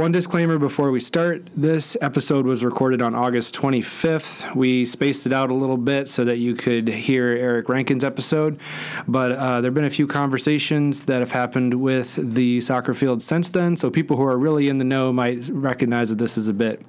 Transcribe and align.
One 0.00 0.12
disclaimer 0.12 0.56
before 0.56 0.90
we 0.90 0.98
start 0.98 1.46
this 1.54 1.94
episode 2.00 2.46
was 2.46 2.64
recorded 2.64 3.02
on 3.02 3.14
August 3.14 3.54
25th. 3.54 4.54
We 4.54 4.86
spaced 4.86 5.26
it 5.26 5.32
out 5.34 5.50
a 5.50 5.54
little 5.54 5.76
bit 5.76 6.08
so 6.08 6.24
that 6.24 6.38
you 6.38 6.54
could 6.54 6.88
hear 6.88 7.26
Eric 7.26 7.68
Rankin's 7.68 8.02
episode, 8.02 8.58
but 9.06 9.32
uh, 9.32 9.60
there 9.60 9.68
have 9.68 9.74
been 9.74 9.84
a 9.84 9.90
few 9.90 10.06
conversations 10.06 11.04
that 11.04 11.18
have 11.18 11.32
happened 11.32 11.74
with 11.74 12.14
the 12.14 12.62
soccer 12.62 12.94
field 12.94 13.22
since 13.22 13.50
then. 13.50 13.76
So 13.76 13.90
people 13.90 14.16
who 14.16 14.24
are 14.24 14.38
really 14.38 14.70
in 14.70 14.78
the 14.78 14.86
know 14.86 15.12
might 15.12 15.46
recognize 15.50 16.08
that 16.08 16.16
this 16.16 16.38
is 16.38 16.48
a 16.48 16.54
bit 16.54 16.80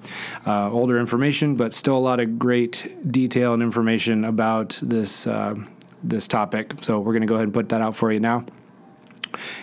uh, 0.47 0.71
older 0.71 0.97
information, 0.97 1.57
but 1.57 1.73
still 1.73 1.97
a 1.97 1.99
lot 1.99 2.21
of 2.21 2.39
great 2.39 3.11
detail 3.11 3.53
and 3.53 3.61
information 3.61 4.23
about 4.23 4.79
this. 4.81 5.27
Uh, 5.27 5.55
this 6.03 6.27
topic. 6.27 6.73
So, 6.81 6.99
we're 6.99 7.13
going 7.13 7.21
to 7.21 7.27
go 7.27 7.35
ahead 7.35 7.43
and 7.43 7.53
put 7.53 7.69
that 7.69 7.79
out 7.79 7.95
for 7.95 8.11
you 8.11 8.19
now. 8.19 8.43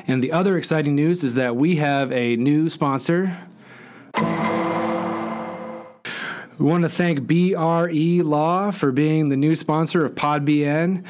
And 0.06 0.22
the 0.22 0.32
other 0.32 0.56
exciting 0.56 0.94
news 0.94 1.22
is 1.22 1.34
that 1.34 1.56
we 1.56 1.76
have 1.76 2.12
a 2.12 2.36
new 2.36 2.68
sponsor. 2.68 3.36
We 6.58 6.66
want 6.66 6.82
to 6.82 6.88
thank 6.88 7.24
BRE 7.26 8.22
Law 8.24 8.72
for 8.72 8.90
being 8.90 9.28
the 9.28 9.36
new 9.36 9.54
sponsor 9.54 10.04
of 10.04 10.16
PodBN. 10.16 11.04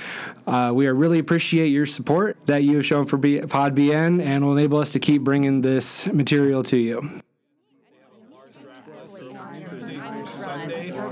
Uh, 0.47 0.73
we 0.75 0.87
really 0.89 1.19
appreciate 1.19 1.69
your 1.69 1.87
support 1.87 2.37
that 2.47 2.65
you 2.65 2.77
have 2.77 2.85
shown 2.85 3.07
for 3.07 3.17
B- 3.17 3.41
PodBN 3.41 4.23
and 4.23 4.45
will 4.45 4.53
enable 4.53 4.79
us 4.79 4.91
to 4.91 4.99
keep 4.99 5.23
bringing 5.23 5.63
this 5.63 6.07
material 6.09 6.63
to 6.65 6.77
you. 6.77 7.21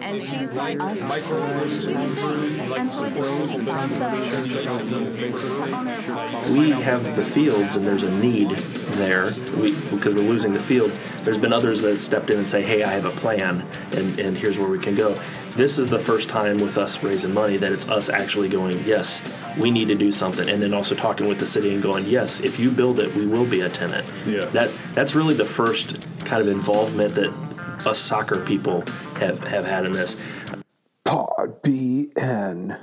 And 0.06 0.22
she's 0.22 0.54
like, 0.54 0.80
us. 0.80 1.00
we 6.48 6.70
have 6.70 7.16
the 7.16 7.24
fields 7.24 7.74
and 7.74 7.84
there's 7.84 8.04
a 8.04 8.20
need 8.20 8.50
there 8.50 9.32
we, 9.58 9.74
because 9.90 10.14
we're 10.14 10.20
losing 10.20 10.52
the 10.52 10.60
fields. 10.60 11.00
There's 11.24 11.38
been 11.38 11.52
others 11.52 11.82
that 11.82 11.88
have 11.90 12.00
stepped 12.00 12.30
in 12.30 12.38
and 12.38 12.48
say, 12.48 12.62
hey, 12.62 12.84
I 12.84 12.92
have 12.92 13.04
a 13.04 13.10
plan 13.10 13.68
and, 13.96 14.16
and 14.20 14.36
here's 14.36 14.58
where 14.58 14.70
we 14.70 14.78
can 14.78 14.94
go. 14.94 15.20
This 15.56 15.76
is 15.76 15.88
the 15.88 15.98
first 15.98 16.28
time 16.28 16.58
with 16.58 16.78
us 16.78 17.02
raising 17.02 17.34
money 17.34 17.56
that 17.56 17.72
it's 17.72 17.88
us 17.88 18.08
actually 18.08 18.48
going, 18.48 18.78
yes, 18.84 19.20
we 19.58 19.72
need 19.72 19.88
to 19.88 19.96
do 19.96 20.12
something. 20.12 20.48
And 20.48 20.62
then 20.62 20.72
also 20.72 20.94
talking 20.94 21.26
with 21.26 21.40
the 21.40 21.46
city 21.46 21.74
and 21.74 21.82
going, 21.82 22.04
yes, 22.04 22.38
if 22.38 22.60
you 22.60 22.70
build 22.70 23.00
it, 23.00 23.12
we 23.16 23.26
will 23.26 23.46
be 23.46 23.62
a 23.62 23.68
tenant. 23.68 24.08
Yeah. 24.24 24.44
That 24.44 24.70
That's 24.94 25.16
really 25.16 25.34
the 25.34 25.44
first 25.44 26.00
kind 26.24 26.42
of 26.42 26.48
involvement 26.48 27.16
that 27.16 27.34
us 27.86 27.98
soccer 27.98 28.40
people 28.40 28.82
have, 29.18 29.38
have 29.44 29.64
had 29.64 29.86
in 29.86 29.92
this. 29.92 30.16
Pod 31.04 31.62
BN. 31.62 32.78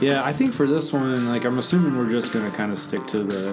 Yeah, 0.00 0.22
I 0.24 0.32
think 0.32 0.54
for 0.54 0.66
this 0.66 0.92
one, 0.92 1.28
like 1.28 1.44
I'm 1.44 1.58
assuming 1.58 1.98
we're 1.98 2.10
just 2.10 2.32
going 2.32 2.48
to 2.48 2.56
kind 2.56 2.70
of 2.70 2.78
stick 2.78 3.06
to 3.08 3.24
the 3.24 3.50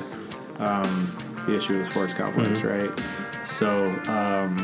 um, 0.59 1.17
the 1.45 1.55
issue 1.55 1.73
of 1.73 1.79
the 1.79 1.85
sports 1.85 2.13
complex, 2.13 2.63
right? 2.63 2.91
So, 3.43 3.85
um, 4.07 4.57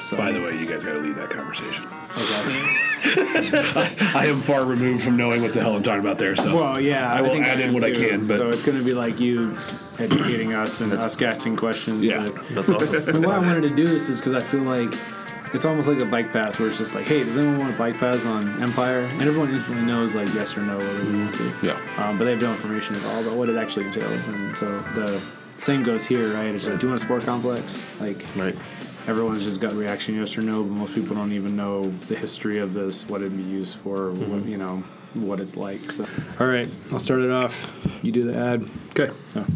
so 0.00 0.16
By 0.16 0.32
the 0.32 0.40
way, 0.40 0.58
you 0.58 0.66
guys 0.66 0.84
got 0.84 0.94
to 0.94 1.00
lead 1.00 1.16
that 1.16 1.30
conversation. 1.30 1.86
Okay. 2.16 2.78
I 4.14 4.26
am 4.26 4.40
far 4.40 4.64
removed 4.64 5.02
from 5.04 5.16
knowing 5.16 5.42
what 5.42 5.52
the 5.52 5.60
hell 5.60 5.76
I'm 5.76 5.82
talking 5.82 6.00
about 6.00 6.18
there. 6.18 6.34
So 6.36 6.56
Well, 6.56 6.80
yeah, 6.80 7.12
I 7.12 7.20
will 7.20 7.30
think 7.30 7.46
add 7.46 7.60
in 7.60 7.68
am 7.68 7.74
what 7.74 7.84
I 7.84 7.90
can, 7.92 8.26
but- 8.26 8.38
so 8.38 8.48
it's 8.48 8.62
going 8.62 8.78
to 8.78 8.84
be 8.84 8.92
like 8.94 9.20
you 9.20 9.56
educating 9.98 10.52
us 10.54 10.80
and 10.80 10.92
us 10.92 11.20
asking 11.20 11.56
questions. 11.56 12.04
Yeah. 12.04 12.22
that- 12.24 12.48
That's 12.54 12.70
awesome. 12.70 13.08
And 13.16 13.24
what 13.24 13.34
I 13.34 13.38
wanted 13.38 13.68
to 13.68 13.74
do 13.74 13.86
this 13.86 14.08
is 14.08 14.18
because 14.20 14.34
I 14.34 14.40
feel 14.40 14.62
like 14.62 14.94
it's 15.54 15.66
almost 15.66 15.86
like 15.88 16.00
a 16.00 16.06
bike 16.06 16.32
pass 16.32 16.58
where 16.58 16.68
it's 16.68 16.78
just 16.78 16.94
like, 16.94 17.06
hey, 17.06 17.24
does 17.24 17.36
anyone 17.36 17.58
want 17.58 17.74
a 17.74 17.76
bike 17.76 17.98
pass 17.98 18.24
on 18.24 18.48
Empire? 18.62 19.00
And 19.00 19.22
everyone 19.22 19.50
instantly 19.50 19.84
knows 19.84 20.14
like 20.14 20.32
yes 20.34 20.56
or 20.56 20.62
no 20.62 20.78
whether 20.78 21.12
we 21.12 21.18
want 21.18 21.34
to. 21.34 21.52
Yeah. 21.62 21.78
Um, 21.98 22.16
but 22.16 22.24
they 22.24 22.30
have 22.30 22.40
no 22.40 22.52
information 22.52 22.94
at 22.96 23.04
all 23.04 23.20
about 23.20 23.34
what 23.36 23.48
it 23.50 23.56
actually 23.56 23.86
entails. 23.86 24.28
And 24.28 24.56
so 24.56 24.78
the 24.94 25.22
same 25.62 25.84
goes 25.84 26.04
here, 26.04 26.26
right? 26.34 26.54
It's 26.54 26.66
like, 26.66 26.80
do 26.80 26.86
you 26.86 26.90
want 26.90 27.02
a 27.02 27.04
sport 27.04 27.22
complex? 27.22 28.00
Like, 28.00 28.24
right. 28.34 28.56
everyone's 29.06 29.44
just 29.44 29.60
gut 29.60 29.74
reaction, 29.74 30.16
yes 30.16 30.36
or 30.36 30.42
no. 30.42 30.64
But 30.64 30.72
most 30.72 30.94
people 30.94 31.14
don't 31.14 31.32
even 31.32 31.54
know 31.54 31.84
the 32.08 32.16
history 32.16 32.58
of 32.58 32.74
this, 32.74 33.08
what 33.08 33.20
it'd 33.20 33.36
be 33.36 33.44
used 33.44 33.76
for, 33.76 34.10
what, 34.10 34.18
mm-hmm. 34.18 34.48
you 34.48 34.58
know, 34.58 34.82
what 35.14 35.38
it's 35.38 35.56
like. 35.56 35.78
So, 35.92 36.04
all 36.40 36.48
right, 36.48 36.68
I'll 36.90 36.98
start 36.98 37.20
it 37.20 37.30
off. 37.30 37.70
You 38.02 38.10
do 38.10 38.22
the 38.22 38.36
ad. 38.36 38.68
Okay. 38.90 39.12
Oh. 39.36 39.46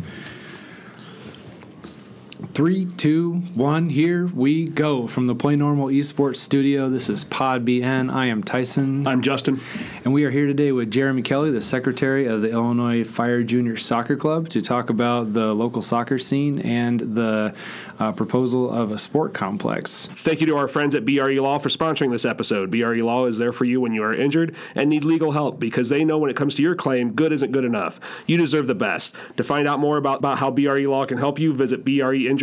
Three, 2.56 2.86
two, 2.86 3.42
one, 3.54 3.90
here 3.90 4.28
we 4.28 4.66
go. 4.66 5.06
From 5.06 5.26
the 5.26 5.34
Play 5.34 5.56
Normal 5.56 5.88
Esports 5.88 6.38
Studio, 6.38 6.88
this 6.88 7.10
is 7.10 7.22
Pod 7.22 7.66
BN. 7.66 8.10
I 8.10 8.28
am 8.28 8.42
Tyson. 8.42 9.06
I'm 9.06 9.20
Justin. 9.20 9.60
And 10.04 10.14
we 10.14 10.24
are 10.24 10.30
here 10.30 10.46
today 10.46 10.72
with 10.72 10.90
Jeremy 10.90 11.20
Kelly, 11.20 11.50
the 11.50 11.60
secretary 11.60 12.24
of 12.24 12.40
the 12.40 12.48
Illinois 12.48 13.04
Fire 13.04 13.42
Junior 13.42 13.76
Soccer 13.76 14.16
Club, 14.16 14.48
to 14.48 14.62
talk 14.62 14.88
about 14.88 15.34
the 15.34 15.52
local 15.52 15.82
soccer 15.82 16.18
scene 16.18 16.58
and 16.60 17.00
the 17.14 17.54
uh, 17.98 18.12
proposal 18.12 18.70
of 18.70 18.90
a 18.90 18.96
sport 18.96 19.34
complex. 19.34 20.06
Thank 20.06 20.40
you 20.40 20.46
to 20.46 20.56
our 20.56 20.66
friends 20.66 20.94
at 20.94 21.04
BRE 21.04 21.38
Law 21.38 21.58
for 21.58 21.68
sponsoring 21.68 22.10
this 22.10 22.24
episode. 22.24 22.70
BRE 22.70 23.02
Law 23.02 23.26
is 23.26 23.36
there 23.36 23.52
for 23.52 23.66
you 23.66 23.82
when 23.82 23.92
you 23.92 24.02
are 24.02 24.14
injured 24.14 24.56
and 24.74 24.88
need 24.88 25.04
legal 25.04 25.32
help 25.32 25.60
because 25.60 25.90
they 25.90 26.04
know 26.04 26.16
when 26.16 26.30
it 26.30 26.36
comes 26.36 26.54
to 26.54 26.62
your 26.62 26.74
claim, 26.74 27.12
good 27.12 27.32
isn't 27.34 27.52
good 27.52 27.66
enough. 27.66 28.00
You 28.26 28.38
deserve 28.38 28.66
the 28.66 28.74
best. 28.74 29.14
To 29.36 29.44
find 29.44 29.68
out 29.68 29.78
more 29.78 29.98
about, 29.98 30.20
about 30.20 30.38
how 30.38 30.50
BRE 30.50 30.86
Law 30.88 31.04
can 31.04 31.18
help 31.18 31.38
you, 31.38 31.52
visit 31.52 31.84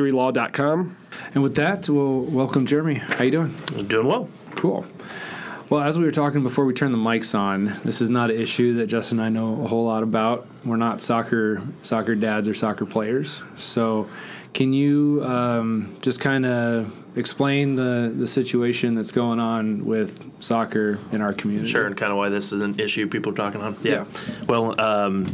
breinjurylaw.com. 0.03 0.97
And 1.34 1.44
with 1.44 1.56
that, 1.56 1.88
we'll 1.90 2.22
welcome 2.22 2.66
Jeremy. 2.66 2.96
How 2.96 3.24
you 3.24 3.31
doing? 3.31 3.56
I'm 3.78 3.88
doing 3.88 4.08
well. 4.08 4.30
Cool. 4.56 4.86
Well, 5.69 5.81
as 5.81 5.97
we 5.97 6.03
were 6.03 6.12
talking 6.12 6.44
before 6.44 6.66
we 6.66 6.74
turned 6.74 6.94
the 6.94 7.00
mics 7.00 7.38
on, 7.38 7.80
this 7.84 8.02
is 8.02 8.09
not 8.09 8.30
an 8.30 8.40
issue 8.40 8.75
that 8.75 8.88
Justin 8.88 9.19
and 9.19 9.25
I 9.25 9.30
know 9.30 9.63
a 9.63 9.68
whole 9.68 9.86
lot 9.86 10.03
about. 10.03 10.46
We're 10.66 10.78
not 10.78 11.02
soccer 11.02 11.62
soccer 11.81 12.16
dads 12.16 12.47
or 12.47 12.53
soccer 12.53 12.86
players. 12.86 13.42
So, 13.58 14.09
can 14.53 14.72
you 14.74 15.24
um, 15.25 15.97
just 16.02 16.19
kind 16.19 16.46
of 16.46 17.03
explain 17.16 17.75
the 17.75 18.13
the 18.16 18.28
situation 18.28 18.96
that's 18.96 19.12
going 19.12 19.40
on 19.40 19.85
with 19.85 20.24
soccer 20.40 21.00
in 21.12 21.22
our 21.22 21.34
community? 21.34 21.69
Sure, 21.69 21.85
and 21.85 21.96
kind 21.96 22.12
of 22.12 22.18
why 22.18 22.29
this 22.29 22.53
is 22.53 22.62
an 22.62 22.79
issue 22.79 23.07
people 23.07 23.31
are 23.31 23.35
talking 23.35 23.62
on. 23.62 23.78
Yeah. 23.81 24.06
Well, 24.47 24.79
um, 24.79 25.25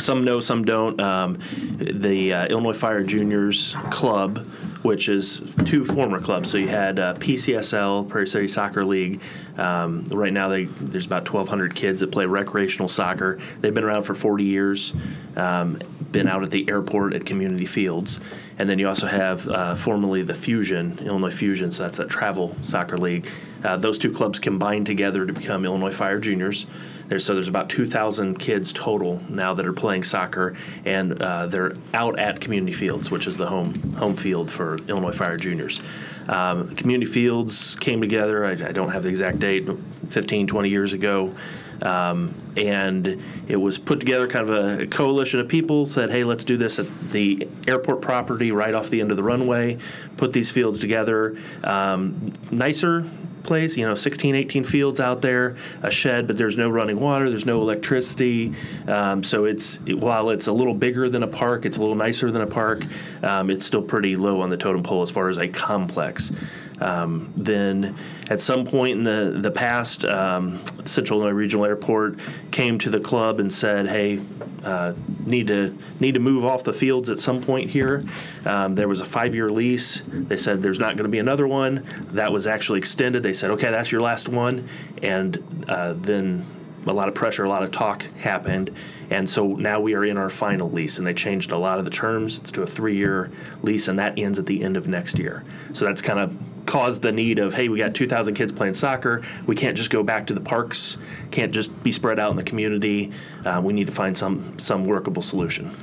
some 0.00 0.24
know, 0.24 0.40
some 0.40 0.64
don't. 0.64 1.00
Um, 1.00 1.38
the 1.78 2.32
uh, 2.32 2.46
Illinois 2.46 2.72
Fire 2.72 3.02
Juniors 3.02 3.76
Club, 3.90 4.38
which 4.82 5.08
is 5.08 5.40
two 5.64 5.84
former 5.84 6.20
clubs. 6.20 6.50
So 6.50 6.58
you 6.58 6.68
had 6.68 6.98
uh, 6.98 7.14
PCSL, 7.14 8.08
Prairie 8.08 8.26
City 8.26 8.48
Soccer 8.48 8.84
League. 8.84 9.20
Um, 9.58 10.04
right 10.04 10.32
now, 10.32 10.48
they, 10.48 10.64
there's 10.64 11.06
about 11.06 11.28
1,200 11.28 11.74
kids 11.74 12.00
that 12.00 12.12
play 12.12 12.26
recreational 12.26 12.88
soccer. 12.88 13.38
They've 13.60 13.74
been 13.74 13.84
around 13.84 14.04
for 14.04 14.14
40 14.14 14.44
years. 14.44 14.94
Um, 15.36 15.78
been 16.12 16.28
out 16.28 16.42
at 16.42 16.50
the 16.50 16.68
airport 16.70 17.12
at 17.12 17.26
community 17.26 17.66
fields. 17.66 18.20
And 18.58 18.68
then 18.68 18.78
you 18.78 18.88
also 18.88 19.06
have 19.06 19.46
uh, 19.48 19.74
formerly 19.74 20.22
the 20.22 20.34
Fusion, 20.34 20.98
Illinois 21.00 21.30
Fusion, 21.30 21.70
so 21.70 21.82
that's 21.82 21.98
that 21.98 22.08
travel 22.08 22.56
soccer 22.62 22.96
league. 22.96 23.28
Uh, 23.62 23.76
those 23.76 23.98
two 23.98 24.12
clubs 24.12 24.38
combined 24.38 24.86
together 24.86 25.26
to 25.26 25.32
become 25.32 25.64
Illinois 25.64 25.92
Fire 25.92 26.18
Juniors. 26.18 26.66
There's, 27.08 27.24
so 27.24 27.34
there's 27.34 27.48
about 27.48 27.68
2,000 27.70 28.38
kids 28.38 28.72
total 28.72 29.20
now 29.28 29.54
that 29.54 29.66
are 29.66 29.72
playing 29.72 30.04
soccer, 30.04 30.56
and 30.84 31.20
uh, 31.22 31.46
they're 31.46 31.74
out 31.94 32.18
at 32.18 32.40
community 32.40 32.72
fields, 32.72 33.10
which 33.10 33.26
is 33.26 33.36
the 33.36 33.46
home 33.46 33.72
home 33.94 34.14
field 34.14 34.50
for 34.50 34.78
Illinois 34.88 35.12
Fire 35.12 35.36
Juniors. 35.36 35.80
Um, 36.28 36.74
community 36.76 37.10
fields 37.10 37.74
came 37.76 38.00
together. 38.00 38.44
I, 38.44 38.52
I 38.52 38.72
don't 38.72 38.90
have 38.90 39.02
the 39.02 39.08
exact 39.08 39.38
date, 39.38 39.68
15, 40.10 40.46
20 40.46 40.68
years 40.68 40.92
ago. 40.92 41.34
Um, 41.82 42.34
and 42.56 43.22
it 43.46 43.56
was 43.56 43.78
put 43.78 44.00
together 44.00 44.26
kind 44.26 44.48
of 44.48 44.80
a 44.80 44.86
coalition 44.86 45.40
of 45.40 45.48
people 45.48 45.86
said, 45.86 46.10
hey, 46.10 46.24
let's 46.24 46.44
do 46.44 46.56
this 46.56 46.78
at 46.78 47.10
the 47.10 47.48
airport 47.66 48.02
property 48.02 48.52
right 48.52 48.74
off 48.74 48.90
the 48.90 49.00
end 49.00 49.10
of 49.10 49.16
the 49.16 49.22
runway, 49.22 49.78
put 50.16 50.32
these 50.32 50.50
fields 50.50 50.80
together. 50.80 51.36
Um, 51.62 52.32
nicer 52.50 53.04
place, 53.44 53.76
you 53.76 53.86
know, 53.86 53.94
16, 53.94 54.34
18 54.34 54.64
fields 54.64 55.00
out 55.00 55.22
there, 55.22 55.56
a 55.82 55.90
shed, 55.90 56.26
but 56.26 56.36
there's 56.36 56.56
no 56.56 56.68
running 56.68 57.00
water, 57.00 57.30
there's 57.30 57.46
no 57.46 57.60
electricity. 57.62 58.54
Um, 58.86 59.22
so 59.22 59.44
it's, 59.44 59.80
it, 59.86 59.98
while 59.98 60.30
it's 60.30 60.46
a 60.48 60.52
little 60.52 60.74
bigger 60.74 61.08
than 61.08 61.22
a 61.22 61.26
park, 61.26 61.64
it's 61.64 61.76
a 61.76 61.80
little 61.80 61.96
nicer 61.96 62.30
than 62.30 62.42
a 62.42 62.46
park, 62.46 62.84
um, 63.22 63.50
it's 63.50 63.64
still 63.64 63.82
pretty 63.82 64.16
low 64.16 64.40
on 64.42 64.50
the 64.50 64.56
totem 64.56 64.82
pole 64.82 65.02
as 65.02 65.10
far 65.10 65.28
as 65.28 65.38
a 65.38 65.48
complex. 65.48 66.30
Um, 66.80 67.32
then 67.36 67.96
at 68.28 68.40
some 68.40 68.64
point 68.64 68.98
in 68.98 69.04
the, 69.04 69.38
the 69.40 69.50
past, 69.50 70.04
um, 70.04 70.62
Central 70.84 71.20
Illinois 71.20 71.36
Regional 71.36 71.64
Airport 71.64 72.18
came 72.50 72.78
to 72.78 72.90
the 72.90 73.00
club 73.00 73.40
and 73.40 73.52
said, 73.52 73.88
"Hey, 73.88 74.20
uh, 74.64 74.94
need 75.24 75.48
to 75.48 75.76
need 76.00 76.14
to 76.14 76.20
move 76.20 76.44
off 76.44 76.64
the 76.64 76.72
fields 76.72 77.10
at 77.10 77.18
some 77.18 77.40
point 77.40 77.70
here." 77.70 78.04
Um, 78.44 78.74
there 78.74 78.88
was 78.88 79.00
a 79.00 79.04
five 79.04 79.34
year 79.34 79.50
lease. 79.50 80.02
They 80.06 80.36
said 80.36 80.62
there's 80.62 80.78
not 80.78 80.94
going 80.94 81.04
to 81.04 81.10
be 81.10 81.18
another 81.18 81.46
one. 81.48 81.86
That 82.10 82.32
was 82.32 82.46
actually 82.46 82.78
extended. 82.78 83.22
They 83.22 83.32
said, 83.32 83.50
"Okay, 83.52 83.70
that's 83.70 83.90
your 83.90 84.00
last 84.00 84.28
one," 84.28 84.68
and 85.02 85.64
uh, 85.68 85.94
then 85.94 86.44
a 86.86 86.92
lot 86.92 87.08
of 87.08 87.14
pressure, 87.14 87.44
a 87.44 87.48
lot 87.48 87.62
of 87.62 87.70
talk 87.70 88.04
happened, 88.18 88.74
and 89.10 89.28
so 89.28 89.48
now 89.54 89.80
we 89.80 89.94
are 89.94 90.04
in 90.04 90.18
our 90.18 90.30
final 90.30 90.70
lease, 90.70 90.98
and 90.98 91.06
they 91.06 91.14
changed 91.14 91.50
a 91.50 91.58
lot 91.58 91.78
of 91.78 91.84
the 91.84 91.90
terms. 91.90 92.38
It's 92.38 92.52
to 92.52 92.62
a 92.62 92.66
three-year 92.66 93.30
lease, 93.62 93.88
and 93.88 93.98
that 93.98 94.18
ends 94.18 94.38
at 94.38 94.46
the 94.46 94.62
end 94.62 94.76
of 94.76 94.86
next 94.86 95.18
year. 95.18 95.44
So 95.72 95.84
that's 95.84 96.02
kind 96.02 96.18
of 96.18 96.36
caused 96.68 97.00
the 97.00 97.10
need 97.10 97.38
of 97.38 97.54
hey, 97.54 97.68
we 97.68 97.78
got 97.78 97.94
2,000 97.94 98.34
kids 98.34 98.52
playing 98.52 98.74
soccer. 98.74 99.22
We 99.46 99.56
can't 99.56 99.76
just 99.76 99.90
go 99.90 100.02
back 100.02 100.26
to 100.28 100.34
the 100.34 100.40
parks. 100.40 100.98
Can't 101.30 101.52
just 101.52 101.82
be 101.82 101.90
spread 101.90 102.20
out 102.20 102.30
in 102.30 102.36
the 102.36 102.44
community. 102.44 103.10
Uh, 103.44 103.60
we 103.64 103.72
need 103.72 103.86
to 103.86 103.92
find 103.92 104.16
some 104.16 104.58
some 104.58 104.84
workable 104.84 105.22
solution. 105.22 105.74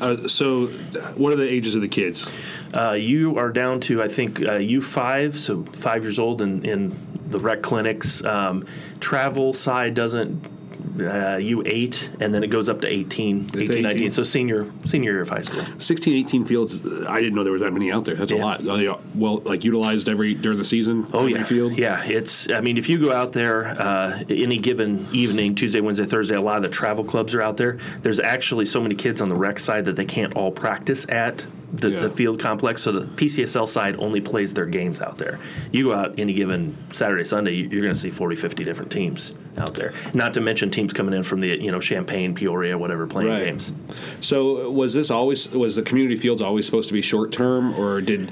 Uh, 0.00 0.28
so, 0.28 0.66
what 1.16 1.32
are 1.32 1.36
the 1.36 1.48
ages 1.48 1.74
of 1.74 1.82
the 1.82 1.88
kids? 1.88 2.28
Uh, 2.74 2.92
you 2.92 3.38
are 3.38 3.50
down 3.50 3.80
to 3.80 4.02
I 4.02 4.08
think 4.08 4.42
uh, 4.42 4.54
U 4.54 4.80
five, 4.80 5.38
so 5.38 5.64
five 5.64 6.02
years 6.02 6.18
old, 6.18 6.42
in, 6.42 6.64
in 6.64 6.96
the 7.28 7.38
rec 7.38 7.62
clinics. 7.62 8.24
Um, 8.24 8.66
travel 8.98 9.52
side 9.52 9.94
doesn't. 9.94 10.55
Uh, 11.00 11.38
U8, 11.38 12.20
and 12.20 12.32
then 12.32 12.42
it 12.42 12.48
goes 12.48 12.68
up 12.68 12.80
to 12.80 12.86
18, 12.86 13.50
18, 13.50 13.60
18. 13.60 13.82
19. 13.82 14.10
So 14.10 14.22
senior 14.22 14.72
senior 14.84 15.12
year 15.12 15.22
of 15.22 15.28
high 15.28 15.40
school. 15.40 15.64
16, 15.78 16.14
18 16.14 16.44
fields. 16.44 16.84
uh, 16.84 17.06
I 17.08 17.20
didn't 17.20 17.34
know 17.34 17.44
there 17.44 17.52
was 17.52 17.62
that 17.62 17.72
many 17.72 17.92
out 17.92 18.04
there. 18.04 18.14
That's 18.14 18.32
a 18.32 18.36
lot. 18.36 18.60
Are 18.60 18.76
they 18.76 18.94
well, 19.14 19.38
like 19.38 19.64
utilized 19.64 20.08
every 20.08 20.34
during 20.34 20.58
the 20.58 20.64
season. 20.64 21.06
Oh 21.12 21.26
yeah, 21.26 21.42
field. 21.42 21.76
yeah. 21.76 22.02
It's. 22.04 22.50
I 22.50 22.60
mean, 22.60 22.78
if 22.78 22.88
you 22.88 22.98
go 22.98 23.12
out 23.12 23.32
there 23.32 23.68
uh, 23.80 24.22
any 24.28 24.58
given 24.58 25.06
evening, 25.12 25.54
Tuesday, 25.54 25.80
Wednesday, 25.80 26.04
Thursday, 26.06 26.36
a 26.36 26.40
lot 26.40 26.56
of 26.56 26.62
the 26.62 26.68
travel 26.68 27.04
clubs 27.04 27.34
are 27.34 27.42
out 27.42 27.56
there. 27.56 27.78
There's 28.02 28.20
actually 28.20 28.66
so 28.66 28.80
many 28.80 28.94
kids 28.94 29.20
on 29.20 29.28
the 29.28 29.36
rec 29.36 29.58
side 29.58 29.84
that 29.86 29.96
they 29.96 30.04
can't 30.04 30.34
all 30.34 30.50
practice 30.50 31.08
at 31.08 31.46
the, 31.72 31.90
Yeah. 31.90 32.00
the 32.00 32.10
field 32.10 32.38
complex. 32.40 32.82
So 32.82 32.92
the 32.92 33.06
PCSL 33.06 33.66
side 33.68 33.96
only 33.98 34.20
plays 34.20 34.54
their 34.54 34.66
games 34.66 35.00
out 35.00 35.18
there. 35.18 35.38
You 35.72 35.84
go 35.88 35.92
out 35.94 36.14
any 36.18 36.32
given 36.32 36.76
Saturday, 36.92 37.24
Sunday, 37.24 37.54
you- 37.54 37.68
you're 37.70 37.82
going 37.82 37.92
to 37.94 37.98
see 37.98 38.10
40, 38.10 38.36
50 38.36 38.64
different 38.64 38.90
teams 38.92 39.32
out 39.58 39.74
there. 39.74 39.92
Not 40.14 40.34
to 40.34 40.40
mention 40.40 40.70
teams 40.70 40.92
coming 40.92 41.14
in 41.14 41.22
from 41.22 41.40
the 41.40 41.48
you 41.60 41.70
know 41.72 41.80
Champaign, 41.80 42.34
Peoria, 42.34 42.76
whatever, 42.78 43.06
playing 43.06 43.30
Right. 43.30 43.44
games. 43.46 43.72
So 44.20 44.70
was 44.70 44.94
this 44.94 45.10
always 45.10 45.48
was 45.50 45.76
the 45.76 45.82
community 45.82 46.16
fields 46.16 46.40
always 46.42 46.66
supposed 46.66 46.88
to 46.88 46.94
be 46.94 47.02
short 47.02 47.32
term, 47.32 47.74
or 47.78 48.00
did 48.00 48.30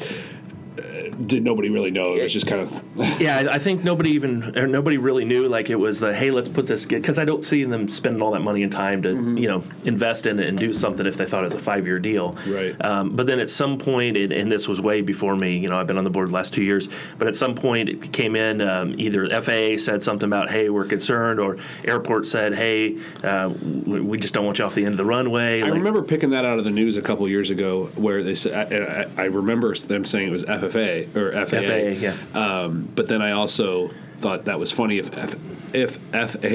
did 1.26 1.44
nobody 1.44 1.70
really 1.70 1.90
know? 1.90 2.14
It 2.14 2.22
was 2.22 2.32
just 2.32 2.46
kind 2.46 2.60
of 2.62 2.82
Yeah, 3.20 3.48
I 3.50 3.58
think 3.58 3.84
nobody 3.84 4.10
even 4.10 4.56
or 4.58 4.66
nobody 4.66 4.96
really 4.98 5.24
knew 5.24 5.46
like 5.48 5.70
it 5.70 5.76
was 5.76 6.00
the 6.00 6.14
hey, 6.14 6.30
let's 6.30 6.48
put 6.48 6.66
this 6.66 6.84
because 6.86 7.18
I 7.18 7.24
don't 7.24 7.44
see 7.44 7.64
them 7.64 7.88
spending 7.88 8.22
all 8.22 8.32
that 8.32 8.40
money 8.40 8.62
and 8.62 8.72
time 8.72 9.02
to 9.02 9.14
Mm-hmm. 9.14 9.38
you 9.38 9.48
know 9.48 9.62
invest 9.84 10.26
in 10.26 10.38
it 10.40 10.48
and 10.48 10.58
do 10.58 10.72
something 10.72 11.06
if 11.06 11.16
they 11.16 11.24
thought 11.26 11.42
it 11.42 11.46
was 11.46 11.54
a 11.54 11.58
five 11.58 11.86
year 11.86 11.98
deal. 11.98 12.36
Right. 12.46 12.74
Um, 12.84 13.14
but 13.16 13.26
then 13.26 13.38
at 13.40 13.48
some 13.50 13.78
point, 13.78 14.16
and, 14.16 14.32
and 14.32 14.50
this 14.50 14.66
was 14.68 14.80
way 14.80 15.00
before 15.02 15.36
me. 15.36 15.56
You 15.58 15.68
know, 15.68 15.78
I've 15.78 15.86
been 15.86 15.98
on 15.98 16.04
the 16.04 16.10
board 16.10 16.28
the 16.30 16.32
last 16.34 16.52
two 16.54 16.62
years. 16.62 16.88
But 17.18 17.28
at 17.28 17.36
some 17.36 17.54
point, 17.54 17.88
it 17.88 18.12
came 18.12 18.34
in. 18.36 18.60
Um, 18.60 18.94
either 18.98 19.28
FAA 19.28 19.76
said 19.78 20.02
something 20.02 20.26
about 20.28 20.50
hey, 20.50 20.68
we're 20.70 20.84
concerned, 20.84 21.38
or 21.40 21.56
airport 21.84 22.26
said 22.26 22.54
hey, 22.54 22.98
uh, 23.22 23.52
we 23.86 24.00
we 24.00 24.18
just 24.18 24.34
don't 24.34 24.44
want 24.44 24.58
you 24.58 24.64
off 24.64 24.74
the 24.74 24.82
end 24.84 24.92
of 24.92 24.96
the 24.98 25.04
runway. 25.04 25.60
I 25.60 25.64
Like- 25.66 25.74
remember 25.74 26.02
picking 26.02 26.30
that 26.30 26.44
out 26.44 26.58
of 26.58 26.64
the 26.64 26.70
news 26.70 26.96
a 26.96 27.02
couple 27.02 27.28
years 27.28 27.50
ago, 27.50 27.86
where 27.96 28.22
they 28.22 28.34
said, 28.34 28.72
I, 28.72 29.22
I, 29.22 29.22
I 29.24 29.26
remember 29.26 29.74
them 29.74 30.04
saying 30.04 30.28
it 30.28 30.32
was 30.32 30.44
FFA 30.44 31.03
or 31.16 31.32
FAA. 31.46 31.60
FAA, 31.60 31.76
yeah. 31.98 32.16
Um, 32.34 32.88
but 32.94 33.08
then 33.08 33.22
I 33.22 33.32
also 33.32 33.90
thought 34.18 34.44
that 34.46 34.58
was 34.58 34.72
funny 34.72 34.98
if 34.98 35.12
F, 35.16 35.34
if 35.74 35.96
FAA 36.12 36.46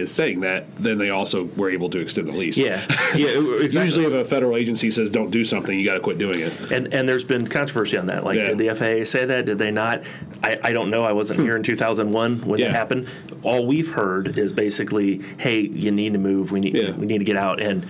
is 0.00 0.10
saying 0.14 0.40
that, 0.40 0.64
then 0.78 0.98
they 0.98 1.10
also 1.10 1.44
were 1.56 1.68
able 1.68 1.90
to 1.90 1.98
extend 1.98 2.28
the 2.28 2.32
lease. 2.32 2.56
Yeah, 2.56 2.86
yeah. 3.16 3.28
Exactly. 3.60 3.84
Usually, 3.84 4.04
if 4.06 4.12
a 4.12 4.24
federal 4.24 4.56
agency 4.56 4.90
says 4.90 5.10
don't 5.10 5.30
do 5.30 5.44
something, 5.44 5.78
you 5.78 5.84
got 5.84 5.94
to 5.94 6.00
quit 6.00 6.16
doing 6.18 6.38
it. 6.38 6.70
And 6.72 6.92
and 6.94 7.08
there's 7.08 7.24
been 7.24 7.46
controversy 7.48 7.98
on 7.98 8.06
that. 8.06 8.24
Like, 8.24 8.36
Yeah. 8.36 8.46
did 8.54 8.58
the 8.58 8.68
FAA 8.74 9.04
say 9.04 9.24
that? 9.26 9.46
Did 9.46 9.58
they 9.58 9.70
not? 9.72 10.02
I, 10.42 10.58
I 10.62 10.72
don't 10.72 10.90
know. 10.90 11.04
I 11.04 11.12
wasn't 11.12 11.40
here 11.40 11.56
in 11.56 11.62
2001 11.64 12.42
when 12.42 12.60
Yeah. 12.60 12.66
it 12.66 12.72
happened. 12.72 13.08
All 13.42 13.66
we've 13.66 13.90
heard 13.92 14.38
is 14.38 14.52
basically, 14.52 15.22
hey, 15.38 15.60
you 15.60 15.90
need 15.90 16.12
to 16.12 16.18
move. 16.20 16.52
We 16.52 16.60
need 16.60 16.74
Yeah. 16.76 16.92
we 16.92 17.06
need 17.06 17.18
to 17.18 17.24
get 17.24 17.36
out. 17.36 17.60
And 17.60 17.84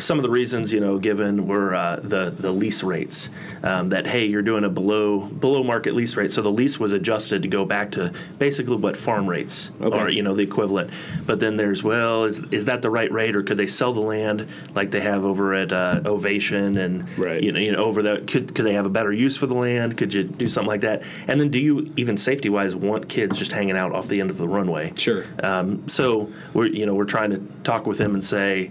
some 0.00 0.18
of 0.18 0.22
the 0.22 0.30
reasons, 0.30 0.72
you 0.72 0.80
know, 0.80 0.98
given 0.98 1.46
were 1.46 1.74
uh, 1.74 1.96
the 2.02 2.30
the 2.36 2.50
lease 2.52 2.82
rates. 2.82 3.28
Um, 3.62 3.88
that 3.90 4.06
hey, 4.06 4.26
you're 4.26 4.42
doing 4.42 4.64
a 4.64 4.68
below 4.68 5.20
below 5.26 5.62
market 5.62 5.94
lease 5.94 6.16
rate. 6.16 6.32
So 6.32 6.42
the 6.42 6.50
lease 6.52 6.78
was 6.80 6.92
adjusted 6.92 7.42
to 7.42 7.48
go 7.48 7.64
back 7.64 7.92
to 7.92 8.12
basically 8.38 8.76
what 8.76 8.96
farm 8.96 9.26
rates 9.28 9.70
Okay. 9.80 9.96
are. 9.98 10.10
You 10.10 10.22
know, 10.22 10.34
the 10.34 10.42
equivalent. 10.42 10.90
But 11.26 11.40
then 11.40 11.56
there's 11.56 11.82
well, 11.82 12.24
is 12.24 12.42
is 12.50 12.64
that 12.66 12.82
the 12.82 12.90
right 12.90 13.10
rate, 13.12 13.36
or 13.36 13.42
could 13.42 13.56
they 13.56 13.66
sell 13.66 13.92
the 13.92 14.00
land 14.00 14.46
like 14.74 14.90
they 14.90 15.00
have 15.00 15.24
over 15.24 15.54
at 15.54 15.72
uh, 15.72 16.00
Ovation 16.04 16.76
and 16.78 17.08
Right. 17.18 17.42
you 17.42 17.52
know, 17.52 17.60
you 17.60 17.72
know, 17.72 17.84
over 17.84 18.02
the 18.02 18.22
could 18.26 18.54
could 18.54 18.64
they 18.64 18.74
have 18.74 18.86
a 18.86 18.90
better 18.90 19.12
use 19.12 19.36
for 19.36 19.46
the 19.46 19.54
land? 19.54 19.96
Could 19.96 20.12
you 20.14 20.24
do 20.24 20.48
something 20.48 20.68
like 20.68 20.80
that? 20.82 21.02
And 21.28 21.40
then, 21.40 21.50
do 21.50 21.58
you 21.58 21.92
even 21.96 22.16
safety 22.16 22.48
wise 22.48 22.74
want 22.74 23.08
kids 23.08 23.38
just 23.38 23.52
hanging 23.52 23.76
out 23.76 23.92
off 23.92 24.08
the 24.08 24.20
end 24.20 24.30
of 24.30 24.38
the 24.38 24.48
runway? 24.48 24.92
Sure. 24.96 25.24
Um, 25.42 25.88
so 25.88 26.30
we're 26.52 26.66
you 26.66 26.86
know 26.86 26.94
we're 26.94 27.04
trying 27.04 27.30
to 27.30 27.38
talk 27.62 27.86
with 27.86 27.98
them 27.98 28.14
and 28.14 28.24
say 28.24 28.70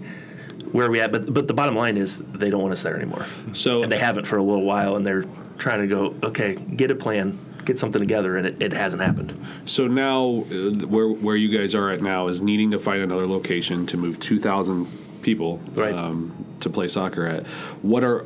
where 0.74 0.86
are 0.86 0.90
we 0.90 1.00
at, 1.00 1.12
but 1.12 1.32
but 1.32 1.46
the 1.46 1.54
bottom 1.54 1.76
line 1.76 1.96
is 1.96 2.18
they 2.18 2.50
don't 2.50 2.60
want 2.60 2.72
us 2.72 2.82
there 2.82 2.96
anymore. 2.96 3.26
So- 3.52 3.82
and 3.84 3.92
they 3.92 3.98
haven't 3.98 4.26
for 4.26 4.36
a 4.38 4.42
little 4.42 4.64
while, 4.64 4.96
and 4.96 5.06
they're 5.06 5.24
trying 5.56 5.80
to 5.82 5.86
go 5.86 6.14
okay, 6.24 6.56
get 6.56 6.90
a 6.90 6.96
plan, 6.96 7.38
get 7.64 7.78
something 7.78 8.00
together, 8.02 8.36
and 8.36 8.44
it, 8.44 8.60
it 8.60 8.72
hasn't 8.72 9.00
happened. 9.00 9.32
So 9.66 9.86
now, 9.86 10.44
uh, 10.50 10.86
where 10.88 11.08
where 11.08 11.36
you 11.36 11.56
guys 11.56 11.76
are 11.76 11.90
at 11.90 12.02
now 12.02 12.26
is 12.26 12.42
needing 12.42 12.72
to 12.72 12.78
find 12.80 13.02
another 13.02 13.26
location 13.28 13.86
to 13.86 13.96
move 13.96 14.18
two 14.18 14.40
thousand 14.40 14.86
people 15.22 15.60
Right. 15.74 15.94
um, 15.94 16.44
to 16.60 16.68
play 16.68 16.88
soccer 16.88 17.24
at. 17.26 17.46
What 17.82 18.02
are 18.02 18.24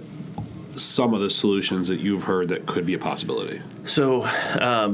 some 0.76 1.12
of 1.12 1.20
the 1.20 1.28
solutions 1.30 1.88
that 1.88 2.00
you've 2.00 2.24
heard 2.24 2.48
that 2.48 2.64
could 2.66 2.86
be 2.86 2.94
a 2.94 2.98
possibility? 2.98 3.60
So 3.88 4.24
um, 4.60 4.92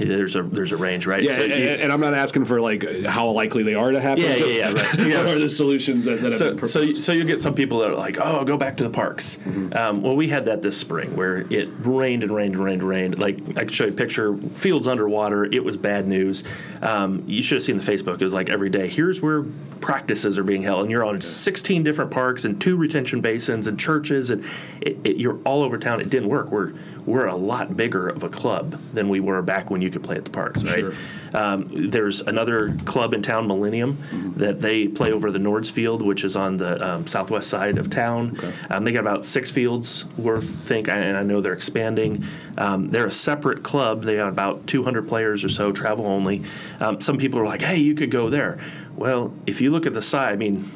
there's 0.00 0.36
a 0.36 0.42
there's 0.42 0.72
a 0.72 0.76
range, 0.76 1.06
right? 1.06 1.22
Yeah, 1.22 1.36
so 1.36 1.42
and, 1.42 1.54
you- 1.54 1.68
and 1.68 1.92
I'm 1.92 2.00
not 2.00 2.14
asking 2.14 2.46
for 2.46 2.60
like 2.60 3.04
how 3.04 3.28
likely 3.30 3.62
they 3.62 3.74
are 3.74 3.92
to 3.92 4.00
happen. 4.00 4.24
Yeah, 4.24 4.30
yeah, 4.30 4.38
just 4.38 4.56
yeah, 4.56 4.72
right. 4.72 4.98
what 4.98 5.06
Yeah. 5.10 5.20
are 5.30 5.38
the 5.38 5.50
solutions 5.50 6.06
that, 6.06 6.22
that 6.22 6.32
have 6.32 6.34
so, 6.34 6.54
been 6.54 6.66
so, 6.68 6.80
proposed? 6.82 7.02
so 7.02 7.12
you 7.12 7.24
get 7.24 7.40
some 7.40 7.54
people 7.54 7.78
that 7.80 7.90
are 7.90 7.94
like, 7.96 8.16
oh, 8.18 8.42
go 8.44 8.56
back 8.56 8.78
to 8.78 8.84
the 8.84 8.90
parks. 8.90 9.38
Um, 9.46 10.02
well, 10.02 10.16
we 10.16 10.28
had 10.28 10.46
that 10.46 10.62
this 10.62 10.76
spring 10.78 11.14
where 11.14 11.46
it 11.50 11.68
rained 11.80 12.22
and 12.22 12.32
rained 12.32 12.54
and 12.54 12.64
rained 12.64 12.80
and 12.82 12.88
rained. 12.88 13.18
Like 13.18 13.38
I 13.50 13.60
can 13.60 13.68
show 13.68 13.84
you 13.84 13.92
a 13.92 13.94
picture, 13.94 14.36
fields 14.54 14.86
underwater. 14.86 15.44
It 15.44 15.62
was 15.64 15.76
bad 15.76 16.08
news. 16.08 16.42
Um, 16.82 17.22
you 17.26 17.42
should 17.42 17.56
have 17.56 17.64
seen 17.64 17.76
the 17.76 17.84
Facebook. 17.84 18.14
It 18.14 18.24
was 18.24 18.32
like 18.34 18.48
every 18.48 18.70
day. 18.70 18.88
Here's 18.88 19.20
where 19.20 19.44
practices 19.80 20.38
are 20.38 20.44
being 20.44 20.62
held, 20.62 20.82
and 20.82 20.90
you're 20.90 21.04
on 21.04 21.20
16 21.20 21.82
different 21.82 22.10
parks 22.10 22.44
and 22.46 22.58
two 22.60 22.76
retention 22.76 23.20
basins 23.20 23.66
and 23.66 23.78
churches, 23.78 24.30
and 24.30 24.42
it, 24.80 24.96
it, 25.04 25.16
you're 25.18 25.38
all 25.44 25.62
over 25.62 25.76
town. 25.78 26.00
It 26.00 26.08
didn't 26.08 26.28
work. 26.30 26.50
We're 26.50 26.72
we're 27.06 27.26
a 27.26 27.34
lot 27.36 27.76
bigger 27.76 28.08
of 28.08 28.24
a 28.24 28.28
club 28.28 28.80
than 28.92 29.08
we 29.08 29.20
were 29.20 29.40
back 29.40 29.70
when 29.70 29.80
you 29.80 29.90
could 29.90 30.02
play 30.02 30.16
at 30.16 30.24
the 30.24 30.30
parks, 30.30 30.62
right? 30.64 30.80
Sure. 30.80 30.92
Um, 31.32 31.90
there's 31.90 32.20
another 32.20 32.76
club 32.84 33.14
in 33.14 33.22
town, 33.22 33.46
Millennium, 33.46 34.32
that 34.36 34.60
they 34.60 34.88
play 34.88 35.12
over 35.12 35.30
the 35.30 35.38
Nords 35.38 35.70
Field, 35.70 36.02
which 36.02 36.24
is 36.24 36.34
on 36.34 36.56
the 36.56 36.84
um, 36.94 37.06
southwest 37.06 37.48
side 37.48 37.78
of 37.78 37.88
town. 37.90 38.36
Um, 38.70 38.84
they 38.84 38.92
got 38.92 39.00
about 39.00 39.24
six 39.24 39.50
fields 39.50 40.04
worth, 40.16 40.48
think, 40.66 40.88
and 40.88 41.16
I 41.16 41.22
know 41.22 41.40
they're 41.40 41.52
expanding. 41.52 42.24
Um, 42.58 42.90
they're 42.90 43.06
a 43.06 43.10
separate 43.12 43.62
club. 43.62 44.02
They 44.02 44.16
got 44.16 44.28
about 44.28 44.66
200 44.66 45.06
players 45.06 45.44
or 45.44 45.48
so, 45.48 45.70
travel 45.72 46.06
only. 46.06 46.42
Um, 46.80 47.00
some 47.00 47.18
people 47.18 47.38
are 47.38 47.46
like, 47.46 47.62
"Hey, 47.62 47.76
you 47.78 47.94
could 47.94 48.10
go 48.10 48.28
there." 48.30 48.58
Well, 48.96 49.32
if 49.46 49.60
you 49.60 49.70
look 49.70 49.86
at 49.86 49.92
the 49.94 50.02
size, 50.02 50.32
I 50.32 50.36
mean, 50.36 50.68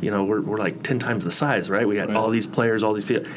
you 0.00 0.10
know, 0.10 0.24
we're, 0.24 0.40
we're 0.42 0.58
like 0.58 0.82
10 0.82 0.98
times 0.98 1.24
the 1.24 1.30
size, 1.30 1.68
right? 1.68 1.86
We 1.88 1.96
got 1.96 2.08
Right. 2.08 2.16
all 2.16 2.30
these 2.30 2.46
players, 2.46 2.82
all 2.84 2.92
these 2.92 3.04
fields. 3.04 3.28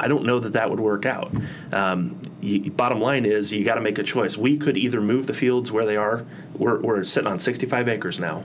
I 0.00 0.08
don't 0.08 0.24
know 0.24 0.40
that 0.40 0.54
that 0.54 0.70
would 0.70 0.80
work 0.80 1.04
out. 1.04 1.30
Um, 1.72 2.18
you, 2.40 2.70
bottom 2.70 3.00
line 3.00 3.26
is 3.26 3.52
you 3.52 3.64
got 3.64 3.74
to 3.74 3.82
make 3.82 3.98
a 3.98 4.02
choice. 4.02 4.36
We 4.36 4.56
could 4.56 4.78
either 4.78 5.00
move 5.00 5.26
the 5.26 5.34
fields 5.34 5.70
where 5.70 5.84
they 5.84 5.96
are. 5.96 6.24
We're, 6.54 6.80
we're 6.80 7.04
sitting 7.04 7.28
on 7.28 7.38
65 7.38 7.86
acres 7.88 8.18
now. 8.18 8.44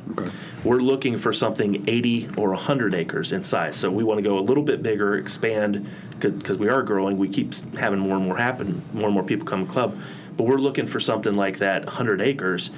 We're 0.66 0.82
looking 0.82 1.18
for 1.18 1.32
something 1.32 1.84
80 1.88 2.30
or 2.38 2.50
100 2.50 2.94
acres 2.94 3.32
in 3.32 3.44
size. 3.44 3.78
So 3.78 3.90
we 3.90 4.04
want 4.04 4.18
to 4.18 4.22
go 4.22 4.38
a 4.38 4.42
little 4.42 4.64
bit 4.64 4.84
bigger, 4.84 5.16
expand 5.18 5.90
because 6.20 6.58
we 6.58 6.68
are 6.68 6.84
growing. 6.84 7.18
We 7.18 7.30
keep 7.30 7.54
having 7.78 8.00
more 8.00 8.18
and 8.18 8.26
more 8.26 8.38
happen, 8.38 8.84
more 8.94 9.06
and 9.06 9.14
more 9.14 9.24
people 9.24 9.46
come 9.48 9.66
to 9.66 9.72
club. 9.72 9.98
But 10.36 10.44
we're 10.48 10.58
looking 10.58 10.86
for 10.86 11.00
something 11.00 11.34
like 11.34 11.60
that 11.60 11.86
100 11.86 12.20
acres. 12.22 12.70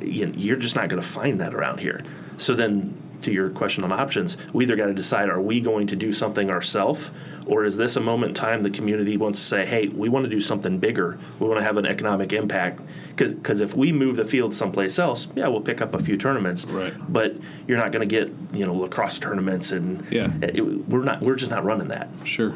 You- 0.00 0.32
You're 0.34 0.56
just 0.56 0.74
not 0.74 0.88
going 0.88 1.02
to 1.02 1.06
find 1.06 1.38
that 1.40 1.52
around 1.54 1.80
here. 1.80 2.02
So 2.38 2.54
then 2.54 2.96
to 3.22 3.32
your 3.32 3.50
question 3.50 3.84
on 3.84 3.92
options, 3.92 4.36
we 4.52 4.64
either 4.64 4.76
got 4.76 4.86
to 4.86 4.94
decide 4.94 5.28
are 5.28 5.40
we 5.40 5.60
going 5.60 5.86
to 5.88 5.96
do 5.96 6.12
something 6.12 6.50
ourselves, 6.50 7.10
or 7.46 7.64
is 7.64 7.76
this 7.76 7.96
a 7.96 8.00
moment 8.00 8.30
in 8.30 8.34
time 8.34 8.62
the 8.62 8.70
community 8.70 9.16
wants 9.16 9.38
to 9.40 9.44
say, 9.46 9.64
hey, 9.66 9.88
we 9.88 10.08
want 10.08 10.24
to 10.24 10.30
do 10.30 10.40
something 10.40 10.78
bigger, 10.78 11.18
we 11.38 11.46
want 11.46 11.58
to 11.58 11.64
have 11.64 11.76
an 11.76 11.86
economic 11.86 12.32
impact? 12.32 12.80
Because 13.16 13.60
if 13.62 13.74
we 13.74 13.92
move 13.92 14.16
the 14.16 14.24
field 14.24 14.52
someplace 14.52 14.98
else, 14.98 15.28
yeah, 15.34 15.48
we'll 15.48 15.60
pick 15.62 15.80
up 15.80 15.94
a 15.94 15.98
few 16.02 16.16
tournaments, 16.18 16.66
Right. 16.66 16.92
but 17.08 17.34
you're 17.66 17.78
not 17.78 17.90
going 17.92 18.06
to 18.06 18.12
get 18.12 18.30
you 18.52 18.66
know 18.66 18.74
lacrosse 18.74 19.18
tournaments, 19.18 19.72
and 19.72 20.04
Yeah. 20.10 20.30
it- 20.42 20.60
we're 20.88 21.04
not 21.04 21.22
we're 21.22 21.36
just 21.36 21.50
not 21.50 21.64
running 21.64 21.88
that. 21.88 22.10
Sure. 22.24 22.54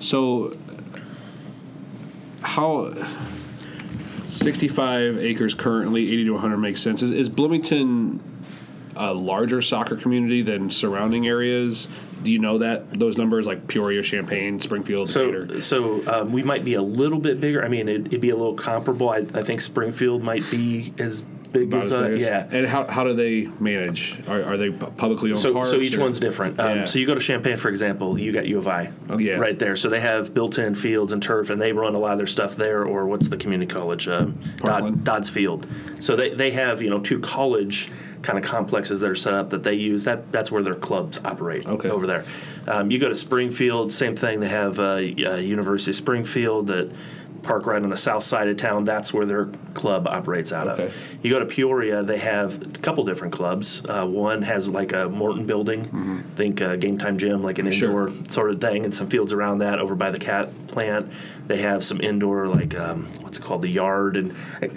So, 0.00 0.56
how 2.42 2.94
65 4.28 5.18
acres 5.18 5.54
currently, 5.54 6.04
80 6.12 6.24
to 6.24 6.30
100 6.32 6.56
makes 6.58 6.80
sense. 6.80 7.02
Is, 7.02 7.10
is 7.10 7.28
Bloomington 7.28 8.20
a 8.96 9.12
larger 9.12 9.62
soccer 9.62 9.96
community 9.96 10.42
than 10.42 10.70
surrounding 10.70 11.26
areas? 11.26 11.88
Do 12.22 12.30
you 12.30 12.38
know 12.38 12.58
that 12.58 12.90
those 12.98 13.16
numbers 13.16 13.46
like 13.46 13.66
Peoria, 13.66 14.02
Champaign, 14.02 14.60
Springfield, 14.60 15.08
Decatur? 15.08 15.60
So, 15.62 16.02
so 16.02 16.20
um, 16.22 16.32
we 16.32 16.42
might 16.42 16.64
be 16.64 16.74
a 16.74 16.82
little 16.82 17.18
bit 17.18 17.40
bigger. 17.40 17.64
I 17.64 17.68
mean, 17.68 17.88
it, 17.88 18.06
it'd 18.08 18.20
be 18.20 18.30
a 18.30 18.36
little 18.36 18.54
comparable. 18.54 19.08
I, 19.08 19.18
I 19.34 19.42
think 19.42 19.62
Springfield 19.62 20.22
might 20.22 20.48
be 20.50 20.92
as 20.98 21.22
big 21.22 21.72
as 21.74 21.86
as 21.86 21.92
uh, 21.92 22.00
as- 22.02 22.20
yeah. 22.20 22.46
And 22.50 22.66
how, 22.66 22.86
how 22.86 23.04
do 23.04 23.14
they 23.14 23.46
manage? 23.58 24.20
Are, 24.28 24.42
are 24.44 24.56
they 24.58 24.70
publicly 24.70 25.30
owned 25.30 25.40
So, 25.40 25.64
so 25.64 25.76
each 25.80 25.96
or- 25.96 26.00
one's 26.00 26.20
different. 26.20 26.60
Um, 26.60 26.76
Yeah. 26.80 26.84
So 26.84 26.98
you 26.98 27.06
go 27.06 27.14
to 27.14 27.20
Champaign, 27.20 27.56
for 27.56 27.70
example, 27.70 28.18
you 28.18 28.32
got 28.32 28.46
U 28.46 28.58
of 28.58 28.68
I 28.68 28.92
Oh, 29.08 29.16
yeah. 29.16 29.32
right 29.36 29.58
there. 29.58 29.74
So 29.74 29.88
they 29.88 30.00
have 30.00 30.34
built-in 30.34 30.74
fields 30.74 31.12
and 31.14 31.22
turf, 31.22 31.48
and 31.48 31.60
they 31.60 31.72
run 31.72 31.94
a 31.94 31.98
lot 31.98 32.12
of 32.12 32.18
their 32.18 32.26
stuff 32.26 32.54
there. 32.54 32.84
Or 32.84 33.06
what's 33.06 33.28
the 33.30 33.38
community 33.38 33.72
college? 33.72 34.08
Um. 34.08 34.38
Dodd, 34.58 35.04
Dodds 35.04 35.30
Field. 35.30 35.66
So 36.00 36.16
they, 36.16 36.34
they 36.34 36.50
have 36.50 36.82
you 36.82 36.90
know 36.90 37.00
two 37.00 37.18
college 37.18 37.88
kind 38.22 38.38
of 38.38 38.44
complexes 38.44 39.00
that 39.00 39.10
are 39.10 39.14
set 39.14 39.32
up 39.34 39.50
that 39.50 39.62
they 39.62 39.74
use. 39.74 40.04
That 40.04 40.30
that's 40.32 40.50
where 40.50 40.62
their 40.62 40.74
clubs 40.74 41.18
operate 41.24 41.66
Okay. 41.66 41.90
over 41.90 42.06
there. 42.06 42.24
Um, 42.68 42.90
you 42.90 42.98
go 42.98 43.08
to 43.08 43.14
Springfield, 43.14 43.92
same 43.92 44.14
thing. 44.16 44.40
They 44.40 44.48
have 44.48 44.78
uh, 44.78 44.96
University 44.96 45.90
of 45.92 45.96
Springfield 45.96 46.66
that 46.68 46.90
park 47.42 47.64
right 47.64 47.82
on 47.82 47.88
the 47.88 47.96
south 47.96 48.22
side 48.22 48.48
of 48.48 48.58
town. 48.58 48.84
That's 48.84 49.14
where 49.14 49.24
their 49.24 49.46
club 49.72 50.06
operates 50.06 50.52
out 50.52 50.68
Okay. 50.68 50.86
of. 50.88 50.94
You 51.22 51.30
go 51.30 51.38
to 51.38 51.46
Peoria, 51.46 52.02
they 52.02 52.18
have 52.18 52.60
a 52.60 52.66
couple 52.80 53.02
different 53.04 53.32
clubs. 53.32 53.82
Uh, 53.88 54.04
one 54.04 54.42
has 54.42 54.68
like 54.68 54.92
a 54.92 55.08
Morton 55.08 55.46
building, 55.46 56.22
think 56.36 56.60
uh, 56.60 56.76
game 56.76 56.98
time 56.98 57.16
gym, 57.16 57.42
like 57.42 57.58
an 57.58 57.64
Mm-hmm. 57.66 57.78
Sure. 57.78 58.08
indoor 58.08 58.24
sort 58.28 58.50
of 58.50 58.60
thing, 58.60 58.84
and 58.84 58.94
some 58.94 59.08
fields 59.08 59.32
around 59.32 59.58
that 59.58 59.78
over 59.78 59.94
by 59.94 60.10
the 60.10 60.18
cat 60.18 60.50
plant. 60.68 61.10
They 61.50 61.56
have 61.62 61.82
some 61.82 62.00
indoor, 62.00 62.46
like 62.46 62.78
um, 62.78 63.06
what's 63.22 63.38
it 63.38 63.42
called, 63.42 63.62
the 63.62 63.68
yard, 63.68 64.16
and 64.16 64.32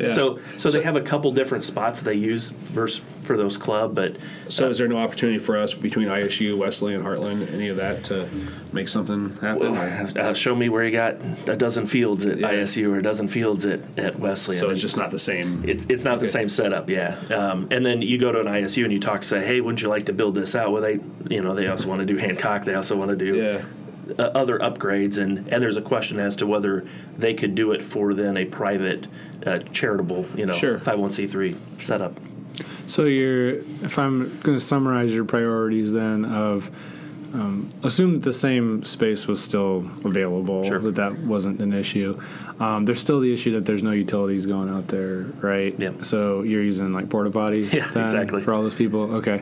so 0.10 0.40
so 0.58 0.72
they 0.72 0.82
have 0.82 0.96
a 0.96 1.02
couple 1.02 1.32
different 1.32 1.64
spots 1.64 2.02
they 2.02 2.16
use 2.16 2.50
versus 2.50 3.00
for 3.22 3.38
those 3.38 3.58
club. 3.58 3.94
But 3.94 4.16
So 4.50 4.68
is 4.72 4.80
there 4.80 4.88
no 4.88 4.98
opportunity 4.98 5.38
for 5.38 5.56
us 5.56 5.76
between 5.76 6.08
ISU, 6.08 6.58
Wesley, 6.58 6.96
and 6.96 7.06
Heartland, 7.06 7.54
any 7.54 7.68
of 7.68 7.78
that, 7.78 8.04
to 8.06 8.28
make 8.74 8.88
something 8.88 9.38
happen? 9.38 9.68
uh, 10.18 10.34
show 10.34 10.56
me 10.56 10.68
where 10.70 10.84
you 10.84 10.90
got 10.92 11.18
a 11.48 11.56
dozen 11.56 11.86
fields 11.86 12.26
at 12.26 12.40
Yeah. 12.40 12.52
ISU 12.54 12.92
or 12.92 12.98
a 12.98 13.04
dozen 13.04 13.28
fields 13.28 13.68
at, 13.68 13.82
at 14.00 14.18
Wesley. 14.18 14.58
so 14.58 14.70
I 14.70 14.72
it's 14.72 14.82
just 14.82 14.98
not 14.98 15.12
the 15.12 15.20
same. 15.20 15.64
It's, 15.70 15.86
it's 15.90 16.04
not 16.04 16.20
the 16.20 16.28
same 16.28 16.50
setup, 16.50 16.90
yeah. 16.90 17.18
Um, 17.30 17.68
and 17.70 17.86
then 17.86 18.02
you 18.02 18.18
go 18.18 18.32
to 18.32 18.40
an 18.42 18.48
ISU 18.48 18.84
and 18.84 18.92
you 18.92 19.00
talk, 19.00 19.24
say, 19.24 19.46
hey, 19.46 19.62
wouldn't 19.62 19.84
you 19.84 19.90
like 19.90 20.08
to 20.08 20.14
build 20.14 20.34
this 20.34 20.56
out? 20.56 20.72
Well, 20.72 20.82
they, 20.82 21.00
you 21.30 21.42
know, 21.44 21.54
they 21.54 21.68
also 21.68 21.88
want 21.88 22.00
to 22.00 22.06
do 22.08 22.18
Hancock. 22.18 22.66
They 22.66 22.74
also 22.74 22.98
want 22.98 23.12
to 23.12 23.16
do 23.16 23.36
Yeah. 23.38 23.62
Uh, 24.20 24.24
other 24.36 24.60
upgrades, 24.60 25.18
and 25.18 25.48
and 25.52 25.62
there's 25.64 25.78
a 25.78 25.82
question 25.82 26.20
as 26.20 26.36
to 26.38 26.48
whether 26.48 26.86
they 27.18 27.34
could 27.34 27.56
do 27.56 27.72
it 27.72 27.82
for 27.82 28.14
then 28.14 28.38
a 28.38 28.46
private, 28.46 29.08
uh, 29.46 29.60
charitable, 29.72 30.26
you 30.36 30.46
know, 30.46 30.54
Sure. 30.54 30.80
501c3 30.80 31.56
setup. 31.80 32.18
So 32.88 33.06
you're, 33.06 33.50
if 33.84 33.98
I'm 33.98 34.30
going 34.40 34.58
to 34.58 34.60
summarize 34.60 35.14
your 35.14 35.26
priorities, 35.26 35.92
then 35.92 36.26
of 36.26 36.70
um, 37.34 37.70
assume 37.84 38.14
that 38.14 38.22
the 38.24 38.34
same 38.34 38.84
space 38.84 39.28
was 39.28 39.44
still 39.44 39.86
available, 40.06 40.64
Sure. 40.64 40.80
that 40.80 40.96
that 40.96 41.18
wasn't 41.20 41.62
an 41.62 41.74
issue. 41.74 42.20
Um, 42.60 42.86
there's 42.86 43.00
still 43.02 43.20
the 43.20 43.34
issue 43.34 43.54
that 43.54 43.66
there's 43.66 43.82
no 43.84 43.92
utilities 43.92 44.46
going 44.46 44.70
out 44.70 44.88
there, 44.88 45.22
right? 45.42 45.78
Yep. 45.78 46.06
So 46.06 46.44
you're 46.44 46.62
using 46.64 46.94
like 46.94 47.10
porta 47.10 47.32
potties, 47.32 47.74
Yeah, 47.74 47.88
exactly. 48.02 48.42
for 48.44 48.54
all 48.54 48.62
those 48.62 48.76
people. 48.76 49.16
Okay. 49.16 49.42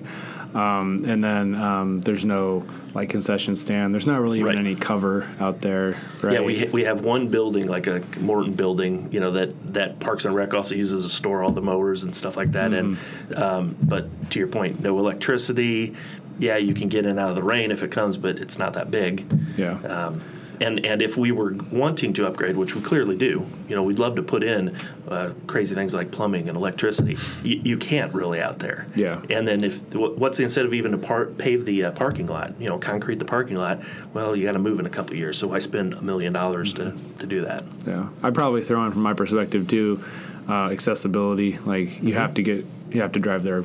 Um, 0.54 1.06
and 1.08 1.24
then 1.24 1.56
um, 1.56 2.02
there's 2.02 2.26
no 2.26 2.66
like 2.94 3.10
concession 3.10 3.56
stand. 3.56 3.94
There's 3.94 4.06
not 4.08 4.20
really 4.20 4.40
even 4.40 4.48
Right. 4.52 4.60
any 4.60 4.76
cover 4.76 5.26
out 5.40 5.62
there, 5.62 5.94
right? 6.22 6.34
Yeah, 6.34 6.42
we 6.42 6.60
ha- 6.60 6.70
we 6.74 6.84
have 6.84 7.06
one 7.06 7.30
building, 7.30 7.68
like 7.68 7.88
a 7.88 8.02
Morton 8.20 8.54
building, 8.56 9.08
you 9.14 9.22
know, 9.22 9.32
that, 9.32 9.74
that 9.74 10.00
Parks 10.02 10.26
and 10.26 10.36
Rec 10.36 10.54
also 10.54 10.76
uses 10.76 11.04
to 11.04 11.10
store 11.10 11.42
all 11.42 11.52
the 11.54 11.62
mowers 11.62 12.04
and 12.04 12.14
stuff 12.14 12.36
like 12.36 12.52
that. 12.52 12.74
And 12.74 12.98
um, 13.36 13.78
but 13.82 14.10
to 14.32 14.40
your 14.40 14.50
point, 14.50 14.82
no 14.82 15.00
electricity. 15.00 15.96
Yeah, 16.40 16.58
you 16.58 16.74
can 16.74 16.90
get 16.90 17.06
in 17.06 17.20
out 17.20 17.30
of 17.30 17.36
the 17.36 17.44
rain 17.44 17.72
if 17.72 17.84
it 17.84 17.92
comes, 17.92 18.18
but 18.18 18.38
it's 18.38 18.58
not 18.58 18.74
that 18.74 18.90
big. 18.92 19.26
yeah. 19.58 19.80
Um, 19.82 20.22
and 20.60 20.86
and 20.86 21.02
if 21.02 21.18
we 21.18 21.32
were 21.32 21.56
wanting 21.72 22.14
to 22.14 22.28
upgrade, 22.28 22.56
which 22.56 22.76
we 22.76 22.82
clearly 22.82 23.18
do, 23.18 23.48
you 23.68 23.76
know, 23.76 23.82
we'd 23.82 23.98
love 23.98 24.16
to 24.18 24.22
put 24.22 24.44
in 24.44 24.78
uh, 25.08 25.32
crazy 25.48 25.74
things 25.74 25.92
like 25.94 26.12
plumbing 26.12 26.48
and 26.50 26.56
electricity. 26.56 27.18
You, 27.44 27.62
you 27.64 27.78
can't 27.78 28.14
really 28.14 28.40
out 28.40 28.60
there. 28.60 28.86
Yeah. 28.96 29.24
And 29.32 29.48
then 29.48 29.64
if 29.64 29.96
what's 29.96 30.38
the 30.38 30.44
incentive 30.44 30.76
even 30.76 30.92
to 30.92 31.00
par- 31.00 31.26
pave 31.26 31.66
the 31.66 31.86
uh, 31.86 31.92
parking 31.94 32.28
lot? 32.28 32.54
You 32.62 32.70
know, 32.70 32.78
concrete 32.78 33.18
the 33.18 33.26
parking 33.26 33.58
lot. 33.58 33.82
Well, 34.14 34.36
you 34.36 34.46
got 34.46 34.52
to 34.52 34.60
move 34.60 34.80
in 34.80 34.86
a 34.86 34.90
couple 34.90 35.14
of 35.14 35.18
years. 35.18 35.40
So 35.40 35.48
why 35.48 35.58
spend 35.58 35.96
a 35.96 36.02
million 36.02 36.32
dollars 36.32 36.76
to 36.76 36.96
to 37.18 37.26
do 37.26 37.44
that? 37.46 37.64
Yeah, 37.88 38.10
I'd 38.22 38.36
probably 38.36 38.64
throw 38.64 38.86
in 38.86 38.92
from 38.92 39.02
my 39.02 39.16
perspective 39.16 39.68
too, 39.68 40.04
uh, 40.48 40.70
accessibility. 40.70 41.58
Like 41.58 42.04
you 42.04 42.14
have 42.14 42.36
to 42.36 42.44
get, 42.44 42.66
you 42.92 43.02
have 43.02 43.14
to 43.14 43.20
drive 43.20 43.42
there, 43.42 43.64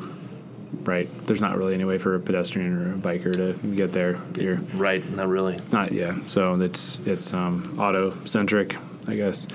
right? 0.82 1.08
There's 1.26 1.40
not 1.40 1.56
really 1.56 1.74
any 1.74 1.84
way 1.84 1.98
for 1.98 2.14
a 2.14 2.20
pedestrian 2.20 2.72
or 2.72 2.94
a 2.94 2.98
biker 2.98 3.34
to 3.34 3.54
get 3.74 3.92
there. 3.92 4.20
You're 4.36 4.56
Right. 4.74 5.08
Not 5.10 5.28
really. 5.28 5.60
not, 5.72 5.92
yeah. 5.92 6.18
So 6.26 6.60
it's 6.60 6.98
it's 7.06 7.32
um, 7.32 7.76
auto 7.78 8.14
centric, 8.24 8.76
I 9.06 9.14
guess. 9.16 9.46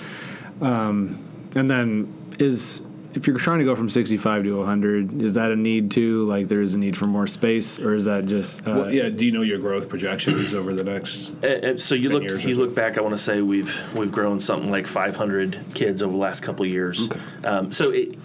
Um, 0.62 1.20
and 1.56 1.70
then 1.70 2.14
is 2.40 2.82
if 3.14 3.28
you're 3.28 3.38
trying 3.38 3.60
to 3.60 3.66
go 3.66 3.76
from 3.76 3.90
65 3.90 4.44
to 4.44 4.58
100, 4.60 5.22
is 5.22 5.34
that 5.34 5.52
a 5.52 5.56
need 5.56 5.92
too? 5.92 6.24
Like 6.26 6.48
there 6.48 6.62
is 6.62 6.76
a 6.76 6.80
need 6.80 6.96
for 6.96 7.08
more 7.08 7.28
space, 7.28 7.78
or 7.80 7.94
is 7.94 8.06
that 8.06 8.26
just 8.26 8.62
uh, 8.62 8.72
Well, 8.72 8.94
yeah. 8.94 9.10
Do 9.10 9.26
you 9.26 9.32
know 9.32 9.42
your 9.42 9.60
growth 9.60 9.90
projections 9.90 10.54
over 10.54 10.74
the 10.74 10.84
next? 10.84 11.32
Uh, 11.44 11.48
uh, 11.48 11.78
so 11.78 11.96
you 11.96 12.04
10 12.04 12.12
look 12.14 12.24
years 12.24 12.46
you 12.46 12.56
so. 12.56 12.62
look 12.62 12.76
back. 12.76 12.98
I 12.98 13.02
want 13.02 13.14
to 13.14 13.22
say 13.22 13.42
we've 13.42 13.76
we've 13.96 14.12
grown 14.12 14.40
something 14.40 14.72
like 14.72 14.88
500 14.88 15.60
kids 15.74 16.02
over 16.02 16.12
the 16.12 16.18
last 16.18 16.42
couple 16.42 16.66
of 16.66 16.72
years. 16.72 17.10
Um, 17.44 17.72
so 17.72 17.92
it, 17.92 18.18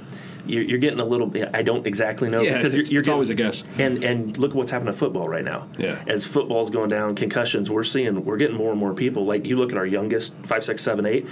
you're, 0.48 0.62
you're 0.62 0.78
getting 0.78 1.00
a 1.00 1.04
little. 1.04 1.26
bit 1.26 1.50
I 1.54 1.62
don't 1.62 1.86
exactly 1.86 2.28
know 2.28 2.40
Yeah, 2.40 2.56
because 2.56 2.74
you're, 2.74 2.82
it's- 2.82 2.92
you're 3.06 3.12
always 3.12 3.30
a 3.30 3.34
guess. 3.34 3.62
And 3.78 4.02
and 4.04 4.36
look 4.38 4.50
at 4.52 4.56
what's 4.56 4.70
happening 4.70 4.92
to 4.92 4.98
football 4.98 5.28
right 5.28 5.44
now. 5.44 5.68
Yeah. 5.78 6.02
As 6.06 6.24
football's 6.24 6.70
going 6.70 6.88
down, 6.90 7.14
concussions. 7.14 7.70
We're 7.70 7.84
seeing 7.84 8.24
we're 8.24 8.36
getting 8.36 8.56
more 8.56 8.70
and 8.70 8.78
more 8.80 8.94
people. 8.94 9.24
Like 9.26 9.46
you 9.46 9.56
look 9.56 9.72
at 9.72 9.78
our 9.78 9.86
youngest 9.86 10.34
five, 10.44 10.64
six, 10.64 10.82
seven, 10.82 11.06
eight, 11.06 11.26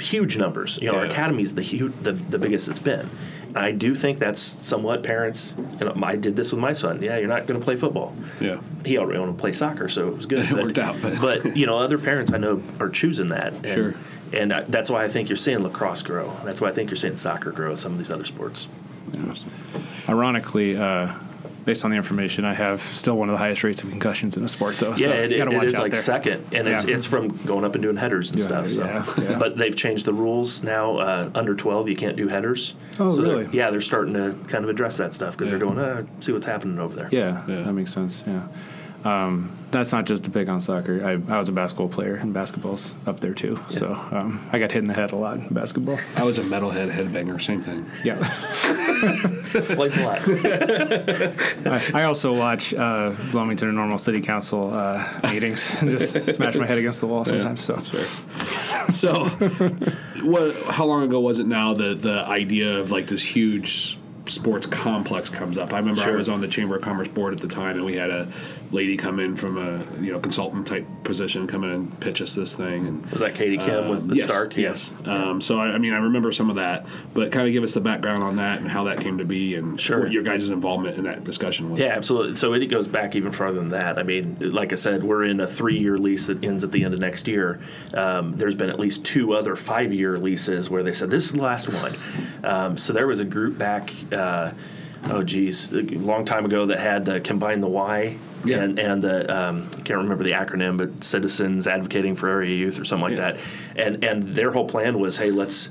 huge 0.00 0.36
numbers. 0.38 0.78
You 0.80 0.90
know, 0.92 0.98
our 0.98 1.04
academy's 1.06 1.54
the 1.54 1.62
the 2.02 2.12
the 2.12 2.38
biggest 2.38 2.68
it's 2.68 2.78
been. 2.78 3.08
And 3.54 3.58
I 3.64 3.70
do 3.72 3.94
think 3.94 4.18
that's 4.18 4.40
somewhat 4.40 5.02
parents. 5.02 5.54
You 5.78 5.86
know, 5.86 5.94
I 6.02 6.16
did 6.16 6.36
this 6.36 6.52
with 6.52 6.60
my 6.60 6.72
son. 6.72 7.02
Yeah, 7.02 7.18
you're 7.18 7.28
not 7.28 7.46
going 7.46 7.58
to 7.60 7.64
play 7.64 7.76
football 7.76 8.14
Yeah. 8.40 8.58
he 8.84 8.96
already 8.98 9.18
wanted 9.18 9.32
to 9.32 9.38
play 9.38 9.52
soccer, 9.52 9.88
so 9.88 10.08
it 10.08 10.16
was 10.16 10.26
good. 10.26 10.44
It 10.50 10.52
worked 10.54 10.78
out, 10.78 10.96
but- 11.02 11.20
but 11.20 11.56
you 11.56 11.66
know, 11.66 11.78
other 11.78 11.98
parents 11.98 12.32
I 12.32 12.38
know 12.38 12.62
are 12.80 12.88
choosing 12.88 13.28
that. 13.28 13.52
And, 13.52 13.66
Sure. 13.66 13.94
And 14.32 14.50
I, 14.52 14.62
that's 14.62 14.88
why 14.88 15.04
I 15.04 15.08
think 15.08 15.28
you're 15.28 15.36
seeing 15.36 15.62
lacrosse 15.62 16.00
grow. 16.00 16.34
That's 16.44 16.60
why 16.62 16.68
I 16.68 16.72
think 16.72 16.88
you're 16.90 16.96
seeing 16.96 17.16
soccer 17.16 17.50
grow. 17.52 17.74
Some 17.74 17.92
of 17.92 17.98
these 17.98 18.10
other 18.10 18.24
sports. 18.24 18.66
Ironically, 20.08 20.76
uh, 20.76 21.12
based 21.64 21.84
on 21.84 21.90
the 21.90 21.96
information 21.96 22.44
I 22.44 22.54
have, 22.54 22.80
still 22.94 23.16
one 23.16 23.28
of 23.28 23.32
the 23.32 23.38
highest 23.38 23.62
rates 23.64 23.82
of 23.82 23.90
concussions 23.90 24.36
in 24.36 24.44
a 24.44 24.48
sport, 24.48 24.78
though. 24.78 24.90
Yeah, 24.90 25.06
so 25.06 25.12
it, 25.12 25.30
you 25.30 25.36
it 25.42 25.48
watch 25.52 25.72
like 25.74 25.92
there. 25.92 26.00
second, 26.00 26.44
and 26.52 26.66
it's 26.68 26.84
Yeah. 26.84 26.96
it's 26.96 27.06
from 27.06 27.28
going 27.46 27.64
up 27.64 27.74
and 27.74 27.82
doing 27.82 27.96
headers 27.96 28.30
and 28.30 28.38
Yeah, 28.40 28.46
stuff. 28.46 28.70
So, 28.70 28.84
yeah, 28.84 29.04
yeah. 29.30 29.38
but 29.38 29.56
they've 29.56 29.74
changed 29.76 30.04
the 30.06 30.12
rules 30.12 30.62
now. 30.62 30.96
Uh, 30.98 31.30
under 31.34 31.54
12, 31.54 31.88
you 31.88 31.96
can't 31.96 32.16
do 32.16 32.28
headers. 32.28 32.74
Oh, 32.98 33.10
So 33.10 33.22
they're- 33.22 33.36
really? 33.38 33.48
Yeah, 33.52 33.70
they're 33.70 33.80
starting 33.80 34.14
to 34.14 34.34
kind 34.48 34.64
of 34.64 34.70
address 34.70 34.96
that 34.98 35.14
stuff 35.14 35.36
because 35.36 35.52
Yeah. 35.52 35.58
they're 35.58 35.68
going, 35.68 35.78
uh, 35.78 36.02
see 36.20 36.32
what's 36.32 36.46
happening 36.46 36.78
over 36.78 36.94
there. 36.94 37.08
Yeah, 37.10 37.42
Yeah. 37.46 37.62
that 37.62 37.72
makes 37.72 37.92
sense. 37.92 38.24
Yeah. 38.26 38.42
Um, 39.04 39.56
that's 39.72 39.90
not 39.90 40.04
just 40.04 40.24
to 40.24 40.30
pick 40.30 40.48
on 40.50 40.60
soccer. 40.60 41.04
I, 41.04 41.12
I 41.34 41.38
was 41.38 41.48
a 41.48 41.52
basketball 41.52 41.88
player, 41.88 42.14
and 42.16 42.32
basketball's 42.34 42.94
up 43.06 43.20
there 43.20 43.32
too. 43.32 43.58
So 43.70 43.92
um, 44.10 44.46
I 44.52 44.58
got 44.58 44.70
hit 44.70 44.80
in 44.80 44.86
the 44.86 44.94
head 44.94 45.12
a 45.12 45.16
lot 45.16 45.38
in 45.38 45.48
basketball. 45.48 45.98
I 46.16 46.24
was 46.24 46.38
a 46.38 46.42
metalhead 46.42 46.92
headbanger. 46.92 47.40
Same 47.42 47.62
thing. 47.62 47.86
Yeah. 48.04 48.18
Explains 49.58 49.96
a 49.96 50.04
lot. 50.04 50.20
I, 51.66 52.02
I 52.02 52.04
also 52.04 52.34
watch 52.34 52.74
uh, 52.74 53.14
Bloomington 53.30 53.68
and 53.68 53.76
Normal 53.76 53.98
City 53.98 54.20
Council 54.20 54.72
uh, 54.74 55.20
meetings 55.24 55.74
and 55.80 55.90
just 55.90 56.12
smash 56.34 56.54
my 56.54 56.66
head 56.66 56.78
against 56.78 57.00
the 57.00 57.06
wall 57.06 57.24
sometimes. 57.24 57.64
so 57.64 57.72
that's 57.72 57.88
fair. 57.88 58.92
So, 58.92 59.24
what? 60.24 60.54
How 60.74 60.84
long 60.84 61.02
ago 61.02 61.18
was 61.20 61.38
it 61.38 61.46
now 61.46 61.72
that 61.74 62.02
the 62.02 62.24
idea 62.26 62.78
of 62.78 62.90
like 62.90 63.06
this 63.06 63.22
huge 63.24 63.98
sports 64.26 64.66
complex 64.66 65.30
comes 65.30 65.56
up? 65.56 65.72
I 65.72 65.78
remember 65.78 66.02
I 66.02 66.10
was 66.10 66.28
on 66.28 66.40
the 66.40 66.48
Chamber 66.48 66.76
of 66.76 66.82
Commerce 66.82 67.08
board 67.08 67.32
at 67.32 67.40
the 67.40 67.48
time, 67.48 67.76
and 67.76 67.84
we 67.86 67.96
had 67.96 68.10
a 68.10 68.28
lady 68.72 68.96
come 68.96 69.20
in 69.20 69.36
from 69.36 69.58
a 69.58 69.84
you 70.02 70.12
know 70.12 70.18
consultant 70.18 70.66
type 70.66 70.86
position 71.04 71.46
come 71.46 71.64
in 71.64 71.70
and 71.70 72.00
pitch 72.00 72.20
us 72.22 72.34
this 72.34 72.54
thing, 72.54 72.86
and 72.86 73.06
Was 73.10 73.20
that 73.20 73.34
Katie 73.34 73.58
Kim 73.58 73.88
with 73.88 74.08
the 74.08 74.16
yes, 74.16 74.28
Stark? 74.28 74.56
Yes. 74.56 74.90
Um, 75.04 75.40
so 75.40 75.60
I, 75.60 75.68
I 75.72 75.78
mean, 75.78 75.92
I 75.92 75.98
remember 75.98 76.32
some 76.32 76.50
of 76.50 76.56
that, 76.56 76.86
but 77.14 77.30
kind 77.32 77.46
of 77.46 77.52
give 77.52 77.62
us 77.64 77.74
the 77.74 77.80
background 77.80 78.20
on 78.20 78.36
that 78.36 78.60
and 78.60 78.68
how 78.68 78.84
that 78.84 79.00
came 79.00 79.18
to 79.18 79.24
be, 79.24 79.54
and 79.54 79.80
Sure. 79.80 80.08
your 80.08 80.22
guys' 80.22 80.48
involvement 80.48 80.96
in 80.96 81.04
that 81.04 81.24
discussion 81.24 81.70
was. 81.70 81.78
Yeah, 81.80 81.88
absolutely. 81.88 82.34
So 82.36 82.54
it 82.54 82.66
goes 82.66 82.86
back 82.88 83.14
even 83.14 83.32
farther 83.32 83.58
than 83.58 83.70
that. 83.70 83.98
I 83.98 84.02
mean, 84.02 84.36
like 84.40 84.72
I 84.72 84.76
said, 84.76 85.02
we're 85.04 85.24
in 85.24 85.40
a 85.40 85.46
three-year 85.46 85.98
lease 85.98 86.26
that 86.26 86.42
ends 86.42 86.64
at 86.64 86.72
the 86.72 86.84
end 86.84 86.94
of 86.94 87.00
next 87.00 87.28
year. 87.28 87.60
Um, 87.94 88.36
there's 88.36 88.54
been 88.54 88.70
at 88.70 88.78
least 88.80 89.04
two 89.04 89.34
other 89.34 89.56
five-year 89.56 90.18
leases 90.18 90.70
where 90.70 90.82
they 90.82 90.92
said 90.92 91.10
this 91.10 91.26
is 91.26 91.32
the 91.32 91.42
last 91.42 91.68
one. 91.68 91.94
Um, 92.44 92.76
so 92.76 92.92
there 92.92 93.06
was 93.06 93.20
a 93.20 93.24
group 93.24 93.58
back, 93.58 93.92
uh, 94.12 94.52
oh 95.10 95.22
geez, 95.22 95.72
a 95.72 95.82
long 95.82 96.24
time 96.24 96.44
ago 96.44 96.66
that 96.66 96.78
had 96.80 97.04
the 97.04 97.20
combine 97.20 97.60
the 97.60 97.68
Y. 97.68 98.16
Yeah. 98.44 98.62
And, 98.62 98.78
and 98.80 99.02
the 99.04 99.32
um, 99.36 99.68
I 99.78 99.82
can't 99.82 99.98
remember 99.98 100.24
the 100.24 100.32
acronym, 100.32 100.76
but 100.76 101.04
Citizens 101.04 101.68
Advocating 101.68 102.16
for 102.16 102.28
Area 102.28 102.56
Youth 102.56 102.76
or 102.80 102.84
something 102.84 103.10
like 103.10 103.16
Yeah. 103.18 103.32
that, 103.32 103.40
and 103.76 104.04
and 104.04 104.34
their 104.34 104.50
whole 104.50 104.66
plan 104.66 104.98
was, 104.98 105.16
hey, 105.16 105.30
let's 105.30 105.70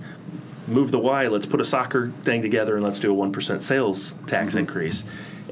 move 0.72 0.92
the 0.92 1.00
Y, 1.00 1.28
let's 1.28 1.46
put 1.46 1.62
a 1.62 1.66
soccer 1.66 2.12
thing 2.24 2.42
together 2.42 2.76
and 2.76 2.84
let's 2.84 3.00
do 3.00 3.12
a 3.14 3.16
1% 3.30 3.62
sales 3.62 4.16
tax 4.28 4.56
increase. 4.56 5.04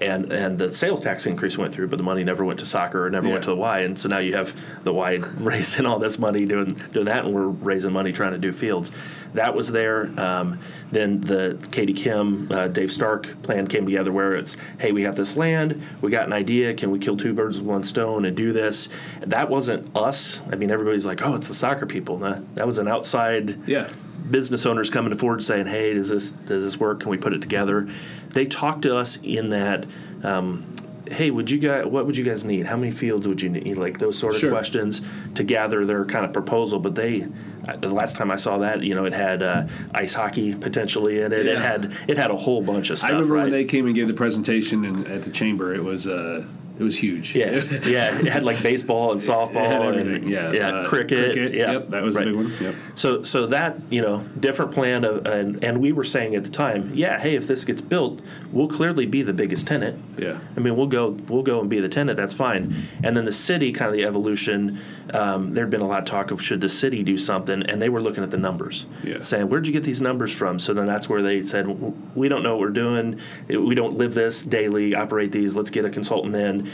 and 0.02 0.32
and 0.32 0.58
the 0.58 0.70
sales 0.70 1.02
tax 1.02 1.26
increase 1.26 1.58
went 1.58 1.74
through, 1.74 1.88
but 1.90 1.98
the 1.98 2.04
money 2.04 2.24
never 2.24 2.46
went 2.46 2.58
to 2.60 2.66
soccer 2.66 3.06
or 3.06 3.10
never 3.10 3.28
went 3.28 3.44
to 3.44 3.50
the 3.50 3.56
Y, 3.58 3.80
and 3.82 4.00
so 4.00 4.08
now 4.08 4.20
you 4.20 4.34
have 4.34 4.56
the 4.86 4.94
Y 4.94 5.16
raising 5.40 5.86
all 5.86 6.00
this 6.00 6.18
money 6.18 6.46
doing 6.46 6.80
doing 6.94 7.06
that, 7.08 7.26
and 7.26 7.34
we're 7.36 7.48
raising 7.48 7.92
money 7.92 8.14
trying 8.14 8.32
to 8.32 8.38
do 8.38 8.54
fields. 8.54 8.94
That 9.34 9.54
was 9.56 9.70
there. 9.72 10.10
Um, 10.18 10.60
then 10.92 11.20
the 11.22 11.60
Katie 11.72 11.94
Kim, 11.94 12.50
uh, 12.50 12.70
Dave 12.70 12.92
Stark 12.94 13.42
plan 13.44 13.68
came 13.68 13.86
together 13.86 14.12
where 14.12 14.36
it's, 14.36 14.56
hey, 14.80 14.92
we 14.94 15.04
got 15.04 15.16
this 15.18 15.36
land, 15.38 15.84
we 16.02 16.10
got 16.10 16.26
an 16.26 16.34
idea, 16.34 16.74
can 16.74 16.90
we 16.92 16.98
kill 16.98 17.18
two 17.18 17.34
birds 17.34 17.60
with 17.60 17.68
one 17.68 17.84
stone 17.84 18.24
and 18.26 18.36
do 18.38 18.54
this? 18.54 18.88
That 19.22 19.50
wasn't 19.50 19.96
us. 19.96 20.42
I 20.52 20.56
mean, 20.56 20.72
everybody's 20.72 21.06
like, 21.06 21.22
oh, 21.22 21.36
it's 21.36 21.48
the 21.50 21.54
soccer 21.54 21.86
people. 21.86 22.18
No, 22.18 22.44
that 22.56 22.66
was 22.66 22.78
an 22.80 22.88
outside 22.88 23.60
Yeah. 23.68 23.90
Business 24.30 24.66
owners 24.66 24.90
coming 24.90 25.16
forward 25.18 25.42
saying, 25.44 25.68
"Hey, 25.68 25.94
does 25.94 26.10
this 26.10 26.32
does 26.32 26.64
this 26.64 26.80
work? 26.80 27.02
Can 27.02 27.10
we 27.10 27.18
put 27.18 27.34
it 27.34 27.42
together?" 27.42 27.88
They 28.30 28.46
talked 28.46 28.84
to 28.84 28.96
us 28.98 29.18
in 29.24 29.50
that. 29.50 29.86
Um, 30.24 30.66
Hey, 31.10 31.32
would 31.32 31.50
you 31.50 31.58
guys? 31.58 31.88
What 31.88 32.06
would 32.06 32.16
you 32.16 32.24
guys 32.24 32.44
need? 32.44 32.68
How 32.68 32.78
many 32.78 32.92
fields 32.92 33.28
would 33.28 33.42
you 33.42 33.50
need? 33.50 33.78
Like 33.78 33.98
those 33.98 34.16
sort 34.16 34.36
of 34.36 34.42
Sure. 34.42 34.52
questions 34.52 35.02
to 35.34 35.44
gather 35.44 35.84
their 35.84 36.06
kind 36.06 36.24
of 36.24 36.32
proposal. 36.32 36.78
But 36.78 36.94
they, 36.94 37.26
the 37.82 37.90
last 37.90 38.16
time 38.16 38.30
I 38.30 38.36
saw 38.36 38.60
that, 38.60 38.84
you 38.84 38.94
know, 38.94 39.06
it 39.06 39.14
had 39.14 39.42
uh, 39.42 39.64
ice 39.96 40.14
hockey 40.14 40.54
potentially 40.54 41.22
in 41.22 41.34
it. 41.34 41.48
It 41.48 41.58
had 41.58 41.92
it 42.08 42.20
had 42.20 42.30
a 42.30 42.36
whole 42.36 42.62
bunch 42.62 42.92
of 42.92 43.00
stuff. 43.00 43.10
I 43.10 43.14
remember 43.14 43.34
right? 43.34 43.44
when 43.44 43.52
they 43.52 43.66
came 43.66 43.88
and 43.88 43.96
gave 43.96 44.08
the 44.08 44.14
presentation 44.14 44.86
in, 44.86 45.08
at 45.08 45.24
the 45.24 45.32
chamber. 45.32 45.74
It 45.74 45.84
was 45.84 46.06
uh, 46.06 46.46
it 46.80 46.84
was 46.84 46.98
huge. 46.98 47.36
Yeah, 47.36 47.52
yeah, 47.86 48.18
it 48.20 48.26
had 48.28 48.44
like 48.44 48.64
baseball 48.64 49.12
and 49.12 49.20
softball 49.22 49.98
and. 50.00 50.30
Yeah, 50.30 50.52
yeah, 50.52 50.70
uh, 50.70 50.88
cricket. 50.88 51.54
Yeah, 51.54 51.72
Yep, 51.74 51.90
that 51.90 52.04
was 52.04 52.16
right. 52.16 52.28
a 52.28 52.32
big 52.32 52.36
one. 52.36 52.54
Yep. 52.60 52.76
So, 52.96 53.24
so 53.24 53.46
that 53.48 53.78
you 53.90 54.02
know, 54.02 54.20
different 54.40 54.72
plan 54.72 55.04
of, 55.04 55.26
and 55.26 55.64
and 55.64 55.80
we 55.80 55.92
were 55.92 56.04
saying 56.04 56.36
at 56.36 56.44
the 56.44 56.50
time, 56.50 56.92
yeah, 56.96 57.20
hey, 57.20 57.36
if 57.36 57.48
this 57.48 57.66
gets 57.66 57.82
built, 57.82 58.22
we'll 58.52 58.68
clearly 58.70 59.06
be 59.06 59.22
the 59.22 59.34
biggest 59.34 59.68
tenant. 59.68 60.04
Yeah. 60.18 60.40
I 60.56 60.60
mean, 60.60 60.76
we'll 60.76 60.88
go, 60.88 61.10
we'll 61.28 61.44
go 61.44 61.60
and 61.62 61.70
be 61.70 61.80
the 61.80 61.90
tenant. 61.90 62.18
That's 62.18 62.34
fine. 62.34 62.88
And 63.04 63.16
then 63.16 63.26
the 63.26 63.32
city, 63.32 63.72
kind 63.72 63.90
of 63.90 63.96
the 63.98 64.06
evolution. 64.06 64.80
Um, 65.12 65.56
there'd 65.56 65.72
been 65.72 65.82
a 65.82 65.88
lot 65.88 66.00
of 66.00 66.06
talk 66.06 66.30
of 66.30 66.40
should 66.40 66.62
the 66.62 66.70
city 66.70 67.02
do 67.02 67.18
something, 67.18 67.64
and 67.64 67.82
they 67.82 67.90
were 67.90 68.00
looking 68.00 68.24
at 68.24 68.30
the 68.30 68.38
numbers, 68.38 68.86
Yeah. 69.04 69.22
saying, 69.22 69.50
where'd 69.50 69.66
you 69.66 69.74
get 69.74 69.84
these 69.84 70.02
numbers 70.02 70.32
from? 70.32 70.60
So 70.60 70.72
then 70.76 70.86
that's 70.86 71.10
where 71.10 71.24
they 71.24 71.42
said, 71.42 71.66
we 72.16 72.30
don't 72.30 72.44
know 72.44 72.52
what 72.52 72.60
we're 72.60 72.70
doing. 72.70 73.20
We 73.48 73.74
don't 73.74 73.98
live 73.98 74.14
this 74.14 74.44
daily. 74.44 74.94
Operate 74.94 75.32
these. 75.32 75.56
Let's 75.56 75.72
get 75.72 75.84
a 75.86 75.90
consultant 75.90 76.36
in. 76.36 76.69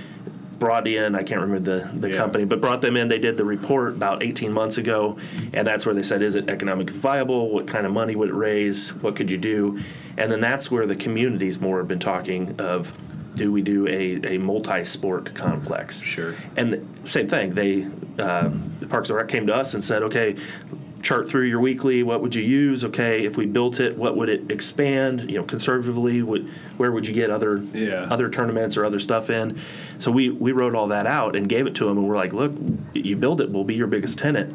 Brought 0.57 0.87
in, 0.87 1.15
I 1.15 1.23
can't 1.23 1.41
remember 1.41 1.79
the, 1.79 1.99
the 1.99 2.11
Yeah. 2.11 2.17
company, 2.17 2.45
but 2.45 2.61
brought 2.61 2.81
them 2.81 2.95
in. 2.95 3.09
They 3.09 3.19
did 3.19 3.35
the 3.35 3.43
report 3.43 3.89
about 3.89 4.23
18 4.23 4.53
months 4.53 4.77
ago, 4.77 5.17
and 5.51 5.67
that's 5.67 5.85
where 5.85 5.93
they 5.93 6.01
said, 6.01 6.21
is 6.21 6.35
it 6.35 6.49
economic 6.49 6.89
viable? 6.89 7.49
What 7.49 7.67
kind 7.67 7.85
of 7.85 7.91
money 7.91 8.15
would 8.15 8.29
it 8.29 8.33
raise? 8.35 8.93
What 8.93 9.17
could 9.17 9.29
you 9.29 9.37
do? 9.37 9.81
And 10.17 10.31
then 10.31 10.39
that's 10.39 10.71
where 10.71 10.87
the 10.87 10.95
communities 10.95 11.59
more 11.59 11.79
have 11.79 11.89
been 11.89 11.99
talking 11.99 12.55
of, 12.57 12.97
do 13.35 13.51
we 13.51 13.61
do 13.61 13.85
a, 13.89 14.35
a 14.35 14.37
multi-sport 14.37 15.35
complex? 15.35 16.01
Sure. 16.01 16.35
And 16.55 16.87
same 17.03 17.27
thing, 17.27 17.53
they 17.53 17.83
um, 18.23 18.73
the 18.79 18.87
Parks 18.87 19.09
and 19.09 19.17
Rec 19.17 19.27
came 19.27 19.45
to 19.47 19.53
us 19.55 19.73
and 19.73 19.83
said, 19.83 20.03
okay, 20.03 20.37
chart 21.05 21.29
through 21.29 21.43
your 21.43 21.59
weekly. 21.59 22.01
What 22.03 22.21
would 22.21 22.33
you 22.35 22.41
use? 22.41 22.83
Okay, 22.83 23.23
if 23.23 23.37
we 23.37 23.45
built 23.45 23.79
it, 23.79 23.95
what 23.95 24.17
would 24.17 24.27
it 24.27 24.49
expand? 24.51 25.29
You 25.29 25.37
know, 25.37 25.43
conservatively, 25.43 26.21
would 26.23 26.49
where 26.77 26.91
would 26.91 27.05
you 27.07 27.13
get 27.13 27.29
other 27.29 27.61
Yeah. 27.73 28.07
other 28.09 28.27
tournaments 28.29 28.75
or 28.75 28.83
other 28.83 28.99
stuff 28.99 29.29
in? 29.29 29.57
So 29.99 30.11
we 30.11 30.29
we 30.29 30.51
wrote 30.51 30.73
all 30.75 30.87
that 30.87 31.05
out 31.05 31.35
and 31.35 31.47
gave 31.47 31.67
it 31.67 31.75
to 31.75 31.85
them, 31.85 31.97
and 31.99 32.07
we're 32.07 32.17
like, 32.17 32.33
look, 32.33 32.51
you 32.93 33.15
build 33.15 33.39
it, 33.39 33.51
we'll 33.51 33.63
be 33.63 33.75
your 33.75 33.87
biggest 33.87 34.17
tenant. 34.17 34.53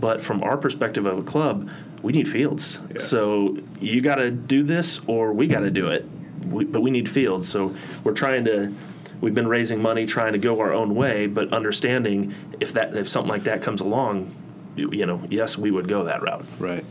But 0.00 0.20
from 0.20 0.42
our 0.44 0.56
perspective 0.56 1.04
of 1.04 1.18
a 1.18 1.22
club, 1.22 1.68
we 2.02 2.12
need 2.12 2.28
fields. 2.28 2.78
Yeah. 2.92 3.00
So 3.00 3.58
you 3.80 4.00
got 4.00 4.16
to 4.16 4.30
do 4.30 4.62
this, 4.62 5.00
or 5.08 5.32
we 5.32 5.48
got 5.48 5.60
to 5.60 5.70
do 5.70 5.88
it. 5.88 6.06
We, 6.46 6.64
but 6.64 6.80
we 6.80 6.92
need 6.92 7.08
fields. 7.08 7.48
So 7.48 7.74
we're 8.04 8.12
trying 8.14 8.44
to. 8.44 8.72
We've 9.20 9.34
been 9.34 9.48
raising 9.48 9.82
money, 9.82 10.06
trying 10.06 10.32
to 10.34 10.38
go 10.38 10.60
our 10.60 10.72
own 10.72 10.94
way, 10.94 11.26
but 11.26 11.52
understanding 11.52 12.32
if 12.60 12.72
that 12.74 12.96
if 12.96 13.08
something 13.08 13.28
like 13.28 13.42
that 13.44 13.62
comes 13.62 13.80
along, 13.80 14.30
you, 14.78 15.06
know, 15.06 15.22
yes, 15.30 15.58
we 15.58 15.70
would 15.70 15.88
go 15.88 16.04
that 16.04 16.22
route. 16.22 16.44
Right. 16.58 16.84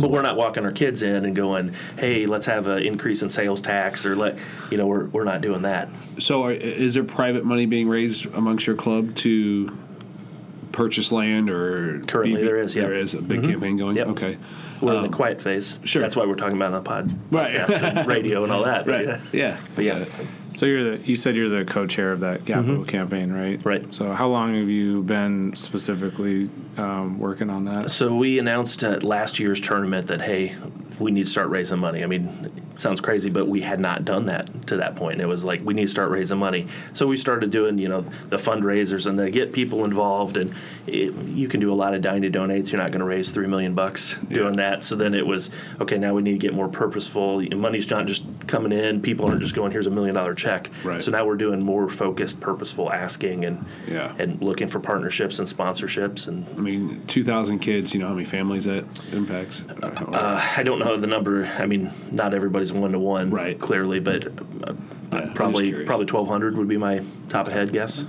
But 0.00 0.10
we're 0.10 0.22
not 0.22 0.36
walking 0.36 0.64
our 0.64 0.72
kids 0.72 1.04
in 1.04 1.24
and 1.24 1.36
going, 1.36 1.72
"Hey, 1.96 2.26
let's 2.26 2.46
have 2.46 2.66
an 2.66 2.82
increase 2.82 3.22
in 3.22 3.30
sales 3.30 3.60
tax," 3.60 4.04
or 4.04 4.16
let 4.16 4.36
you 4.70 4.76
know, 4.76 4.88
we're 4.88 5.04
we're 5.06 5.24
not 5.24 5.40
doing 5.40 5.62
that. 5.62 5.88
So, 6.18 6.42
are, 6.42 6.52
is 6.52 6.94
there 6.94 7.04
private 7.04 7.44
money 7.44 7.64
being 7.66 7.88
raised 7.88 8.26
amongst 8.34 8.66
your 8.66 8.74
club 8.74 9.14
to 9.16 9.70
purchase 10.74 11.12
land 11.12 11.48
or 11.48 12.00
Currently 12.00 12.42
there 12.42 12.58
is, 12.58 12.74
yeah. 12.74 12.82
there 12.82 12.94
is 12.94 13.14
a 13.14 13.22
big 13.22 13.42
mm-hmm. 13.42 13.52
campaign 13.52 13.76
going. 13.76 13.96
Yep. 13.96 14.08
Okay, 14.08 14.36
We're 14.80 14.94
in 14.94 15.02
the 15.02 15.06
um, 15.08 15.12
quiet 15.12 15.40
phase. 15.40 15.80
sure. 15.84 16.02
That's 16.02 16.16
why 16.16 16.26
we're 16.26 16.34
talking 16.34 16.56
about 16.56 16.72
it 16.72 16.76
on 16.76 16.82
the 16.82 16.88
pod, 16.88 17.32
Right. 17.32 17.54
and 17.70 18.06
radio 18.06 18.42
and 18.42 18.52
all 18.52 18.64
that. 18.64 18.86
right, 18.86 19.04
Yeah. 19.04 19.20
yeah, 19.32 19.60
But 19.76 19.84
yeah, 19.84 19.94
uh, 19.94 20.06
So 20.54 20.66
you're 20.66 20.96
the 20.96 21.06
you 21.06 21.16
said 21.16 21.34
you're 21.34 21.48
the 21.48 21.64
co-chair 21.64 22.12
of 22.12 22.20
that 22.20 22.46
capital 22.46 22.84
campaign, 22.84 23.32
right? 23.32 23.58
Mm-hmm. 23.58 23.68
Right. 23.68 23.94
So 23.94 24.12
how 24.12 24.28
long 24.28 24.54
have 24.54 24.68
you 24.68 25.02
been 25.02 25.54
specifically 25.56 26.48
um, 26.76 27.18
working 27.18 27.50
on 27.50 27.64
that? 27.64 27.90
So 27.90 28.14
we 28.14 28.38
announced 28.38 28.82
at 28.84 29.02
last 29.02 29.38
year's 29.38 29.60
tournament 29.60 30.06
that 30.08 30.20
hey, 30.20 30.54
we 30.98 31.10
need 31.10 31.24
to 31.24 31.30
start 31.30 31.48
raising 31.48 31.78
money. 31.78 32.04
I 32.04 32.06
mean, 32.06 32.50
sounds 32.76 33.00
crazy, 33.00 33.30
but 33.30 33.46
we 33.48 33.60
had 33.60 33.80
not 33.80 34.04
done 34.04 34.26
that 34.26 34.66
to 34.68 34.76
that 34.76 34.96
point. 34.96 35.20
It 35.20 35.26
was 35.26 35.44
like 35.44 35.64
we 35.64 35.74
need 35.74 35.82
to 35.82 35.88
start 35.88 36.10
raising 36.10 36.38
money. 36.38 36.68
So 36.92 37.06
we 37.06 37.16
started 37.16 37.50
doing 37.50 37.78
you 37.78 37.88
know 37.88 38.02
the 38.28 38.36
fundraisers 38.36 39.06
and 39.06 39.18
they 39.18 39.30
get 39.30 39.52
people 39.52 39.84
involved, 39.84 40.36
and 40.36 40.54
it, 40.86 41.12
you 41.26 41.48
can 41.48 41.60
do 41.60 41.72
a 41.72 41.74
lot 41.74 41.94
of 41.94 42.02
dine 42.02 42.22
to 42.22 42.30
donates. 42.30 42.72
You're 42.72 42.80
not 42.80 42.90
going 42.90 43.00
to 43.00 43.06
raise 43.06 43.30
three 43.30 43.46
million 43.46 43.74
bucks 43.74 44.16
doing 44.28 44.56
that. 44.56 44.84
So 44.84 44.96
then 44.96 45.14
it 45.14 45.26
was 45.26 45.50
okay. 45.80 45.98
Now 45.98 46.14
we 46.14 46.22
need 46.22 46.32
to 46.32 46.38
get 46.38 46.54
more 46.54 46.68
purposeful. 46.68 47.42
Money's 47.54 47.88
not 47.90 48.06
just 48.06 48.24
coming 48.46 48.72
in. 48.72 49.00
People 49.02 49.26
aren't 49.28 49.40
just 49.40 49.54
going 49.54 49.72
here's 49.72 49.86
a 49.86 49.90
million 49.90 50.14
dollar 50.14 50.34
check. 50.34 50.70
Right. 50.84 51.02
So 51.02 51.10
now 51.10 51.24
we're 51.24 51.36
doing 51.36 51.60
more 51.62 51.88
focused, 51.88 52.40
purposeful 52.40 52.92
asking 52.92 53.44
and 53.44 53.64
Yeah. 53.88 54.14
and 54.18 54.40
looking 54.42 54.68
for 54.68 54.80
partnerships 54.80 55.38
and 55.38 55.48
sponsorships 55.48 56.28
and 56.28 56.46
I 56.56 56.60
mean, 56.60 57.02
two 57.06 57.24
thousand 57.24 57.60
kids. 57.60 57.94
You 57.94 58.00
know 58.00 58.08
how 58.08 58.14
many 58.14 58.26
families 58.26 58.64
that 58.64 58.84
impacts? 59.12 59.62
Uh, 59.82 60.52
I 60.56 60.62
don't 60.62 60.78
know 60.78 60.96
the 60.96 61.06
number. 61.06 61.46
I 61.58 61.66
mean, 61.66 61.90
not 62.10 62.34
everybody's 62.70 62.72
one 62.72 62.92
to 62.92 62.98
one, 62.98 63.30
Right. 63.30 63.58
Clearly, 63.58 64.00
but 64.00 64.26
uh, 64.26 64.74
Yeah, 65.12 65.32
probably 65.34 65.84
probably 65.84 66.06
twelve 66.06 66.28
hundred 66.28 66.56
would 66.56 66.68
be 66.68 66.76
my 66.76 67.02
top 67.28 67.46
of 67.46 67.52
head 67.52 67.72
guess. 67.72 68.04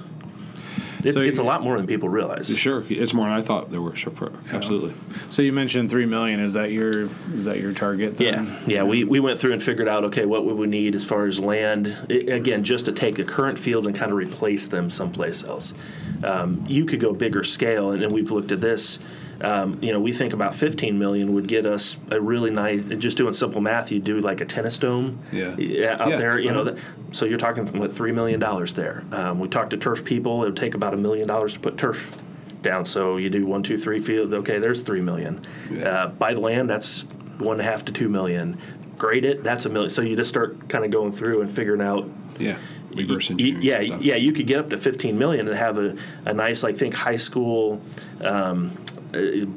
It's, 1.03 1.15
So 1.15 1.23
it's 1.23 1.37
a 1.37 1.43
lot 1.43 1.61
more 1.61 1.77
than 1.77 1.85
people 1.85 2.09
realize. 2.09 2.47
sure, 2.57 2.83
it's 2.89 3.13
more 3.13 3.27
than 3.27 3.37
I 3.37 3.43
thought 3.43 3.69
there 3.69 3.79
were. 3.81 3.95
Sure, 3.95 4.11
for, 4.11 4.31
absolutely. 4.49 4.93
So 5.29 5.43
you 5.43 5.53
mentioned 5.53 5.91
three 5.91 6.07
million. 6.07 6.39
Is 6.39 6.53
that 6.53 6.71
your 6.71 7.09
is 7.35 7.45
that 7.45 7.59
your 7.59 7.73
target? 7.73 8.17
then? 8.17 8.47
Yeah, 8.47 8.59
yeah. 8.77 8.83
We, 8.83 9.03
we 9.03 9.19
went 9.19 9.37
through 9.39 9.53
and 9.53 9.61
figured 9.61 9.87
out 9.87 10.03
okay 10.05 10.25
what 10.25 10.45
would 10.45 10.55
we 10.57 10.65
need 10.65 10.95
as 10.95 11.05
far 11.05 11.27
as 11.27 11.39
land 11.39 11.95
I 12.09 12.13
again 12.13 12.63
just 12.63 12.85
to 12.85 12.91
take 12.91 13.15
the 13.15 13.23
current 13.23 13.59
fields 13.59 13.85
and 13.85 13.95
kind 13.95 14.11
of 14.11 14.17
replace 14.17 14.67
them 14.67 14.89
someplace 14.89 15.43
else. 15.43 15.75
Um, 16.23 16.65
you 16.67 16.85
could 16.85 16.99
go 16.99 17.13
bigger 17.13 17.43
scale, 17.43 17.91
and, 17.91 18.01
and 18.01 18.11
we've 18.11 18.31
looked 18.31 18.51
at 18.51 18.61
this. 18.61 18.97
Um, 19.41 19.79
you 19.81 19.91
know, 19.93 19.99
we 19.99 20.13
think 20.13 20.33
about 20.33 20.55
15 20.55 20.97
million 20.97 21.33
would 21.33 21.47
get 21.47 21.65
us 21.65 21.97
a 22.11 22.19
really 22.21 22.51
nice. 22.51 22.87
Just 22.87 23.17
doing 23.17 23.33
simple 23.33 23.61
math, 23.61 23.91
you 23.91 23.99
do 23.99 24.19
like 24.21 24.41
a 24.41 24.45
tennis 24.45 24.77
dome. 24.77 25.19
Yeah. 25.31 25.49
out 25.49 26.09
Yeah, 26.09 26.15
there. 26.17 26.39
You 26.39 26.51
know, 26.51 26.61
uh-huh. 26.61 26.71
that, 26.71 26.79
so 27.11 27.25
you're 27.25 27.37
talking 27.37 27.65
what 27.79 27.93
three 27.93 28.11
million 28.11 28.39
dollars 28.39 28.73
there. 28.73 29.03
Um, 29.11 29.39
we 29.39 29.47
talked 29.47 29.71
to 29.71 29.77
turf 29.77 30.03
people. 30.05 30.43
It 30.43 30.47
would 30.47 30.57
take 30.57 30.73
about 30.73 30.93
a 30.93 30.97
million 30.97 31.27
dollars 31.27 31.53
to 31.53 31.59
put 31.59 31.77
turf 31.77 32.17
down. 32.61 32.85
So 32.85 33.17
you 33.17 33.29
do 33.29 33.45
one, 33.45 33.63
two, 33.63 33.77
three 33.77 33.99
field. 33.99 34.33
Okay, 34.33 34.59
there's 34.59 34.81
three 34.81 35.01
million. 35.01 35.41
Yeah. 35.69 35.89
Uh, 35.89 36.07
buy 36.09 36.33
the 36.33 36.39
land. 36.39 36.69
That's 36.69 37.01
one 37.37 37.59
and 37.59 37.67
a 37.67 37.69
half 37.71 37.85
to 37.85 37.91
two 37.91 38.09
million. 38.09 38.59
Grade 38.97 39.25
it. 39.25 39.43
That's 39.43 39.65
a 39.65 39.69
million. 39.69 39.89
So 39.89 40.01
you 40.01 40.15
just 40.15 40.29
start 40.29 40.69
kind 40.69 40.85
of 40.85 40.91
going 40.91 41.11
through 41.11 41.41
and 41.41 41.51
figuring 41.51 41.81
out. 41.81 42.09
Yeah, 42.39 42.57
reverse 42.93 43.29
engineering. 43.29 43.61
yeah, 43.61 43.81
stuff. 43.81 44.01
yeah. 44.01 44.15
You 44.15 44.31
could 44.33 44.47
get 44.47 44.59
up 44.59 44.69
to 44.69 44.77
15 44.77 45.17
million 45.17 45.47
and 45.47 45.57
have 45.57 45.77
a, 45.77 45.95
a 46.25 46.33
nice, 46.33 46.63
like 46.63 46.75
think 46.77 46.93
high 46.93 47.17
school. 47.17 47.81
Um, 48.21 48.71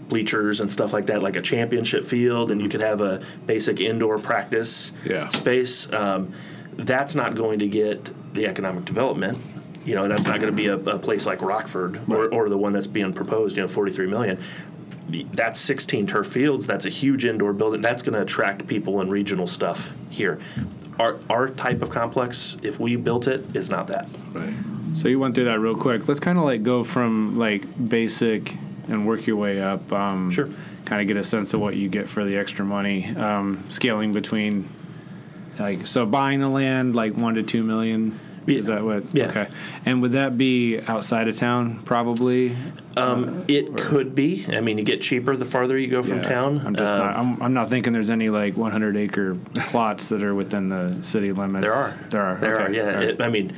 bleachers 0.09 0.61
and 0.61 0.71
stuff 0.71 0.92
like 0.92 1.07
that, 1.07 1.23
like 1.23 1.37
a 1.37 1.42
championship 1.42 2.05
field, 2.05 2.51
and 2.51 2.61
you 2.61 2.68
could 2.68 2.81
have 2.81 3.01
a 3.01 3.21
basic 3.47 3.81
indoor 3.81 4.18
practice 4.18 4.92
Yeah. 5.05 5.29
space. 5.29 5.92
Um, 5.92 6.33
that's 6.77 7.14
not 7.14 7.35
going 7.35 7.59
to 7.61 7.68
get 7.68 8.11
the 8.35 8.47
economic 8.47 8.85
development. 8.85 9.38
You 9.85 9.94
know, 9.94 10.07
that's 10.07 10.27
not 10.27 10.40
going 10.40 10.53
to 10.53 10.57
be 10.57 10.66
a, 10.66 10.77
a 10.77 10.99
place 10.99 11.25
like 11.27 11.40
Rockford 11.42 11.97
or, 12.11 12.23
Right. 12.29 12.33
or 12.33 12.49
the 12.49 12.59
one 12.59 12.73
that's 12.73 12.87
being 12.87 13.12
proposed. 13.12 13.57
You 13.57 13.62
know, 13.62 13.68
43 13.68 14.07
million. 14.07 14.38
That's 15.33 15.59
16 15.59 16.07
turf 16.07 16.27
fields. 16.27 16.66
That's 16.66 16.85
a 16.85 16.90
huge 16.90 17.25
indoor 17.25 17.53
building. 17.55 17.81
That's 17.81 18.03
going 18.03 18.12
to 18.14 18.21
attract 18.23 18.66
people 18.66 19.01
and 19.01 19.11
regional 19.11 19.47
stuff 19.47 19.94
here. 20.11 20.38
Our 21.01 21.16
our 21.31 21.49
type 21.49 21.81
of 21.81 21.88
complex, 21.90 22.57
if 22.62 22.79
we 22.79 22.97
built 22.97 23.27
it, 23.29 23.44
is 23.57 23.71
not 23.71 23.87
that. 23.87 24.09
Right. 24.35 24.53
So 24.94 25.09
you 25.09 25.18
went 25.18 25.35
through 25.35 25.44
that 25.47 25.61
real 25.61 25.77
quick. 25.77 26.07
Let's 26.09 26.21
kind 26.21 26.38
of 26.38 26.44
like 26.44 26.62
go 26.62 26.85
from 26.85 27.38
like 27.38 27.62
basic 27.88 28.55
and 28.88 29.07
work 29.07 29.27
your 29.27 29.37
way 29.37 29.61
up. 29.62 29.92
Um, 29.92 30.31
Sure. 30.31 30.48
Kind 30.85 31.03
of 31.03 31.07
get 31.09 31.16
a 31.18 31.24
sense 31.24 31.53
of 31.53 31.61
what 31.61 31.77
you 31.77 31.88
get 31.88 32.09
for 32.09 32.24
the 32.24 32.37
extra 32.38 32.64
money. 32.64 33.14
Um, 33.14 33.64
scaling 33.68 34.12
between 34.12 34.68
like 35.59 35.87
so 35.87 36.07
buying 36.07 36.40
the 36.40 36.48
land 36.48 36.94
like 36.96 37.14
one 37.16 37.35
to 37.35 37.42
two 37.42 37.62
million 37.62 38.18
Is 38.46 38.66
that 38.66 38.83
what? 38.83 39.05
Yeah. 39.14 39.27
Okay. 39.29 39.48
And 39.85 40.01
would 40.01 40.12
that 40.12 40.38
be 40.38 40.79
outside 40.81 41.29
of 41.29 41.37
town? 41.37 41.81
Probably. 41.85 42.57
Um, 42.96 43.44
it 43.46 43.77
could 43.77 44.14
be. 44.14 44.46
I 44.48 44.62
mean, 44.62 44.79
you 44.79 44.85
get 44.85 45.03
cheaper 45.03 45.37
the 45.37 45.44
farther 45.44 45.77
you 45.77 45.88
go 45.88 46.03
from 46.03 46.18
Yeah. 46.22 46.29
town. 46.31 46.62
I'm 46.64 46.74
just 46.74 46.94
Um, 46.94 46.98
not. 46.98 47.16
I'm, 47.18 47.42
I'm 47.42 47.53
not 47.53 47.68
thinking 47.68 47.92
there's 47.92 48.09
any 48.09 48.31
like 48.31 48.57
100 48.57 48.96
acre 48.96 49.37
plots 49.68 50.09
that 50.09 50.22
are 50.22 50.35
within 50.35 50.70
the 50.70 50.96
city 51.03 51.33
limits. 51.33 51.66
There 51.66 51.74
are. 51.74 51.94
There 52.09 52.22
are. 52.22 52.37
There 52.38 52.55
okay. 52.55 52.64
are. 52.64 52.72
Yeah. 52.72 52.90
Right. 52.94 53.05
It, 53.11 53.20
I 53.20 53.29
mean, 53.29 53.53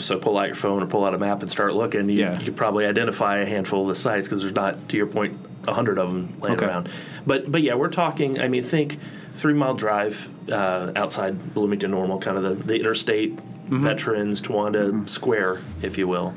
so 0.00 0.18
pull 0.18 0.38
out 0.38 0.46
your 0.46 0.54
phone 0.54 0.82
or 0.82 0.86
pull 0.86 1.04
out 1.04 1.14
a 1.14 1.18
map 1.18 1.40
and 1.42 1.50
start 1.50 1.74
looking. 1.74 2.08
You, 2.08 2.20
Yeah. 2.20 2.38
you 2.38 2.44
could 2.44 2.56
probably 2.56 2.86
identify 2.86 3.38
a 3.38 3.46
handful 3.46 3.82
of 3.82 3.88
the 3.88 3.94
sites 3.94 4.28
because 4.28 4.42
there's 4.42 4.54
not, 4.54 4.88
to 4.90 4.96
your 4.96 5.06
point, 5.06 5.38
a 5.68 5.72
hundred 5.74 5.98
of 5.98 6.08
them 6.08 6.34
laying 6.40 6.56
Okay. 6.56 6.66
around. 6.66 6.88
But 7.26 7.50
but 7.50 7.62
yeah, 7.62 7.74
we're 7.74 7.88
talking. 7.88 8.40
I 8.40 8.48
mean, 8.48 8.62
think 8.64 8.98
three 9.34 9.54
mile 9.54 9.74
drive 9.74 10.28
uh, 10.50 10.92
outside 10.96 11.54
Bloomington 11.54 11.90
Normal, 11.92 12.18
kind 12.18 12.36
of 12.36 12.42
the, 12.42 12.54
the 12.64 12.78
interstate 12.80 13.38
Mm-hmm. 13.62 13.84
Veterans 13.84 14.42
Towanda 14.42 15.08
Square, 15.08 15.60
if 15.82 15.96
you 15.96 16.06
will. 16.06 16.34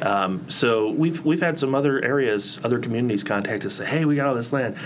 Um, 0.00 0.48
so 0.48 0.88
we've 0.90 1.22
we've 1.24 1.40
had 1.40 1.58
some 1.58 1.74
other 1.74 2.02
areas, 2.02 2.60
other 2.64 2.78
communities 2.78 3.22
contact 3.24 3.66
us, 3.66 3.74
say, 3.74 3.84
"Hey, 3.84 4.04
we 4.06 4.14
got 4.14 4.28
all 4.28 4.34
this 4.36 4.52
land. 4.54 4.76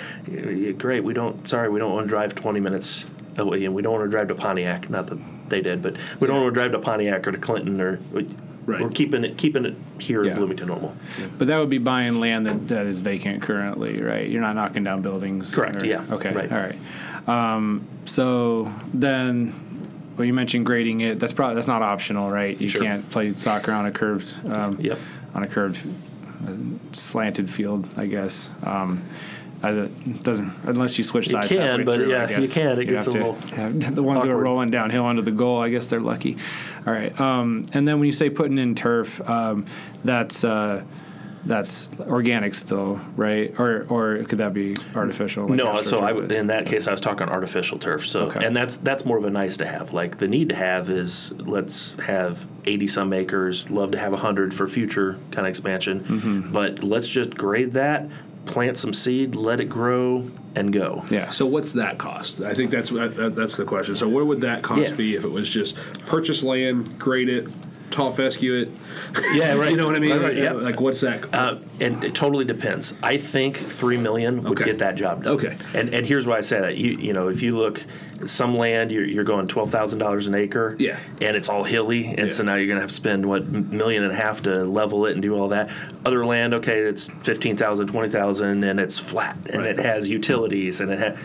Great. 0.79 1.05
We 1.05 1.13
don't. 1.13 1.47
Sorry, 1.49 1.69
we 1.69 1.79
don't 1.79 1.93
want 1.93 2.07
to 2.07 2.09
drive 2.09 2.35
20 2.35 2.59
minutes 2.61 3.07
away, 3.39 3.65
and 3.65 3.75
we 3.75 3.83
don't 3.83 3.93
want 3.93 4.05
to 4.05 4.11
drive 4.11 4.29
to 4.29 4.35
Pontiac. 4.35 4.89
Not 4.91 5.07
that 5.09 5.19
they 5.49 5.61
did, 5.61 5.83
but 5.83 5.97
we 6.21 6.27
don't 6.27 6.41
want 6.43 6.55
to 6.55 6.61
drive 6.61 6.73
to 6.73 6.79
Pontiac 6.79 7.27
or 7.27 7.33
to 7.33 7.39
Clinton 7.39 7.81
or. 7.81 7.99
We, 8.13 8.27
Right. 8.65 8.81
We're 8.81 8.91
keeping 8.91 9.25
it 9.25 9.37
keeping 9.37 9.65
it 9.65 9.75
here 9.99 10.23
Yeah. 10.23 10.31
in 10.31 10.37
Bloomington 10.37 10.69
Normal. 10.69 10.95
But 11.37 11.49
that 11.49 11.59
would 11.59 11.69
be 11.69 11.79
buying 11.79 12.21
land 12.21 12.47
that, 12.47 12.69
that 12.69 12.87
is 12.87 13.01
vacant 13.01 13.43
currently, 13.43 13.97
right? 13.97 14.29
You're 14.31 14.41
not 14.41 14.55
knocking 14.55 14.85
down 14.85 15.03
buildings. 15.03 15.53
Correct, 15.53 15.83
yeah, 15.85 16.05
Okay. 16.13 16.33
right. 16.33 16.53
All 16.53 16.59
right. 16.61 17.29
Um, 17.29 17.85
so 18.05 18.73
then, 18.95 19.53
well, 20.17 20.27
you 20.27 20.33
mentioned 20.33 20.65
grading 20.65 21.01
it. 21.01 21.19
That's 21.19 21.33
probably 21.33 21.57
that's 21.57 21.67
not 21.67 21.83
optional, 21.83 22.31
right? 22.31 22.57
You 22.61 22.69
Sure. 22.69 22.83
can't 22.83 23.11
play 23.11 23.35
soccer 23.35 23.73
on 23.73 23.85
a 23.85 23.91
curved. 23.91 24.33
Um, 24.49 24.77
Yep. 24.81 24.97
On 25.35 25.43
a 25.43 25.49
curved, 25.49 25.85
uh, 26.47 26.53
slanted 26.93 27.51
field, 27.51 27.89
I 27.97 28.07
guess. 28.07 28.49
Um, 28.63 29.01
as 29.03 29.42
it 29.65 30.23
doesn't 30.23 30.53
unless 30.65 30.99
you 30.99 31.05
switch 31.05 31.29
sides. 31.29 31.51
You 31.51 31.59
can, 31.59 31.85
but 31.85 32.01
through, 32.01 32.11
yeah, 32.11 32.39
you 32.39 32.49
can. 32.49 32.73
It 32.79 32.79
You 32.81 32.85
gets 32.95 33.07
a 33.07 33.11
little 33.13 33.33
the 33.35 34.03
ones 34.03 34.25
who 34.25 34.31
are 34.31 34.37
rolling 34.37 34.71
downhill 34.71 35.05
onto 35.05 35.23
the 35.23 35.31
goal. 35.31 35.61
I 35.63 35.69
guess 35.69 35.87
they're 35.87 36.01
lucky. 36.01 36.37
All 36.87 36.93
right. 36.93 37.19
Um, 37.21 37.67
and 37.73 37.87
then 37.87 37.99
when 38.01 38.07
you 38.07 38.13
say 38.13 38.29
putting 38.31 38.59
in 38.59 38.75
turf, 38.75 39.21
um, 39.29 39.67
that's 40.05 40.43
uh, 40.45 40.83
that's 41.45 41.91
organic 42.01 42.55
still, 42.55 43.01
right? 43.17 43.53
Or 43.59 43.85
or 43.89 44.23
could 44.25 44.39
that 44.39 44.53
be 44.55 44.77
artificial? 44.95 45.47
like 45.49 45.57
No, 45.57 45.83
so 45.83 45.99
I 45.99 46.13
would, 46.13 46.31
in 46.31 46.47
that 46.49 46.67
case, 46.67 46.87
I 46.87 46.93
was 46.93 47.01
talking 47.01 47.29
artificial 47.29 47.79
turf. 47.81 48.07
So, 48.07 48.23
Okay. 48.27 48.45
and 48.47 48.57
that's 48.57 48.77
that's 48.77 49.05
more 49.05 49.19
of 49.19 49.25
a 49.25 49.31
nice 49.31 49.57
to 49.57 49.67
have. 49.67 49.93
Like 49.93 50.19
the 50.19 50.29
need 50.29 50.51
to 50.51 50.55
have 50.55 50.89
is 50.89 51.33
let's 51.39 51.97
have 51.97 52.47
eighty 52.65 52.87
some 52.87 53.13
acres. 53.13 53.69
Love 53.71 53.91
to 53.93 53.99
have 53.99 54.13
hundred 54.15 54.55
for 54.55 54.69
future 54.69 55.19
kind 55.33 55.47
of 55.47 55.51
expansion, 55.51 56.01
Mm-hmm. 56.01 56.53
but 56.53 56.85
let's 56.85 57.09
just 57.09 57.37
grade 57.37 57.73
that, 57.73 58.07
plant 58.45 58.77
some 58.77 58.93
seed, 58.93 59.35
let 59.35 59.61
it 59.61 59.67
grow, 59.69 60.29
and 60.55 60.73
go. 60.73 61.05
yeah. 61.11 61.31
So 61.31 61.47
what's 61.47 61.73
that 61.73 61.97
cost? 61.99 62.41
I 62.43 62.53
think 62.55 62.71
that's 62.71 62.91
that, 62.91 63.17
that- 63.17 63.37
that's 63.37 63.57
the 63.57 63.65
question. 63.65 63.95
So 63.95 64.09
what 64.09 64.27
would 64.27 64.41
that 64.43 64.63
cost 64.63 64.81
Yeah. 64.81 64.95
be 64.95 65.15
if 65.17 65.25
it 65.25 65.31
was 65.31 65.49
just 65.49 65.77
purchase 66.07 66.43
land, 66.43 66.99
grade 66.99 67.29
it, 67.31 67.49
tall 67.91 68.11
fescue 68.13 68.55
it? 68.63 68.69
Yeah, 69.35 69.55
right. 69.55 69.71
you 69.71 69.77
know 69.77 69.87
what 69.87 69.95
I 69.97 69.99
mean? 69.99 70.11
Right, 70.11 70.21
right, 70.23 70.37
yeah. 70.37 70.53
like 70.53 70.81
what's 70.81 71.01
that? 71.03 71.33
Uh, 71.35 71.59
and 71.81 72.03
it 72.05 72.15
totally 72.15 72.45
depends. 72.45 72.95
I 73.03 73.17
think 73.17 73.57
three 73.57 73.97
million 73.97 74.43
would 74.43 74.53
Okay. 74.61 74.65
get 74.73 74.79
that 74.81 74.95
job 74.97 75.25
done. 75.25 75.35
Okay. 75.35 75.57
And 75.75 75.95
and 75.95 76.07
here's 76.07 76.27
why 76.27 76.39
I 76.39 76.41
say 76.43 76.61
that. 76.61 76.77
You 76.77 76.91
you 76.99 77.13
know 77.15 77.29
if 77.29 77.43
you 77.43 77.53
look, 77.57 77.83
some 78.27 78.57
land 78.57 78.91
you're, 78.93 79.05
you're 79.05 79.25
going 79.25 79.47
twelve 79.47 79.71
thousand 79.71 79.99
dollars 79.99 80.27
an 80.27 80.35
acre. 80.35 80.77
Yeah. 80.79 80.99
And 81.21 81.37
it's 81.37 81.49
all 81.49 81.65
hilly, 81.65 82.07
and 82.17 82.33
so 82.33 82.43
now 82.43 82.55
you're 82.57 82.69
gonna 82.69 82.81
have 82.81 82.91
to 82.91 82.95
spend 82.95 83.25
what 83.27 83.47
million 83.47 84.03
and 84.03 84.13
a 84.13 84.17
half 84.17 84.43
to 84.43 84.65
level 84.65 85.07
it 85.07 85.13
and 85.13 85.23
do 85.23 85.35
all 85.37 85.49
that. 85.49 85.71
Other 86.05 86.25
land, 86.27 86.55
okay, 86.55 86.81
it's 86.81 87.07
fifteen 87.23 87.57
thousand, 87.57 87.89
twenty 87.89 88.09
thousand, 88.11 88.65
and 88.65 88.79
it's 88.81 88.99
flat 88.99 89.37
and 89.51 89.63
Right. 89.63 89.79
it 89.79 89.85
has 89.85 90.09
utilities 90.09 90.81
and 90.81 90.91
it 90.93 90.99
ha- 90.99 91.21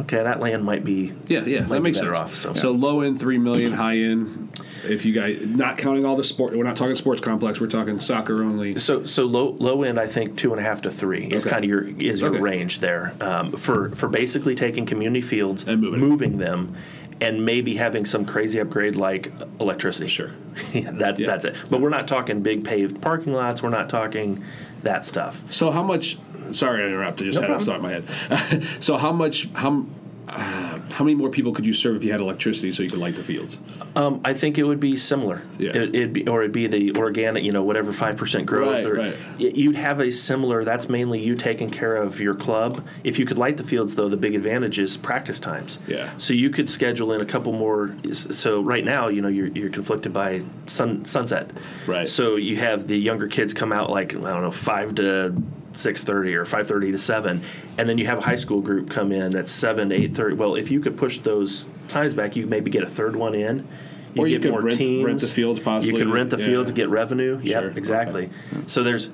Okay, 0.00 0.22
that 0.22 0.40
land 0.40 0.64
might 0.64 0.84
be 0.84 1.12
yeah, 1.28 1.44
yeah, 1.44 1.60
that 1.62 1.80
makes 1.82 1.98
better 1.98 2.14
sense. 2.14 2.24
off. 2.24 2.34
So, 2.34 2.54
So 2.54 2.72
low 2.72 3.00
end 3.00 3.20
three 3.20 3.38
million, 3.38 3.72
high 3.72 3.98
end. 3.98 4.60
If 4.84 5.04
you 5.06 5.12
guys 5.12 5.40
not 5.46 5.78
counting 5.78 6.04
all 6.04 6.16
the 6.16 6.24
sport, 6.24 6.54
we're 6.56 6.64
not 6.64 6.76
talking 6.76 6.94
sports 6.94 7.20
complex. 7.20 7.60
We're 7.60 7.68
talking 7.68 8.00
soccer 8.00 8.42
only. 8.42 8.78
So 8.78 9.04
so 9.06 9.24
low 9.24 9.56
low 9.58 9.82
end, 9.82 9.98
I 9.98 10.06
think 10.06 10.36
two 10.36 10.50
and 10.52 10.60
a 10.60 10.62
half 10.62 10.82
to 10.82 10.90
three 10.90 11.26
is 11.26 11.46
Okay. 11.46 11.54
kind 11.54 11.64
of 11.64 11.70
your 11.70 11.82
is 12.00 12.20
your 12.20 12.30
Okay. 12.30 12.40
range 12.40 12.80
there 12.80 13.14
um, 13.20 13.52
for 13.52 13.90
for 13.90 14.08
basically 14.08 14.54
taking 14.54 14.84
community 14.84 15.20
fields 15.22 15.64
And 15.66 15.80
moving 15.80 16.34
it. 16.34 16.38
them, 16.38 16.76
and 17.20 17.44
maybe 17.46 17.76
having 17.76 18.04
some 18.04 18.24
crazy 18.26 18.58
upgrade 18.58 18.96
like 18.96 19.32
electricity. 19.60 20.08
Sure. 20.08 20.30
that's 20.74 21.20
Yeah. 21.20 21.26
that's 21.28 21.44
it. 21.46 21.56
But 21.70 21.80
we're 21.80 21.88
not 21.88 22.06
talking 22.08 22.42
big 22.42 22.64
paved 22.64 23.00
parking 23.00 23.32
lots. 23.32 23.62
We're 23.62 23.70
not 23.70 23.88
talking 23.88 24.44
that 24.82 25.06
stuff. 25.06 25.42
So 25.50 25.70
how 25.70 25.82
much? 25.82 26.18
Sorry 26.52 26.82
to 26.82 26.86
interrupt. 26.86 27.20
I 27.20 27.24
just 27.24 27.40
No 27.40 27.46
had 27.46 27.50
a 27.50 27.64
problem. 27.64 27.82
thought 27.82 27.92
in 27.92 28.04
my 28.28 28.58
head. 28.60 28.66
so 28.82 28.96
how 28.96 29.12
much? 29.12 29.48
How 29.54 29.86
uh, 30.26 30.80
how 30.90 31.04
many 31.04 31.14
more 31.14 31.28
people 31.28 31.52
could 31.52 31.66
you 31.66 31.74
serve 31.74 31.96
if 31.96 32.04
you 32.04 32.10
had 32.10 32.20
electricity 32.20 32.72
so 32.72 32.82
you 32.82 32.88
could 32.88 32.98
light 32.98 33.14
the 33.14 33.22
fields? 33.22 33.58
Um, 33.94 34.22
I 34.24 34.32
think 34.32 34.56
it 34.56 34.64
would 34.64 34.80
be 34.80 34.96
similar. 34.96 35.42
Yeah. 35.58 35.72
It, 35.76 35.94
it'd 35.94 36.12
be, 36.14 36.26
or 36.26 36.40
it'd 36.42 36.52
be 36.52 36.66
the 36.66 36.96
organic, 36.96 37.44
you 37.44 37.52
know, 37.52 37.62
whatever 37.62 37.92
five 37.92 38.16
percent 38.16 38.46
growth. 38.46 38.84
Right, 38.84 38.86
or 38.86 38.94
right. 38.94 39.16
You'd 39.38 39.76
have 39.76 40.00
a 40.00 40.10
similar. 40.10 40.64
That's 40.64 40.88
mainly 40.88 41.22
you 41.22 41.34
taking 41.36 41.68
care 41.68 41.96
of 41.96 42.20
your 42.20 42.34
club. 42.34 42.86
If 43.04 43.18
you 43.18 43.26
could 43.26 43.36
light 43.36 43.58
the 43.58 43.64
fields, 43.64 43.96
though, 43.96 44.08
the 44.08 44.16
big 44.16 44.34
advantage 44.34 44.78
is 44.78 44.96
practice 44.96 45.38
times. 45.38 45.78
Yeah. 45.86 46.10
So 46.16 46.32
you 46.32 46.48
could 46.48 46.70
schedule 46.70 47.12
in 47.12 47.20
a 47.20 47.26
couple 47.26 47.52
more. 47.52 47.94
So 48.12 48.62
right 48.62 48.84
now, 48.84 49.08
you 49.08 49.20
know, 49.20 49.28
you're, 49.28 49.48
you're 49.48 49.70
conflicted 49.70 50.12
by 50.14 50.42
sun 50.66 51.04
sunset. 51.04 51.50
Right. 51.86 52.08
So 52.08 52.36
you 52.36 52.56
have 52.56 52.86
the 52.86 52.96
younger 52.98 53.28
kids 53.28 53.52
come 53.52 53.72
out 53.72 53.90
like 53.90 54.14
I 54.14 54.20
don't 54.20 54.42
know 54.42 54.50
five 54.50 54.94
to. 54.96 55.34
6:30 55.74 56.34
or 56.34 56.44
5:30 56.44 56.92
to 56.92 56.98
7 56.98 57.40
and 57.78 57.88
then 57.88 57.98
you 57.98 58.06
have 58.06 58.18
a 58.18 58.22
high 58.22 58.36
school 58.36 58.60
group 58.60 58.90
come 58.90 59.10
in 59.12 59.30
that's 59.32 59.50
7 59.50 59.88
to 59.90 59.96
8:30 59.96 60.36
well 60.36 60.54
if 60.54 60.70
you 60.70 60.80
could 60.80 60.96
push 60.96 61.18
those 61.18 61.68
times 61.88 62.14
back 62.14 62.36
you 62.36 62.46
maybe 62.46 62.70
get 62.70 62.82
a 62.82 62.86
third 62.88 63.16
one 63.16 63.34
in 63.34 63.66
you 64.14 64.22
Or 64.22 64.26
you 64.28 64.36
get 64.38 64.42
could 64.42 64.50
more 64.52 64.62
rent- 64.62 64.78
teams. 64.78 65.04
rent 65.04 65.20
the 65.20 65.26
fields 65.26 65.58
possibly, 65.58 65.98
You 65.98 66.04
could 66.04 66.14
rent 66.14 66.30
the 66.30 66.38
yeah. 66.38 66.46
fields, 66.46 66.70
get 66.70 66.88
revenue. 66.88 67.40
Sure, 67.44 67.64
Yep, 67.64 67.76
exactly. 67.76 68.30
So 68.68 68.84
there's 68.84 69.10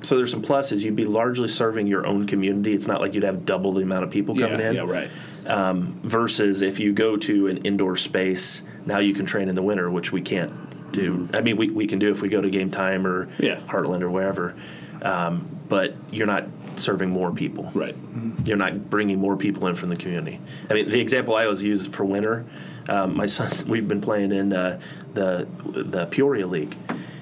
so 0.00 0.16
there's 0.16 0.30
some 0.30 0.40
pluses. 0.42 0.82
You'd 0.82 0.96
be 0.96 1.04
largely 1.04 1.48
serving 1.48 1.86
your 1.86 2.06
own 2.06 2.26
community. 2.26 2.72
It's 2.72 2.86
not 2.88 3.00
like 3.02 3.12
you'd 3.14 3.22
have 3.24 3.44
double 3.44 3.72
the 3.74 3.82
amount 3.82 4.04
of 4.04 4.10
people 4.10 4.34
coming 4.34 4.58
yeah, 4.58 4.70
in. 4.70 4.74
yeah, 4.76 4.82
right. 4.84 5.10
Um, 5.46 6.00
versus 6.02 6.62
if 6.62 6.80
you 6.80 6.92
go 6.94 7.16
to 7.18 7.46
an 7.48 7.58
indoor 7.58 7.94
space, 7.96 8.62
now 8.86 8.98
you 9.00 9.12
can 9.12 9.26
train 9.26 9.48
in 9.50 9.54
the 9.54 9.62
winter, 9.62 9.90
which 9.90 10.12
we 10.12 10.22
can't 10.22 10.52
do. 10.92 11.28
I 11.34 11.40
mean, 11.42 11.56
we, 11.58 11.68
we 11.70 11.86
can 11.86 11.98
do 11.98 12.10
if 12.10 12.20
we 12.22 12.28
go 12.30 12.40
to 12.40 12.48
game 12.50 12.70
time 12.70 13.06
or 13.06 13.28
Yeah. 13.38 13.56
Heartland 13.66 14.00
or 14.00 14.10
wherever. 14.10 14.54
Um, 15.02 15.46
but 15.72 15.94
you're 16.10 16.26
not 16.26 16.44
serving 16.76 17.08
more 17.08 17.32
people 17.32 17.70
Right. 17.72 17.96
you're 18.44 18.58
not 18.58 18.90
bringing 18.90 19.18
more 19.18 19.38
people 19.38 19.66
in 19.68 19.74
from 19.74 19.88
the 19.88 19.96
community. 19.96 20.38
I 20.70 20.74
mean, 20.74 20.90
the 20.90 21.00
example 21.00 21.34
I 21.34 21.44
always 21.44 21.62
use 21.62 21.86
for 21.86 22.04
winter, 22.04 22.44
um, 22.90 23.16
my 23.16 23.24
son, 23.36 23.48
we've 23.66 23.88
been 23.88 24.02
playing 24.02 24.32
in 24.32 24.52
uh, 24.52 24.78
the 25.14 25.46
the 25.64 26.04
Peoria 26.04 26.46
League, 26.46 26.76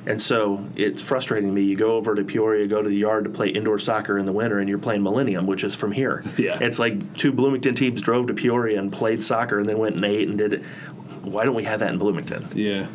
and 0.04 0.20
so 0.20 0.64
it's 0.74 1.00
frustrating 1.00 1.54
me. 1.54 1.62
You 1.62 1.76
go 1.76 1.92
over 1.94 2.16
to 2.16 2.24
Peoria, 2.24 2.66
go 2.66 2.82
to 2.82 2.88
the 2.88 2.96
yard 2.96 3.22
to 3.22 3.30
play 3.30 3.50
indoor 3.50 3.78
soccer 3.78 4.18
in 4.18 4.26
the 4.26 4.32
winter, 4.32 4.58
and 4.58 4.68
you're 4.68 4.78
playing 4.78 5.04
Millennium, 5.04 5.46
which 5.46 5.62
is 5.62 5.76
from 5.76 5.92
here. 5.92 6.24
Yeah. 6.36 6.58
it's 6.60 6.80
like 6.80 7.16
two 7.16 7.30
Bloomington 7.30 7.76
teams 7.76 8.02
drove 8.02 8.26
to 8.26 8.34
Peoria 8.34 8.80
and 8.80 8.92
played 8.92 9.22
soccer, 9.22 9.60
and 9.60 9.68
then 9.68 9.78
went 9.78 9.94
and 9.94 10.04
ate 10.04 10.26
and 10.28 10.36
did 10.36 10.54
it. 10.54 10.62
Why 11.22 11.44
don't 11.44 11.54
we 11.54 11.62
have 11.64 11.78
that 11.78 11.90
in 11.92 11.98
Bloomington? 11.98 12.48
Yeah. 12.52 12.88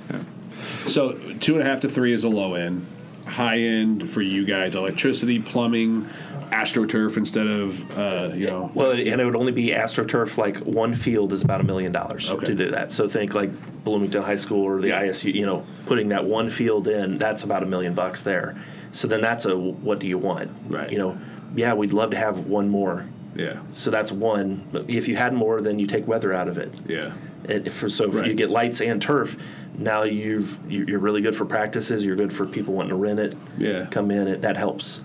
So 0.89 1.13
two 1.39 1.53
and 1.57 1.63
a 1.63 1.65
half 1.65 1.79
to 1.81 1.87
three 1.89 2.11
is 2.11 2.25
a 2.25 2.29
low 2.29 2.55
end. 2.55 2.85
High 3.25 3.59
end 3.59 4.09
for 4.09 4.21
you 4.21 4.45
guys: 4.45 4.75
electricity, 4.75 5.39
plumbing, 5.41 6.05
astroturf 6.51 7.17
instead 7.17 7.47
of 7.47 7.97
uh, 7.97 8.31
you 8.35 8.47
know. 8.47 8.71
Well, 8.73 8.91
and 8.91 8.99
it 9.21 9.25
would 9.25 9.35
only 9.35 9.51
be 9.51 9.69
AstroTurf. 9.69 10.38
Like 10.38 10.57
one 10.59 10.93
field 10.93 11.33
is 11.33 11.41
about 11.41 11.61
a 11.61 11.63
million 11.63 11.91
dollars 11.91 12.29
Okay. 12.29 12.45
to 12.47 12.55
do 12.55 12.71
that. 12.71 12.91
So 12.91 13.07
think 13.09 13.33
like 13.33 13.83
Bloomington 13.83 14.21
High 14.23 14.35
School 14.35 14.63
or 14.63 14.79
the. 14.81 14.89
ISU. 14.89 15.33
You 15.33 15.45
know, 15.45 15.65
putting 15.88 16.09
that 16.09 16.25
one 16.25 16.49
field 16.49 16.88
in, 16.88 17.17
that's 17.17 17.43
about 17.43 17.63
a 17.63 17.65
million 17.65 17.93
bucks 17.93 18.21
there. 18.23 18.55
So 18.91 19.07
then 19.07 19.21
that's 19.21 19.45
a 19.45 19.57
what 19.57 19.99
do 19.99 20.07
you 20.07 20.17
want? 20.17 20.51
Right. 20.67 20.91
You 20.91 20.97
know, 20.99 21.17
yeah, 21.55 21.73
we'd 21.73 21.93
love 21.93 22.11
to 22.11 22.17
have 22.17 22.45
one 22.47 22.69
more. 22.69 23.07
Yeah. 23.36 23.60
So 23.74 23.91
that's 23.91 24.12
one. 24.12 24.67
If 24.88 25.08
you 25.08 25.15
had 25.15 25.34
more, 25.34 25.62
then 25.62 25.78
you 25.80 25.86
take 25.88 26.08
weather 26.08 26.34
out 26.34 26.48
of 26.48 26.58
it. 26.58 26.74
Yeah. 26.88 27.13
And 27.48 27.71
for, 27.71 27.89
so 27.89 28.06
if 28.17 28.26
you 28.26 28.34
get 28.34 28.50
lights 28.50 28.82
and 28.82 29.02
turf, 29.02 29.38
now 29.78 30.04
you've 30.04 30.58
you- 30.71 30.86
you're 30.88 31.00
really 31.00 31.21
good 31.21 31.36
for 31.36 31.45
practices. 31.45 32.04
You're 32.06 32.15
good 32.15 32.32
for 32.34 32.45
people 32.45 32.74
wanting 32.74 32.89
to 32.89 32.95
rent 32.95 33.19
it. 33.19 33.36
Yeah. 33.58 33.86
Come 33.91 34.10
in. 34.10 34.28
It, 34.28 34.41
that 34.41 34.58
helps. 34.58 35.00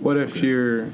What 0.00 0.16
if 0.16 0.42
you're 0.42 0.88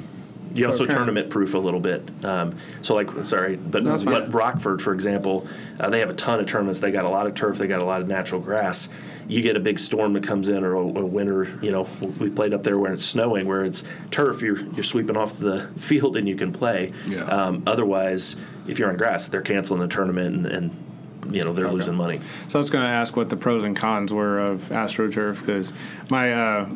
You 0.55 0.63
So 0.65 0.69
also 0.71 0.87
tournament 0.87 1.29
proof 1.31 1.55
a 1.55 1.59
little 1.59 1.81
bit. 1.81 2.03
Um, 2.25 2.57
so 2.83 2.95
like, 2.95 3.09
sorry, 3.25 3.57
but 3.57 3.83
No, 3.85 3.91
that's 3.91 4.05
fine. 4.05 4.15
what 4.15 4.33
Rockford, 4.35 4.81
for 4.81 4.93
example, 4.95 5.47
uh, 5.79 5.91
they 5.91 5.99
have 6.01 6.11
a 6.11 6.15
ton 6.15 6.41
of 6.41 6.47
tournaments. 6.47 6.81
They 6.81 6.91
got 6.91 7.05
a 7.05 7.11
lot 7.11 7.27
of 7.27 7.35
turf. 7.35 7.59
They 7.59 7.67
got 7.67 7.81
a 7.81 7.85
lot 7.85 8.01
of 8.01 8.09
natural 8.09 8.41
grass. 8.41 8.89
You 9.29 9.43
get 9.43 9.57
a 9.57 9.61
big 9.61 9.79
storm 9.79 10.13
that 10.13 10.23
comes 10.23 10.49
in, 10.49 10.65
or 10.65 10.75
a, 10.75 10.79
a 10.81 11.05
winter. 11.05 11.59
You 11.61 11.73
know, 11.73 11.89
we 12.21 12.31
played 12.31 12.55
up 12.55 12.63
there 12.63 12.79
where 12.79 12.93
it's 12.93 13.05
snowing, 13.05 13.47
where 13.47 13.65
it's 13.65 13.83
turf. 14.11 14.41
You're 14.41 14.59
you're 14.75 14.85
sweeping 14.85 15.17
off 15.17 15.39
the 15.39 15.67
field 15.79 16.17
and 16.17 16.29
you 16.29 16.37
can 16.37 16.53
play. 16.53 16.93
Yeah. 17.07 17.25
Um, 17.25 17.63
otherwise, 17.67 18.37
if 18.69 18.79
you're 18.79 18.89
on 18.89 18.97
grass, 18.97 19.29
they're 19.29 19.43
canceling 19.43 19.81
the 19.81 19.89
tournament 19.89 20.37
and. 20.37 20.47
and 20.47 20.83
you 21.29 21.43
know 21.43 21.53
they're 21.53 21.69
losing 21.69 21.97
money. 21.97 22.21
So 22.47 22.57
I 22.57 22.61
was 22.61 22.71
going 22.71 22.85
to 22.85 22.89
ask 22.91 23.17
what 23.17 23.29
the 23.31 23.37
pros 23.37 23.65
and 23.65 23.75
cons 23.77 24.13
were 24.13 24.39
of 24.39 24.69
AstroTurf 24.69 25.41
because 25.41 25.73
my 26.09 26.33
uh, 26.33 26.69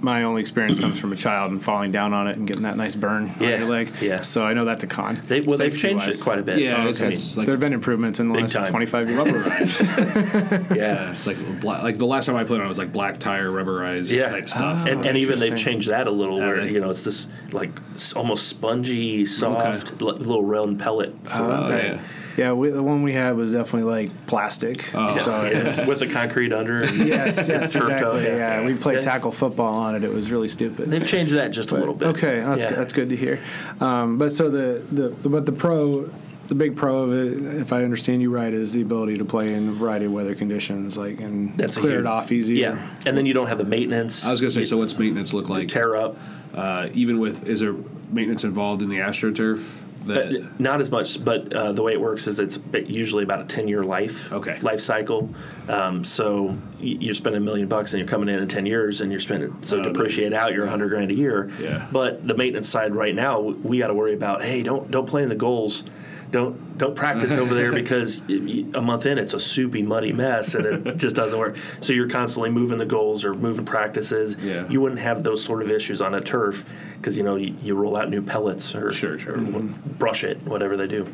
my 0.00 0.22
only 0.22 0.40
experience 0.40 0.78
comes 0.78 0.98
from 0.98 1.12
a 1.12 1.16
child 1.16 1.50
and 1.50 1.62
falling 1.62 1.90
down 1.92 2.12
on 2.14 2.28
it 2.28 2.36
and 2.36 2.46
getting 2.46 2.62
that 2.62 2.76
nice 2.76 2.94
burn 2.94 3.30
on 3.30 3.36
Yeah, 3.40 3.58
your 3.58 3.68
leg. 3.68 3.92
yeah. 4.00 4.22
So 4.22 4.44
I 4.46 4.54
know 4.54 4.64
that's 4.64 4.84
a 4.84 4.86
con. 4.86 5.20
They, 5.28 5.40
well, 5.40 5.58
they've 5.58 5.76
changed 5.76 6.04
Safety-wise. 6.04 6.20
it 6.20 6.22
quite 6.22 6.38
a 6.38 6.42
bit. 6.42 6.58
Yeah, 6.60 6.84
Oh, 6.84 6.88
okay. 6.88 7.10
like 7.10 7.46
there 7.46 7.52
have 7.54 7.60
been 7.60 7.72
improvements 7.72 8.20
in 8.20 8.28
the 8.28 8.38
last 8.38 8.54
time. 8.54 8.66
25 8.68 9.08
years. 9.10 9.18
rubberized. 9.26 10.74
yeah. 10.76 10.76
yeah, 10.76 11.12
it's 11.12 11.26
like 11.26 11.60
black, 11.60 11.82
like 11.82 11.98
the 11.98 12.06
last 12.06 12.26
time 12.26 12.36
I 12.36 12.44
played 12.44 12.60
on 12.60 12.66
it 12.66 12.68
was 12.68 12.78
like 12.78 12.92
black 12.92 13.18
tire 13.18 13.50
rubberized 13.50 14.10
Yeah, 14.10 14.28
type 14.30 14.48
stuff. 14.48 14.84
Oh, 14.86 14.90
and, 14.90 15.04
and 15.04 15.18
even 15.18 15.38
they've 15.38 15.56
changed 15.56 15.88
that 15.88 16.06
a 16.06 16.10
little, 16.12 16.38
where 16.38 16.62
they? 16.62 16.70
you 16.70 16.80
know 16.80 16.90
it's 16.90 17.02
this 17.02 17.26
like 17.52 17.70
almost 18.16 18.48
spongy, 18.48 19.26
soft, 19.26 20.00
li- 20.00 20.12
little 20.12 20.44
round 20.44 20.78
pellet. 20.80 21.16
So, 21.28 21.44
Oh, 21.44 21.64
Okay. 21.64 21.88
yeah. 21.94 22.00
Yeah, 22.38 22.52
we, 22.52 22.70
the 22.70 22.82
one 22.82 23.02
we 23.02 23.12
had 23.12 23.36
was 23.36 23.52
definitely 23.52 23.90
like 23.90 24.26
plastic. 24.26 24.88
Oh. 24.94 25.10
So 25.18 25.44
it 25.44 25.66
was- 25.66 25.88
with 25.88 25.98
the 25.98 26.06
concrete 26.06 26.52
under. 26.52 26.82
And 26.84 26.96
yes, 27.08 27.46
yes, 27.48 27.72
turf 27.72 27.82
exactly. 27.84 28.00
coat, 28.10 28.22
yeah. 28.22 28.36
yeah. 28.60 28.64
we 28.66 28.74
played 28.74 28.96
Yeah. 28.96 29.00
tackle 29.00 29.32
football 29.32 29.74
on 29.74 29.96
it. 29.96 30.04
It 30.04 30.12
was 30.12 30.30
really 30.30 30.48
stupid. 30.48 30.88
They've 30.90 31.06
changed 31.06 31.34
that 31.34 31.48
just 31.48 31.72
a 31.72 31.74
little 31.76 31.94
bit. 31.94 32.08
Okay, 32.16 32.38
that's, 32.40 32.60
Yeah. 32.62 32.72
that's 32.74 32.92
good 32.92 33.08
to 33.10 33.16
hear. 33.16 33.40
Um, 33.80 34.18
but 34.18 34.30
so 34.32 34.48
the, 34.50 34.82
the 34.92 35.28
but 35.28 35.46
the 35.46 35.52
pro, 35.52 36.08
the 36.46 36.54
big 36.54 36.76
pro 36.76 37.02
of 37.02 37.12
it, 37.12 37.60
if 37.60 37.72
I 37.72 37.82
understand 37.82 38.22
you 38.22 38.30
right, 38.30 38.54
is 38.54 38.72
the 38.72 38.82
ability 38.82 39.18
to 39.18 39.24
play 39.24 39.52
in 39.52 39.68
a 39.70 39.72
variety 39.72 40.04
of 40.06 40.12
weather 40.12 40.34
conditions, 40.36 40.96
like 40.96 41.20
and 41.20 41.58
That's 41.58 41.76
a 41.76 41.80
clear 41.80 41.94
huge- 41.94 42.00
it 42.04 42.06
off 42.06 42.30
easier. 42.30 42.70
Yeah, 42.70 42.94
and 43.04 43.18
then 43.18 43.26
you 43.26 43.34
don't 43.34 43.48
have 43.48 43.58
the 43.58 43.64
maintenance. 43.64 44.24
I 44.24 44.30
was 44.30 44.40
gonna 44.40 44.52
say, 44.52 44.64
so 44.64 44.76
what's 44.78 44.96
maintenance 44.96 45.34
look 45.34 45.48
like? 45.48 45.66
tear 45.68 45.96
up. 45.96 46.16
Uh, 46.54 46.88
even 46.94 47.18
with 47.18 47.46
is 47.48 47.60
there 47.60 47.74
maintenance 48.10 48.44
involved 48.44 48.80
in 48.80 48.88
the 48.88 48.98
AstroTurf? 48.98 49.82
That 50.08 50.60
not 50.60 50.80
as 50.80 50.90
much, 50.90 51.24
but 51.24 51.52
uh, 51.52 51.72
the 51.72 51.82
way 51.82 51.92
it 51.92 52.00
works 52.00 52.26
is 52.26 52.40
it's 52.40 52.58
usually 52.86 53.22
about 53.24 53.40
a 53.42 53.44
ten-year 53.44 53.84
life 53.84 54.32
Okay. 54.32 54.58
life 54.60 54.80
cycle. 54.80 55.30
Um, 55.68 56.04
so 56.04 56.56
you're 56.80 57.14
spending 57.14 57.42
a 57.42 57.44
million 57.44 57.68
bucks 57.68 57.92
and 57.92 58.00
you're 58.00 58.08
coming 58.08 58.28
in 58.28 58.40
in 58.42 58.48
ten 58.48 58.66
years 58.66 59.00
and 59.00 59.10
you're 59.10 59.20
spending 59.20 59.56
so 59.62 59.78
Oh, 59.80 59.82
depreciate 59.82 60.32
out 60.32 60.52
you're 60.54 60.66
a 60.66 60.70
hundred 60.70 60.88
grand 60.90 61.10
a 61.10 61.14
year. 61.14 61.50
Yeah. 61.60 61.86
But 61.92 62.26
the 62.26 62.34
maintenance 62.34 62.68
side 62.68 62.94
right 62.94 63.14
now, 63.14 63.40
we 63.40 63.78
got 63.78 63.88
to 63.88 63.94
worry 63.94 64.14
about. 64.14 64.42
Hey, 64.42 64.62
don't 64.62 64.90
don't 64.90 65.06
play 65.06 65.22
in 65.22 65.28
the 65.28 65.34
goals. 65.34 65.84
Don't 66.30 66.76
don't 66.76 66.94
practice 66.94 67.32
over 67.32 67.54
there 67.54 67.72
because 67.82 68.20
a 68.28 68.80
month 68.82 69.06
in 69.06 69.18
it's 69.18 69.34
a 69.34 69.40
soupy 69.40 69.82
muddy 69.82 70.12
mess 70.12 70.54
and 70.54 70.66
it 70.86 70.96
just 70.96 71.16
doesn't 71.16 71.38
work. 71.38 71.56
So 71.80 71.92
you're 71.92 72.08
constantly 72.08 72.50
moving 72.50 72.78
the 72.78 72.84
goals 72.86 73.24
or 73.24 73.34
moving 73.34 73.64
practices. 73.64 74.36
Yeah. 74.42 74.68
You 74.68 74.80
wouldn't 74.80 75.00
have 75.00 75.22
those 75.22 75.42
sort 75.42 75.62
of 75.62 75.70
issues 75.70 76.00
on 76.02 76.14
a 76.14 76.20
turf 76.20 76.64
because 76.98 77.16
you 77.16 77.22
know 77.22 77.36
you, 77.36 77.54
you 77.62 77.74
roll 77.74 77.96
out 77.96 78.10
new 78.10 78.20
pellets 78.22 78.74
or 78.74 78.92
Sure, 78.92 79.18
sure. 79.18 79.36
or 79.38 79.60
brush 79.62 80.22
it, 80.24 80.42
whatever 80.42 80.76
they 80.76 80.86
do. 80.86 81.06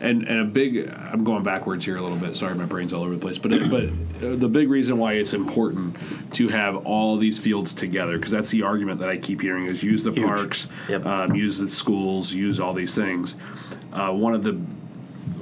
and 0.00 0.24
and 0.28 0.40
a 0.40 0.44
big 0.44 0.88
I'm 0.88 1.24
going 1.24 1.42
backwards 1.42 1.84
here 1.84 1.96
a 1.96 2.02
little 2.02 2.18
bit. 2.18 2.36
Sorry, 2.36 2.54
my 2.54 2.66
brain's 2.66 2.92
all 2.92 3.02
over 3.04 3.14
the 3.14 3.20
place. 3.20 3.38
But 3.38 3.70
but 3.70 3.88
the 4.38 4.48
big 4.48 4.68
reason 4.68 4.98
why 4.98 5.14
it's 5.14 5.32
important 5.32 5.96
to 6.34 6.48
have 6.48 6.76
all 6.86 7.16
these 7.16 7.38
fields 7.38 7.72
together 7.72 8.18
because 8.18 8.32
that's 8.32 8.50
the 8.50 8.62
argument 8.62 9.00
that 9.00 9.08
I 9.08 9.16
keep 9.16 9.40
hearing 9.40 9.64
is 9.66 9.82
use 9.82 10.02
the 10.02 10.12
Huge. 10.12 10.26
parks, 10.26 10.68
Yep. 10.88 11.06
um, 11.06 11.34
use 11.34 11.58
the 11.58 11.70
schools, 11.70 12.32
use 12.32 12.60
all 12.60 12.74
these 12.74 12.94
things. 12.94 13.34
Uh, 13.92 14.12
one 14.12 14.34
of 14.34 14.42
the 14.42 14.60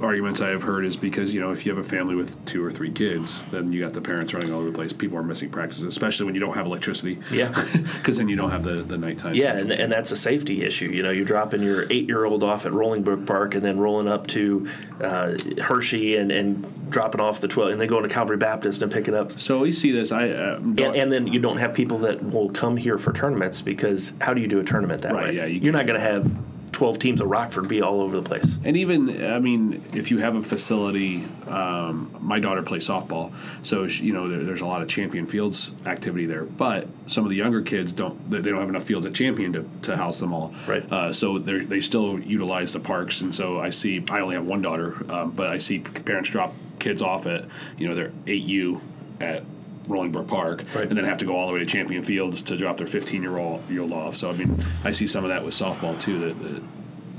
arguments 0.01 0.41
I 0.41 0.49
have 0.49 0.61
heard 0.61 0.85
is 0.85 0.95
because 0.95 1.33
you 1.33 1.39
know 1.39 1.51
if 1.51 1.65
you 1.65 1.73
have 1.75 1.83
a 1.83 1.87
family 1.87 2.13
with 2.13 2.43
two 2.45 2.63
or 2.63 2.71
three 2.71 2.91
kids, 2.91 3.43
then 3.51 3.71
you 3.71 3.81
got 3.83 3.93
the 3.93 4.01
parents 4.01 4.33
running 4.33 4.51
all 4.51 4.59
over 4.59 4.69
the 4.69 4.75
place. 4.75 4.93
People 4.93 5.17
are 5.17 5.23
missing 5.23 5.49
practices, 5.49 5.85
especially 5.85 6.25
when 6.25 6.35
you 6.35 6.41
don't 6.41 6.53
have 6.53 6.65
electricity. 6.65 7.19
Yeah. 7.31 7.49
because 7.97 8.17
then 8.17 8.29
you 8.29 8.35
don't 8.35 8.51
have 8.51 8.63
the 8.63 8.83
the 8.83 8.97
nighttime. 8.97 9.33
Yeah, 9.33 9.57
and, 9.57 9.71
and 9.71 9.91
that's 9.91 10.11
a 10.11 10.15
safety 10.17 10.63
issue. 10.63 10.89
You 10.91 11.03
know, 11.03 11.11
you're 11.11 11.25
dropping 11.25 11.63
your 11.63 11.87
eight 11.89 12.07
year 12.07 12.25
old 12.25 12.43
off 12.43 12.65
at 12.65 12.73
Rolling 12.73 13.01
Brook 13.03 13.25
Park 13.25 13.55
and 13.55 13.63
then 13.63 13.79
rolling 13.79 14.07
up 14.07 14.27
to 14.27 14.69
uh, 15.01 15.35
Hershey 15.61 16.17
and, 16.17 16.31
and 16.31 16.91
dropping 16.91 17.19
off 17.19 17.41
the 17.41 17.47
12, 17.47 17.71
and 17.71 17.81
then 17.81 17.87
going 17.87 18.03
to 18.03 18.09
Calvary 18.09 18.37
Baptist 18.37 18.81
and 18.81 18.91
picking 18.91 19.13
up. 19.13 19.31
so 19.31 19.59
we 19.59 19.71
see 19.71 19.91
this. 19.91 20.11
I 20.11 20.29
uh, 20.29 20.55
And, 20.57 20.79
and 20.79 21.11
then 21.11 21.27
you 21.27 21.39
don't 21.39 21.57
have 21.57 21.73
people 21.73 21.97
that 21.99 22.23
will 22.23 22.49
come 22.49 22.77
here 22.77 22.97
for 22.97 23.11
tournaments 23.13 23.61
because 23.61 24.13
how 24.21 24.33
do 24.33 24.41
you 24.41 24.47
do 24.47 24.59
a 24.59 24.63
tournament 24.63 25.01
that 25.01 25.13
Right, 25.13 25.29
way? 25.29 25.35
yeah, 25.35 25.45
you 25.45 25.59
you 25.59 25.69
are 25.69 25.73
not 25.73 25.85
going 25.87 25.99
to 25.99 26.05
have 26.07 26.31
12 26.71 26.99
teams 26.99 27.21
of 27.21 27.29
Rockford 27.29 27.67
be 27.67 27.81
all 27.81 28.01
over 28.01 28.15
the 28.15 28.21
place. 28.21 28.57
And 28.63 28.77
even, 28.77 29.25
I 29.25 29.39
mean, 29.39 29.83
if 29.93 30.11
you 30.11 30.19
have 30.19 30.35
a 30.35 30.43
facility, 30.43 31.25
um, 31.47 32.15
my 32.21 32.39
daughter 32.39 32.61
plays 32.61 32.87
softball, 32.87 33.33
so 33.63 33.87
she, 33.87 34.05
you 34.05 34.13
know 34.13 34.29
there, 34.29 34.43
there's 34.43 34.61
a 34.61 34.65
lot 34.65 34.81
of 34.81 34.87
Champion 34.87 35.25
Fields 35.25 35.71
activity 35.85 36.25
there. 36.25 36.43
But 36.43 36.87
some 37.07 37.23
of 37.23 37.29
the 37.29 37.35
younger 37.35 37.61
kids 37.61 37.91
don't; 37.91 38.29
they 38.29 38.41
don't 38.41 38.59
have 38.59 38.69
enough 38.69 38.83
fields 38.83 39.05
at 39.05 39.13
Champion 39.13 39.53
to, 39.53 39.69
to 39.83 39.97
house 39.97 40.19
them 40.19 40.33
all. 40.33 40.53
Right. 40.67 40.91
Uh, 40.91 41.13
so 41.13 41.39
they 41.39 41.59
they 41.59 41.81
still 41.81 42.19
utilize 42.19 42.73
the 42.73 42.79
parks, 42.79 43.21
and 43.21 43.33
so 43.33 43.59
I 43.59 43.69
see. 43.69 44.03
I 44.09 44.19
only 44.19 44.35
have 44.35 44.45
one 44.45 44.61
daughter, 44.61 44.95
um, 45.11 45.31
but 45.31 45.49
I 45.49 45.57
see 45.57 45.79
parents 45.79 46.29
drop 46.29 46.53
kids 46.79 47.01
off 47.01 47.25
at 47.25 47.45
you 47.77 47.87
know 47.87 47.95
their 47.95 48.11
eight 48.27 48.43
U 48.43 48.81
at. 49.19 49.43
Rolling 49.87 50.11
Brook 50.11 50.27
Park, 50.27 50.63
Right. 50.75 50.87
and 50.87 50.97
then 50.97 51.05
have 51.05 51.17
to 51.19 51.25
go 51.25 51.35
all 51.35 51.47
the 51.47 51.53
way 51.53 51.59
to 51.59 51.65
Champion 51.65 52.03
Fields 52.03 52.41
to 52.43 52.57
drop 52.57 52.77
their 52.77 52.87
15 52.87 53.21
year 53.21 53.37
old 53.37 53.91
off. 53.93 54.15
So 54.15 54.29
I 54.29 54.33
mean, 54.33 54.55
I 54.83 54.91
see 54.91 55.07
some 55.07 55.23
of 55.23 55.29
that 55.29 55.43
with 55.43 55.53
softball 55.53 55.99
too. 55.99 56.19
That, 56.19 56.43
that 56.43 56.61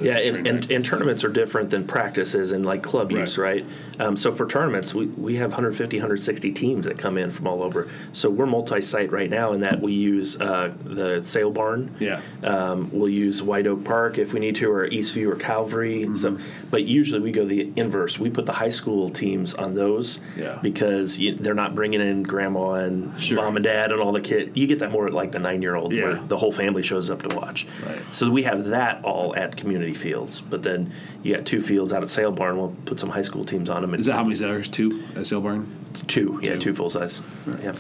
Yeah, 0.01 0.19
and, 0.19 0.47
and, 0.47 0.71
and 0.71 0.85
tournaments 0.85 1.25
are 1.25 1.29
different 1.29 1.71
than 1.71 1.87
practices 1.87 2.53
and 2.53 2.65
like 2.65 2.83
club 2.83 3.11
use, 3.11 3.37
right? 3.39 3.65
Um, 3.99 4.17
so 4.17 4.33
for 4.33 4.47
tournaments, 4.47 4.95
we, 4.95 5.07
we 5.07 5.37
have 5.37 5.51
150, 5.51 5.97
160 5.97 6.53
teams 6.53 6.87
that 6.87 6.99
come 6.99 7.19
in 7.19 7.31
from 7.31 7.47
all 7.49 7.63
over. 7.63 7.89
So 8.13 8.31
we're 8.31 8.47
multi-site 8.47 9.11
right 9.11 9.29
now 9.29 9.53
in 9.53 9.61
that 9.61 9.81
we 9.81 9.93
use 9.93 10.41
uh, 10.41 10.73
the 10.85 11.23
Sale 11.23 11.51
Barn. 11.51 11.95
Yeah. 11.99 12.21
Um, 12.45 12.91
we'll 12.93 13.09
use 13.09 13.43
White 13.43 13.67
Oak 13.67 13.85
Park 13.85 14.19
if 14.19 14.33
we 14.33 14.41
need 14.41 14.55
to, 14.57 14.71
or 14.71 14.87
Eastview 14.89 15.33
or 15.33 15.37
Calvary. 15.37 16.03
Mm-hmm. 16.05 16.15
So, 16.15 16.39
but 16.71 16.85
usually 16.85 17.21
we 17.21 17.33
go 17.33 17.45
the 17.45 17.73
inverse. 17.77 18.19
We 18.19 18.31
put 18.31 18.47
the 18.47 18.53
high 18.53 18.69
school 18.69 19.11
teams 19.11 19.55
on 19.55 19.75
those 19.75 20.21
Yeah. 20.37 20.59
because 20.63 21.19
you, 21.19 21.35
they're 21.35 21.55
not 21.55 21.75
bringing 21.75 22.01
in 22.01 22.23
grandma 22.23 22.75
and 22.75 23.21
Sure. 23.21 23.39
mom 23.39 23.57
and 23.57 23.65
dad 23.65 23.91
and 23.91 24.01
all 24.01 24.13
the 24.13 24.21
kids. 24.21 24.57
You 24.57 24.67
get 24.69 24.79
that 24.79 24.93
more 24.93 25.07
at 25.07 25.13
like 25.13 25.33
the 25.33 25.39
nine-year-old 25.41 25.93
where 25.93 26.13
Yeah. 26.13 26.23
the 26.29 26.37
whole 26.37 26.53
family 26.53 26.83
shows 26.83 27.11
up 27.11 27.23
to 27.23 27.35
watch. 27.37 27.67
Right. 27.85 27.99
So 28.13 28.31
we 28.31 28.45
have 28.45 28.67
that 28.67 29.05
all 29.05 29.35
at 29.35 29.57
community 29.57 29.88
fields, 29.95 30.41
but 30.41 30.63
then 30.63 30.93
you 31.23 31.35
got 31.35 31.47
two 31.47 31.61
fields 31.61 31.93
out 31.93 32.03
at 32.03 32.09
Sale 32.09 32.33
Barn. 32.33 32.57
We'll 32.59 32.75
put 32.85 32.99
some 32.99 33.11
high 33.11 33.23
school 33.23 33.45
teams 33.45 33.71
on 33.71 33.83
them. 33.83 33.95
Is 33.95 34.07
that 34.07 34.15
how 34.15 34.23
many 34.25 34.35
there's 34.35 34.69
two 34.69 35.03
at 35.17 35.27
Sale 35.27 35.41
Barn? 35.41 35.75
two? 36.07 36.39
Yeah, 36.43 36.55
Two. 36.55 36.59
two 36.61 36.75
full 36.75 36.91
size. 36.91 37.21
Yeah. 37.63 37.75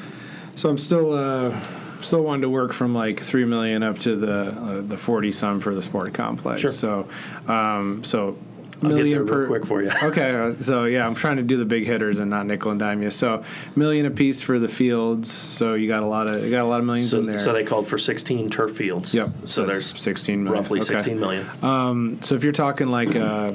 So 0.55 0.69
I'm 0.69 0.79
still 0.79 1.13
uh, 1.13 1.57
still 2.01 2.23
wanting 2.23 2.43
to 2.43 2.49
work 2.49 2.73
from 2.73 2.95
like 2.95 3.21
three 3.21 3.45
million 3.45 3.83
up 3.83 3.99
to 4.01 4.17
the 4.17 4.35
uh, 4.51 4.81
the 4.83 4.97
forty 4.97 5.31
some 5.33 5.61
for 5.61 5.75
the 5.75 5.83
sport 5.83 6.15
complex. 6.15 6.61
Sure. 6.63 6.71
So 6.71 7.09
um, 7.47 8.03
so 8.05 8.37
I'll 8.83 8.91
get 8.91 8.97
million 8.97 9.27
per 9.27 9.47
quick 9.47 9.67
for 9.67 9.83
you. 9.83 9.91
okay, 10.03 10.35
uh, 10.35 10.55
so 10.61 10.85
yeah, 10.85 11.07
I'm 11.07 11.15
trying 11.15 11.37
to 11.37 11.43
do 11.43 11.57
the 11.57 11.65
big 11.65 11.85
hitters 11.87 12.19
and 12.19 12.31
not 12.31 12.47
nickel 12.47 12.71
and 12.71 12.79
dime 12.81 13.03
you. 13.03 13.11
So 13.11 13.45
million 13.75 14.07
a 14.07 14.11
piece 14.11 14.41
for 14.41 14.59
the 14.59 14.69
fields. 14.69 15.31
So 15.33 15.75
you 15.75 15.89
got 15.89 16.03
a 16.03 16.07
lot 16.07 16.29
of 16.29 16.45
you 16.45 16.51
got 16.51 16.63
a 16.63 16.69
lot 16.69 16.81
of 16.81 16.87
millions 16.87 17.13
in 17.13 17.23
So, 17.25 17.27
there. 17.27 17.39
so 17.39 17.53
they 17.53 17.65
called 17.65 17.87
for 17.89 17.99
16 17.99 18.51
turf 18.51 18.77
fields. 18.77 19.13
Yep. 19.15 19.31
So 19.45 19.63
that's 19.63 19.93
there's 19.93 20.01
16 20.03 20.45
million. 20.45 20.53
roughly 20.63 20.81
Okay. 20.81 20.95
16 20.95 21.19
million. 21.19 22.23
So 22.23 22.35
if 22.35 22.45
you're 22.45 22.53
talking 22.53 22.89
like 22.89 23.15
uh, 23.17 23.53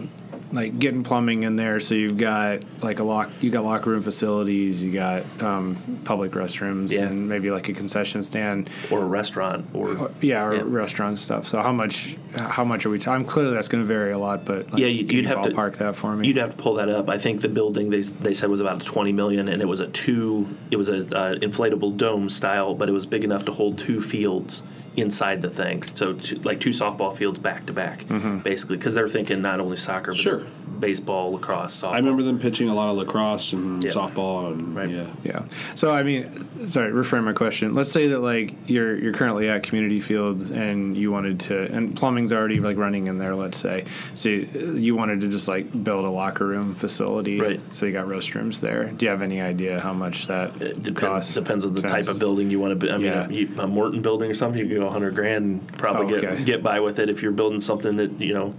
like 0.53 0.77
getting 0.77 1.03
plumbing 1.03 1.43
in 1.43 1.55
there, 1.55 1.79
so 1.79 1.95
you've 1.95 2.17
got 2.17 2.61
like 2.81 2.99
a 2.99 3.03
lock, 3.03 3.31
you 3.41 3.49
got 3.49 3.63
locker 3.65 3.89
room 3.89 4.03
facilities, 4.03 4.83
you 4.83 4.91
got 4.93 5.23
um, 5.41 5.99
public 6.05 6.31
restrooms, 6.33 6.91
Yeah. 6.91 7.03
and 7.05 7.27
maybe 7.27 7.49
like 7.49 7.67
a 7.69 7.73
concession 7.73 8.21
stand. 8.23 8.69
or 8.91 9.01
a 9.01 9.05
restaurant, 9.05 9.65
or 9.73 10.11
Yeah, 10.21 10.45
or 10.45 10.55
Yeah. 10.55 10.61
restaurant 10.65 11.17
stuff. 11.19 11.47
So 11.47 11.59
how 11.61 11.71
much? 11.73 12.15
How 12.39 12.63
much 12.63 12.85
are 12.85 12.89
we? 12.89 12.99
talking? 12.99 13.25
clearly 13.25 13.53
that's 13.53 13.67
going 13.67 13.83
to 13.83 13.87
vary 13.87 14.11
a 14.11 14.17
lot, 14.17 14.45
but 14.45 14.71
like, 14.71 14.79
Yeah, 14.81 14.87
you'd 14.87 15.11
you 15.11 15.27
have 15.27 15.41
to- 15.43 15.49
ballpark 15.49 15.77
that 15.77 15.95
for 15.95 16.15
me. 16.15 16.27
You'd 16.27 16.37
have 16.37 16.51
to 16.51 16.55
pull 16.55 16.75
that 16.75 16.89
up. 16.89 17.09
I 17.09 17.17
think 17.17 17.41
the 17.41 17.49
building 17.49 17.89
they 17.89 18.01
they 18.01 18.33
said 18.33 18.49
was 18.49 18.59
about 18.59 18.81
20 18.85 19.11
million, 19.11 19.47
and 19.47 19.61
it 19.61 19.67
was 19.67 19.79
a 19.79 19.87
two. 19.87 20.47
It 20.71 20.77
was 20.77 20.89
a 20.89 20.97
uh, 21.15 21.35
inflatable 21.39 21.97
dome 21.97 22.29
style, 22.29 22.75
but 22.75 22.87
it 22.89 22.91
was 22.91 23.05
big 23.05 23.23
enough 23.23 23.45
to 23.45 23.51
hold 23.51 23.77
two 23.77 24.01
fields 24.01 24.61
inside 24.95 25.41
the 25.41 25.49
thing. 25.49 25.83
So 25.83 26.13
two, 26.13 26.35
like 26.39 26.59
two 26.59 26.69
softball 26.69 27.15
fields 27.15 27.39
back 27.39 27.65
to 27.67 27.73
back, 27.73 28.03
Mm-hmm. 28.05 28.39
basically, 28.39 28.77
because 28.77 28.93
they're 28.93 29.07
thinking 29.09 29.41
not 29.41 29.59
only 29.59 29.77
soccer, 29.77 30.11
but 30.11 30.17
Sure. 30.19 30.43
baseball, 30.79 31.31
lacrosse, 31.33 31.81
softball. 31.81 31.93
I 31.93 31.97
remember 31.97 32.23
them 32.23 32.39
pitching 32.39 32.69
a 32.69 32.75
lot 32.75 32.89
of 32.89 32.97
lacrosse 32.97 33.53
and 33.53 33.83
Yeah. 33.83 33.91
softball 33.91 34.51
and 34.51 34.75
Right. 34.75 34.89
yeah. 34.89 35.05
Yeah. 35.23 35.41
So 35.75 35.91
I 35.91 36.03
mean, 36.03 36.25
sorry, 36.67 36.91
reframe 36.91 37.23
my 37.23 37.33
question. 37.33 37.73
Let's 37.73 37.91
say 37.91 38.07
that 38.09 38.19
like 38.19 38.53
you're 38.67 38.97
you're 38.99 39.13
currently 39.13 39.49
at 39.49 39.63
community 39.63 39.99
fields 39.99 40.51
and 40.51 40.95
you 40.97 41.11
wanted 41.11 41.39
to, 41.41 41.71
and 41.71 41.95
plumbing's 41.95 42.31
already 42.33 42.59
like 42.59 42.77
running 42.77 43.07
in 43.07 43.17
there. 43.17 43.35
Let's 43.35 43.57
say, 43.57 43.85
so 44.15 44.29
you, 44.29 44.47
you 44.77 44.95
wanted 44.95 45.21
to 45.21 45.27
just 45.27 45.47
like 45.47 45.65
build 45.83 46.05
a 46.05 46.09
locker 46.09 46.45
room 46.45 46.75
facility. 46.75 47.39
Right. 47.39 47.61
So 47.71 47.85
you 47.85 47.93
got 47.93 48.07
restrooms 48.07 48.59
there. 48.59 48.85
Do 48.85 49.05
you 49.05 49.09
have 49.09 49.21
any 49.21 49.41
idea 49.41 49.79
how 49.79 49.93
much 49.93 50.27
that 50.27 50.61
It 50.61 50.83
depends, 50.83 50.99
costs? 50.99 51.33
depends 51.33 51.65
on 51.65 51.73
the 51.73 51.81
Depends. 51.81 52.05
type 52.07 52.13
of 52.13 52.19
building 52.19 52.51
you 52.51 52.59
want 52.59 52.71
to. 52.71 52.75
Build 52.75 52.91
I 52.93 52.97
mean, 52.97 53.05
Yeah. 53.05 53.61
a, 53.61 53.63
a 53.63 53.67
Morton 53.67 54.01
building 54.01 54.29
or 54.29 54.33
something, 54.33 54.59
you 54.59 54.67
could 54.67 54.77
go 54.81 54.82
100 54.85 55.15
grand 55.15 55.45
and 55.45 55.77
probably 55.77 56.15
Oh, 56.15 56.21
get 56.21 56.29
okay. 56.31 56.43
get 56.43 56.63
by 56.63 56.79
with 56.79 56.99
it. 56.99 57.09
If 57.09 57.21
you're 57.21 57.31
building 57.31 57.59
something 57.59 57.95
that 57.97 58.19
you 58.19 58.33
know, 58.33 58.53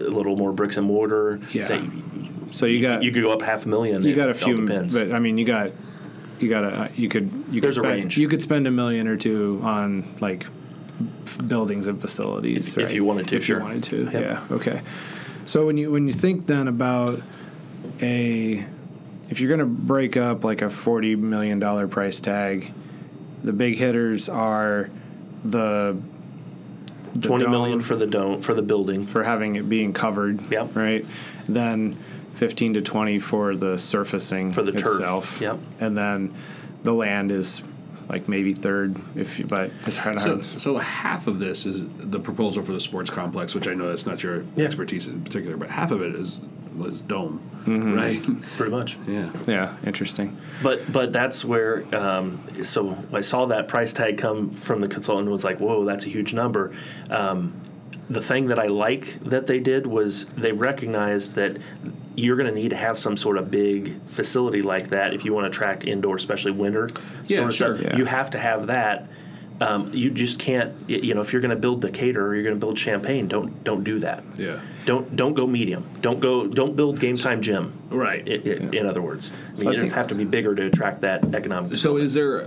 a 0.00 0.04
little 0.04 0.36
more 0.36 0.52
bricks 0.52 0.76
and 0.76 0.86
mortar, 0.86 1.40
Yeah. 1.52 1.62
say, 1.62 1.80
So 2.52 2.66
you 2.66 2.80
got 2.82 3.02
you 3.02 3.12
could 3.12 3.22
go 3.22 3.32
up 3.32 3.42
half 3.42 3.66
a 3.66 3.68
million. 3.68 4.02
you 4.02 4.14
got 4.14 4.30
a 4.30 4.34
few, 4.34 4.66
but 4.66 5.12
I 5.12 5.18
mean, 5.18 5.38
you 5.38 5.44
got 5.44 5.70
you 6.40 6.48
got 6.48 6.64
a 6.64 6.90
you 6.96 7.08
could 7.08 7.30
you 7.50 7.60
could 7.60 7.62
There's 7.62 7.78
a 7.78 7.80
spend, 7.82 7.94
range. 7.94 8.18
You 8.18 8.28
could 8.28 8.42
spend 8.42 8.66
a 8.66 8.70
million 8.70 9.06
or 9.08 9.16
two 9.16 9.60
on 9.62 10.04
like 10.20 10.46
buildings 11.46 11.86
and 11.86 12.00
facilities 12.00 12.76
If- 12.76 12.84
if 12.84 12.92
you 12.94 13.04
wanted 13.04 13.28
to, 13.28 13.36
If 13.36 13.44
sure. 13.44 13.58
you 13.58 13.64
wanted 13.64 13.82
to, 13.84 14.04
Yep. 14.04 14.12
yeah. 14.14 14.40
Okay. 14.50 14.80
So 15.46 15.66
when 15.66 15.76
you 15.76 15.90
when 15.90 16.06
you 16.06 16.12
think 16.12 16.46
then 16.46 16.68
about 16.68 17.20
a 18.02 18.64
if 19.30 19.40
you're 19.40 19.48
going 19.48 19.60
to 19.60 19.66
break 19.66 20.16
up 20.16 20.44
like 20.44 20.62
a 20.62 20.68
forty 20.70 21.16
million 21.16 21.58
dollar 21.58 21.88
price 21.88 22.20
tag, 22.20 22.72
the 23.42 23.52
big 23.52 23.76
hitters 23.76 24.28
are 24.28 24.90
the, 25.44 25.96
the 27.14 27.28
Twenty 27.28 27.46
million 27.46 27.78
dome 27.78 27.82
for 27.86 27.96
the 27.96 28.06
dome 28.06 28.40
for 28.42 28.54
the 28.54 28.62
building. 28.62 29.06
for 29.06 29.22
having 29.22 29.56
it 29.56 29.68
being 29.68 29.92
covered. 29.92 30.50
Yep. 30.50 30.74
Right. 30.74 31.06
Then 31.46 31.96
fifteen 32.34 32.74
to 32.74 32.82
twenty 32.82 33.18
for 33.18 33.54
the 33.54 33.78
surfacing 33.78 34.52
For 34.52 34.62
the 34.62 34.72
turf. 34.72 35.40
Yep. 35.40 35.58
And 35.80 35.96
then 35.96 36.34
the 36.82 36.92
land 36.92 37.30
is 37.30 37.62
like 38.08 38.28
maybe 38.28 38.52
third 38.52 38.96
if 39.16 39.38
you, 39.38 39.44
but 39.46 39.70
it's 39.86 39.96
hard. 39.96 40.20
So, 40.20 40.36
hard. 40.36 40.46
so 40.60 40.76
half 40.78 41.26
of 41.26 41.38
this 41.38 41.64
is 41.66 41.84
the 41.98 42.20
proposal 42.20 42.62
for 42.62 42.72
the 42.72 42.80
sports 42.80 43.10
complex, 43.10 43.54
which 43.54 43.66
I 43.68 43.74
know 43.74 43.88
that's 43.88 44.06
not 44.06 44.22
your 44.22 44.44
Yeah. 44.56 44.64
expertise 44.66 45.06
in 45.06 45.22
particular, 45.22 45.56
but 45.56 45.70
half 45.70 45.90
of 45.90 46.02
it 46.02 46.14
is 46.14 46.38
was 46.76 47.00
dome, 47.00 47.40
Mm-hmm. 47.64 47.94
right? 47.94 48.42
Pretty 48.56 48.70
much. 48.70 48.98
yeah. 49.06 49.30
Yeah. 49.46 49.76
Interesting. 49.86 50.36
But 50.62 50.90
but 50.92 51.12
that's 51.12 51.44
where 51.44 51.84
um, 51.94 52.40
so 52.62 52.96
I 53.12 53.20
saw 53.22 53.46
that 53.46 53.68
price 53.68 53.92
tag 53.92 54.18
come 54.18 54.50
from 54.50 54.80
the 54.80 54.88
consultant 54.88 55.24
and 55.26 55.32
was 55.32 55.44
like, 55.44 55.58
whoa, 55.58 55.84
that's 55.84 56.04
a 56.06 56.08
huge 56.10 56.34
number. 56.34 56.76
Um, 57.10 57.54
the 58.10 58.20
thing 58.20 58.48
that 58.48 58.58
I 58.58 58.66
like 58.66 59.18
that 59.24 59.46
they 59.46 59.60
did 59.60 59.86
was 59.86 60.26
they 60.36 60.52
recognized 60.52 61.36
that 61.36 61.56
you're 62.16 62.36
going 62.36 62.48
to 62.48 62.54
need 62.54 62.68
to 62.68 62.76
have 62.76 62.98
some 62.98 63.16
sort 63.16 63.38
of 63.38 63.50
big 63.50 63.98
facility 64.06 64.60
like 64.60 64.90
that 64.90 65.14
if 65.14 65.24
you 65.24 65.32
want 65.32 65.44
to 65.44 65.48
attract 65.48 65.84
indoor, 65.84 66.14
especially 66.16 66.52
winter. 66.52 66.90
Yeah, 67.26 67.38
sort 67.38 67.48
of 67.50 67.56
sure. 67.56 67.76
stuff. 67.78 67.92
Yeah. 67.92 67.96
You 67.96 68.04
have 68.04 68.30
to 68.30 68.38
have 68.38 68.66
that. 68.66 69.08
Um, 69.60 69.92
you 69.94 70.10
just 70.10 70.38
can't. 70.38 70.74
You 70.88 71.14
know, 71.14 71.20
if 71.20 71.32
you're 71.32 71.40
going 71.42 71.50
to 71.50 71.56
build 71.56 71.80
Decatur 71.82 72.26
or 72.26 72.34
you're 72.34 72.42
going 72.42 72.56
to 72.56 72.60
build 72.60 72.76
Champaign, 72.76 73.28
don't 73.28 73.62
don't 73.62 73.84
do 73.84 73.98
that. 74.00 74.24
Yeah. 74.36 74.60
Don't 74.84 75.14
don't 75.14 75.34
go 75.34 75.46
medium. 75.46 75.86
Don't 76.00 76.18
go. 76.20 76.46
Don't 76.46 76.74
build 76.74 76.98
game 76.98 77.16
time 77.16 77.40
gym. 77.40 77.72
Right. 77.88 78.22
I- 78.28 78.32
I- 78.32 78.76
In 78.76 78.86
other 78.86 79.00
words, 79.00 79.30
I 79.30 79.56
So 79.56 79.60
mean, 79.60 79.68
I 79.68 79.72
you 79.74 79.80
think- 79.82 79.92
have 79.94 80.08
to 80.08 80.14
be 80.16 80.24
bigger 80.24 80.54
to 80.54 80.66
attract 80.66 81.02
that 81.02 81.34
economic. 81.34 81.76
So 81.78 81.96
is 81.96 82.14
there? 82.14 82.42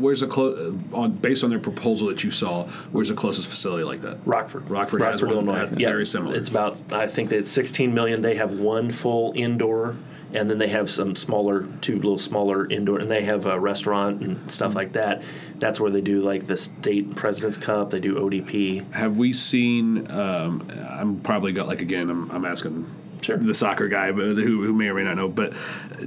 Where's 0.00 0.20
the 0.20 0.26
clo- 0.26 0.78
on 0.92 1.12
based 1.12 1.44
on 1.44 1.50
their 1.50 1.58
proposal 1.58 2.08
that 2.08 2.24
you 2.24 2.30
saw? 2.30 2.66
Where's 2.92 3.08
the 3.08 3.14
closest 3.14 3.48
facility 3.48 3.84
like 3.84 4.00
that? 4.02 4.18
Rockford. 4.24 4.68
Rockford 4.70 5.02
has 5.02 5.22
one 5.22 5.32
Illinois. 5.32 5.66
that- 5.66 5.80
Yeah, 5.80 5.88
very 5.90 6.06
similar. 6.06 6.34
It's 6.36 6.48
about 6.48 6.82
I 6.92 7.06
think 7.06 7.30
that 7.30 7.38
it's 7.38 7.50
16 7.50 7.92
million. 7.94 8.22
They 8.22 8.36
have 8.36 8.52
one 8.52 8.90
full 8.90 9.32
indoor, 9.36 9.96
and 10.32 10.50
then 10.50 10.58
they 10.58 10.68
have 10.68 10.88
some 10.88 11.14
smaller, 11.14 11.66
two 11.80 11.96
little 11.96 12.18
smaller 12.18 12.68
indoor, 12.70 12.98
and 12.98 13.10
they 13.10 13.24
have 13.24 13.46
a 13.46 13.58
restaurant 13.58 14.22
and 14.22 14.50
stuff 14.50 14.74
like 14.74 14.92
that. 14.92 15.22
That's 15.58 15.80
where 15.80 15.90
they 15.90 16.00
do 16.00 16.20
like 16.20 16.46
the 16.46 16.56
state 16.56 17.16
president's 17.16 17.58
cup. 17.58 17.90
They 17.90 18.00
do 18.00 18.14
ODP. 18.14 18.92
Have 18.92 19.16
we 19.16 19.32
seen? 19.32 20.10
Um, 20.10 20.70
I'm 20.88 21.20
probably 21.20 21.52
got 21.52 21.66
like 21.66 21.80
again. 21.80 22.10
I'm, 22.10 22.30
I'm 22.30 22.44
asking 22.44 22.86
Sure. 23.22 23.36
the 23.36 23.54
soccer 23.54 23.88
guy, 23.88 24.12
but 24.12 24.24
who, 24.36 24.64
who 24.64 24.72
may 24.72 24.88
or 24.88 24.94
may 24.94 25.02
not 25.02 25.16
know. 25.16 25.28
But 25.28 25.54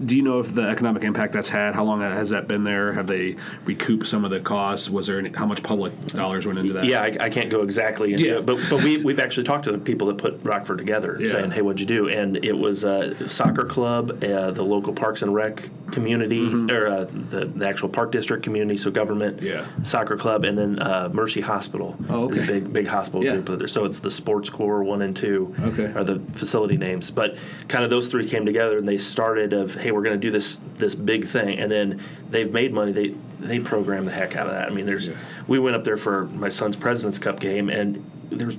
do 0.05 0.15
you 0.15 0.21
know 0.21 0.39
if 0.39 0.53
the 0.53 0.63
economic 0.63 1.03
impact 1.03 1.33
that's 1.33 1.49
had? 1.49 1.75
How 1.75 1.83
long 1.83 2.01
has 2.01 2.29
that 2.29 2.47
been 2.47 2.63
there? 2.63 2.93
Have 2.93 3.07
they 3.07 3.35
recouped 3.65 4.07
some 4.07 4.25
of 4.25 4.31
the 4.31 4.39
costs? 4.39 4.89
Was 4.89 5.07
there 5.07 5.19
any, 5.19 5.29
how 5.29 5.45
much 5.45 5.61
public 5.63 5.95
dollars 6.07 6.45
went 6.45 6.59
into 6.59 6.73
that? 6.73 6.85
Yeah, 6.85 7.01
I, 7.01 7.25
I 7.25 7.29
can't 7.29 7.49
go 7.49 7.61
exactly 7.61 8.11
into 8.13 8.23
Yeah. 8.25 8.37
it, 8.37 8.45
but 8.45 8.57
but 8.69 8.83
we 8.83 8.97
we've 8.97 9.19
actually 9.19 9.43
talked 9.43 9.65
to 9.65 9.71
the 9.71 9.77
people 9.77 10.07
that 10.07 10.17
put 10.17 10.39
Rockford 10.43 10.77
together, 10.77 11.17
Yeah. 11.19 11.31
saying, 11.31 11.51
"Hey, 11.51 11.61
what'd 11.61 11.79
you 11.79 11.85
do?" 11.85 12.09
And 12.09 12.43
it 12.43 12.57
was 12.57 12.83
a 12.83 13.29
soccer 13.29 13.65
club, 13.65 14.23
uh, 14.23 14.51
the 14.51 14.63
local 14.63 14.93
Parks 14.93 15.21
and 15.21 15.33
Rec 15.33 15.69
community, 15.91 16.47
or 16.73 16.87
uh, 16.87 17.05
the 17.29 17.45
the 17.45 17.67
actual 17.67 17.89
park 17.89 18.11
district 18.11 18.43
community, 18.43 18.77
so 18.77 18.89
government, 18.91 19.37
Mm-hmm. 19.37 19.45
Yeah. 19.45 19.65
soccer 19.83 20.17
club, 20.17 20.43
and 20.43 20.57
then 20.57 20.79
uh, 20.79 21.09
Mercy 21.13 21.41
Hospital. 21.41 21.95
Oh, 22.09 22.25
okay. 22.25 22.45
big 22.45 22.73
big 22.73 22.87
hospital 22.87 23.23
Yeah. 23.23 23.35
group. 23.37 23.59
There. 23.59 23.67
So 23.67 23.85
it's 23.85 23.99
the 23.99 24.09
Sportscore 24.09 24.83
one 24.83 25.01
and 25.01 25.15
two, 25.15 25.53
Okay. 25.63 25.91
are 25.95 26.03
the 26.03 26.19
facility 26.33 26.77
names. 26.77 27.02
But 27.11 27.35
kind 27.67 27.83
of 27.83 27.89
those 27.89 28.07
three 28.07 28.27
came 28.27 28.45
together, 28.45 28.77
and 28.77 28.87
they 28.87 28.97
started 28.97 29.53
of, 29.53 29.75
"Hey, 29.75 29.91
we're 29.91 30.03
going 30.03 30.19
to 30.19 30.27
do 30.27 30.31
this 30.31 30.59
this 30.77 30.95
big 30.95 31.25
thing," 31.27 31.59
and 31.59 31.71
then 31.71 32.01
they've 32.29 32.51
made 32.51 32.73
money. 32.73 32.91
They 32.91 33.13
they 33.39 33.59
program 33.59 34.05
the 34.05 34.11
heck 34.11 34.35
out 34.35 34.47
of 34.47 34.53
that. 34.53 34.69
I 34.69 34.73
mean, 34.73 34.85
there's 34.85 35.07
Yeah. 35.07 35.15
we 35.47 35.59
went 35.59 35.75
up 35.75 35.83
there 35.83 35.97
for 35.97 36.25
my 36.27 36.49
son's 36.49 36.75
President's 36.75 37.19
Cup 37.19 37.39
game, 37.39 37.69
and 37.69 38.03
there's 38.29 38.57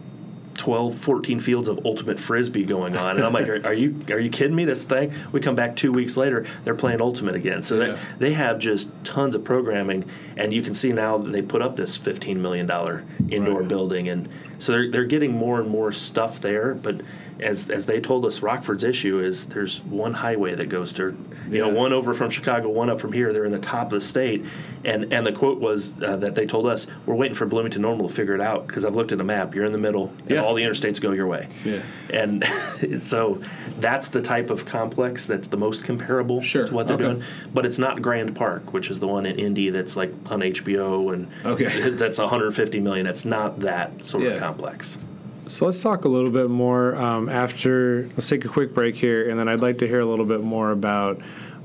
12, 0.56 0.94
14 0.94 1.40
fields 1.40 1.66
of 1.66 1.80
ultimate 1.84 2.16
frisbee 2.20 2.62
going 2.64 2.96
on, 2.96 3.16
and 3.16 3.24
I'm 3.24 3.32
like, 3.32 3.48
are, 3.48 3.66
are 3.66 3.72
you 3.74 3.96
are 4.10 4.20
you 4.20 4.30
kidding 4.30 4.54
me? 4.54 4.64
This 4.64 4.84
thing. 4.84 5.12
We 5.32 5.40
come 5.40 5.56
back 5.56 5.74
two 5.74 5.90
weeks 5.90 6.16
later, 6.16 6.46
they're 6.62 6.76
playing 6.76 7.00
ultimate 7.00 7.34
again. 7.34 7.62
So 7.62 7.80
Yeah. 7.80 7.96
they, 8.18 8.28
they 8.28 8.32
have 8.34 8.60
just 8.60 8.88
tons 9.04 9.34
of 9.34 9.42
programming, 9.42 10.04
and 10.36 10.52
you 10.52 10.62
can 10.62 10.72
see 10.74 10.92
now 10.92 11.18
that 11.18 11.32
they 11.32 11.42
put 11.42 11.60
up 11.60 11.74
this 11.76 11.96
15 11.96 12.40
million 12.40 12.66
dollar 12.66 13.02
indoor 13.30 13.60
Right. 13.60 13.68
building, 13.68 14.08
and 14.08 14.28
so 14.58 14.70
they're 14.72 14.90
they're 14.92 15.04
getting 15.06 15.32
more 15.32 15.60
and 15.60 15.68
more 15.68 15.90
stuff 15.92 16.40
there, 16.40 16.74
but. 16.74 17.00
As, 17.40 17.68
as 17.68 17.86
they 17.86 18.00
told 18.00 18.24
us, 18.26 18.40
Rockford's 18.42 18.84
issue 18.84 19.18
is 19.20 19.46
there's 19.46 19.82
one 19.82 20.14
highway 20.14 20.54
that 20.54 20.68
goes 20.68 20.92
to, 20.94 21.16
you 21.50 21.58
know, 21.58 21.68
one 21.68 21.92
over 21.92 22.14
from 22.14 22.30
Chicago, 22.30 22.68
one 22.68 22.88
up 22.88 23.00
from 23.00 23.12
here. 23.12 23.32
They're 23.32 23.44
in 23.44 23.50
the 23.52 23.58
top 23.58 23.86
of 23.86 23.90
the 23.92 24.00
state, 24.00 24.44
and 24.84 25.12
and 25.12 25.26
the 25.26 25.32
quote 25.32 25.58
was 25.60 26.00
uh, 26.00 26.16
that 26.18 26.36
they 26.36 26.46
told 26.46 26.66
us 26.66 26.86
we're 27.06 27.16
waiting 27.16 27.34
for 27.34 27.44
Bloomington 27.46 27.82
Normal 27.82 28.08
to 28.08 28.14
figure 28.14 28.34
it 28.36 28.40
out 28.40 28.68
because 28.68 28.84
I've 28.84 28.94
looked 28.94 29.10
at 29.10 29.20
a 29.20 29.24
map. 29.24 29.52
You're 29.54 29.64
in 29.64 29.72
the 29.72 29.78
middle, 29.78 30.12
and 30.20 30.30
Yeah. 30.30 30.44
all 30.44 30.54
the 30.54 30.62
interstates 30.62 31.00
go 31.00 31.10
your 31.10 31.26
way. 31.26 31.48
Yeah. 31.64 31.82
And 32.10 32.44
so 33.02 33.40
that's 33.80 34.08
the 34.08 34.22
type 34.22 34.50
of 34.50 34.64
complex 34.64 35.26
that's 35.26 35.48
the 35.48 35.56
most 35.56 35.82
comparable 35.84 36.40
Sure, 36.40 36.68
to 36.68 36.72
what 36.72 36.86
they're 36.86 36.94
okay. 36.96 37.04
doing. 37.04 37.22
But 37.52 37.66
it's 37.66 37.78
not 37.78 38.00
Grand 38.00 38.36
Park, 38.36 38.72
which 38.72 38.90
is 38.90 39.00
the 39.00 39.08
one 39.08 39.26
in 39.26 39.38
Indy 39.40 39.70
that's 39.70 39.96
like 39.96 40.12
on 40.30 40.40
HBO 40.40 41.12
and 41.12 41.26
Okay. 41.44 41.90
that's 41.90 42.18
150 42.18 42.78
million. 42.80 43.06
It's 43.06 43.24
not 43.24 43.58
that 43.60 44.04
sort 44.04 44.22
Yeah. 44.22 44.30
of 44.30 44.38
complex. 44.40 44.98
So 45.46 45.66
let's 45.66 45.82
talk 45.82 46.04
a 46.04 46.08
little 46.08 46.30
bit 46.30 46.50
more 46.50 46.96
um, 46.96 47.28
after. 47.28 48.08
Let's 48.08 48.28
take 48.28 48.44
a 48.44 48.48
quick 48.48 48.74
break 48.74 48.96
here, 48.96 49.30
and 49.30 49.38
then 49.38 49.46
I'd 49.46 49.60
like 49.60 49.78
to 49.78 49.86
hear 49.86 50.00
a 50.00 50.04
little 50.04 50.24
bit 50.24 50.40
more 50.40 50.70
about 50.72 51.20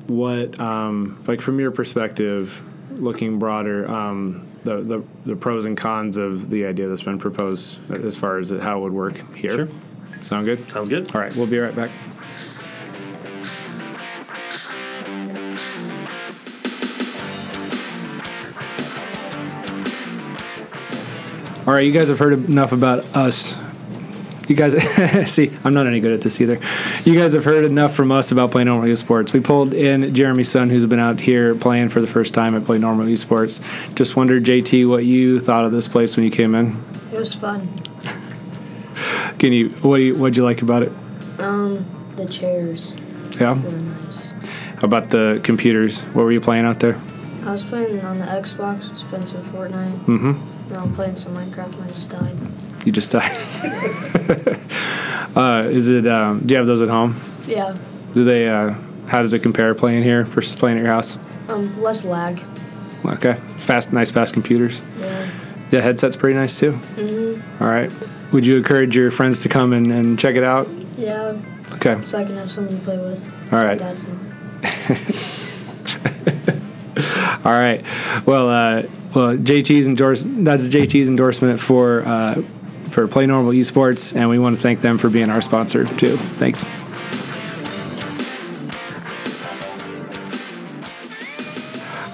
what, 0.08 0.60
um, 0.60 1.24
like, 1.28 1.42
from 1.42 1.60
your 1.60 1.72
perspective, 1.72 2.62
looking 2.92 3.40
broader, 3.40 3.90
um, 3.90 4.46
the, 4.64 4.82
the 4.82 5.04
the 5.26 5.36
pros 5.36 5.66
and 5.66 5.78
cons 5.78 6.18
of 6.18 6.50
the 6.50 6.66
idea 6.66 6.88
that's 6.88 7.04
been 7.04 7.18
proposed 7.18 7.80
as 7.92 8.18
far 8.18 8.38
as 8.38 8.50
how 8.50 8.80
it 8.80 8.82
would 8.82 8.94
work 8.94 9.36
here. 9.36 9.52
Sure. 9.52 9.70
Sound 10.22 10.46
good? 10.46 10.70
Sounds 10.70 10.90
good. 10.90 11.16
All 11.16 11.22
right, 11.22 11.34
we'll 11.36 11.48
be 11.48 11.58
right 11.58 11.76
back. 11.76 11.90
All 21.66 21.74
right, 21.74 21.84
you 21.84 21.92
guys 21.92 22.10
have 22.10 22.20
heard 22.20 22.34
enough 22.34 22.72
about 22.72 23.06
us. 23.16 23.56
You 24.50 24.56
guys, 24.56 25.32
see, 25.32 25.52
I'm 25.64 25.76
not 25.76 25.86
any 25.86 26.00
good 26.00 26.12
at 26.12 26.22
this 26.22 26.42
either. 26.42 26.60
You 27.06 27.14
guys 27.14 27.34
have 27.34 27.46
heard 27.46 27.66
enough 27.66 27.94
from 27.94 28.12
us 28.12 28.32
about 28.32 28.50
Play 28.50 28.64
Normal 28.64 28.90
Esports. 28.90 29.32
We 29.32 29.42
pulled 29.42 29.76
in 29.76 30.14
Jeremy's 30.16 30.50
son, 30.50 30.72
who's 30.72 30.86
been 30.88 31.00
out 31.00 31.20
here 31.20 31.54
playing 31.54 31.90
for 31.90 32.02
the 32.02 32.08
first 32.08 32.34
time 32.34 32.56
at 32.56 32.66
Play 32.66 32.80
Normal 32.80 33.06
Esports. 33.06 33.62
Just 33.94 34.16
wondered, 34.16 34.44
JT, 34.44 34.90
what 34.90 35.06
you 35.06 35.40
thought 35.40 35.66
of 35.66 35.72
this 35.72 35.88
place 35.88 36.18
when 36.18 36.26
you 36.26 36.32
came 36.32 36.56
in. 36.56 36.84
It 37.14 37.20
was 37.20 37.36
fun. 37.36 37.80
Can 39.38 39.54
you, 39.54 39.70
what 39.84 39.98
do 39.98 40.04
you, 40.04 40.16
what'd 40.16 40.36
you 40.36 40.44
like 40.44 40.64
about 40.64 40.82
it? 40.82 40.92
Um, 41.38 41.86
the 42.16 42.26
chairs 42.26 42.96
Yeah. 43.40 43.54
nice. 43.54 44.32
How 44.78 44.86
about 44.86 45.12
the 45.12 45.40
computers? 45.44 46.02
What 46.02 46.24
were 46.24 46.32
you 46.32 46.42
playing 46.42 46.66
out 46.66 46.80
there? 46.80 47.00
I 47.46 47.52
was 47.52 47.64
playing 47.64 48.02
on 48.02 48.18
the 48.18 48.26
Xbox, 48.26 48.90
was 48.92 49.04
playing 49.04 49.28
some 49.28 49.44
Fortnite. 49.44 50.06
Mm-hmm. 50.06 50.74
Now 50.74 50.80
I'm 50.84 50.94
playing 50.96 51.16
some 51.18 51.36
Minecraft 51.36 51.74
and 51.74 51.84
I 51.84 51.88
just 51.88 52.10
died. 52.10 52.36
You 52.86 52.92
just 52.92 53.12
died. 53.12 53.32
uh, 55.36 55.64
is 55.68 55.90
it? 55.90 56.08
Um, 56.08 56.40
do 56.40 56.54
you 56.54 56.58
have 56.58 56.68
those 56.68 56.82
at 56.82 56.90
home? 56.90 57.20
Yeah. 57.46 57.78
Do 58.14 58.24
they? 58.24 58.48
Uh, 58.48 58.76
how 59.08 59.20
does 59.20 59.34
it 59.34 59.40
compare 59.40 59.74
playing 59.76 60.04
here 60.04 60.24
versus 60.24 60.56
playing 60.56 60.78
at 60.78 60.84
your 60.84 60.94
house? 60.94 61.18
Um, 61.48 61.80
less 61.82 62.06
lag. 62.06 62.42
Okay, 63.06 63.34
fast, 63.58 63.92
nice, 63.92 64.12
fast 64.12 64.34
computers. 64.34 64.82
Yeah. 65.00 65.30
Yeah, 65.72 65.82
headset's 65.82 66.16
pretty 66.16 66.36
nice 66.36 66.58
too. 66.58 66.74
Mm-hmm. 66.74 67.64
All 67.64 67.70
right. 67.70 67.92
Would 68.32 68.46
you 68.46 68.58
encourage 68.58 68.96
your 68.96 69.12
friends 69.12 69.40
to 69.42 69.50
come 69.50 69.74
and, 69.74 69.92
and 69.92 70.18
check 70.18 70.36
it 70.36 70.44
out? 70.44 70.68
Yeah. 70.98 71.38
Okay. 71.74 72.00
So 72.06 72.18
I 72.18 72.24
can 72.24 72.36
have 72.36 72.52
something 72.52 72.78
to 72.78 72.84
play 72.84 72.98
with. 72.98 73.26
All 73.54 73.64
right. 73.64 73.82
All 77.46 77.54
right. 77.54 77.84
Well, 78.26 78.50
uh, 78.50 78.84
well, 79.16 79.38
JT's 79.38 79.88
endorse. 79.88 80.24
That's 80.26 80.68
JT's 80.68 81.08
endorsement 81.08 81.60
for 81.60 82.04
uh, 82.06 82.42
for 83.00 83.08
Play 83.08 83.26
Normal 83.26 83.54
Esports, 83.54 84.14
and 84.14 84.30
we 84.30 84.38
want 84.38 84.58
to 84.58 84.62
thank 84.62 84.82
them 84.82 84.98
for 84.98 85.10
being 85.10 85.30
our 85.30 85.42
sponsor 85.42 85.86
too. 85.86 86.18
Thanks. 86.18 86.66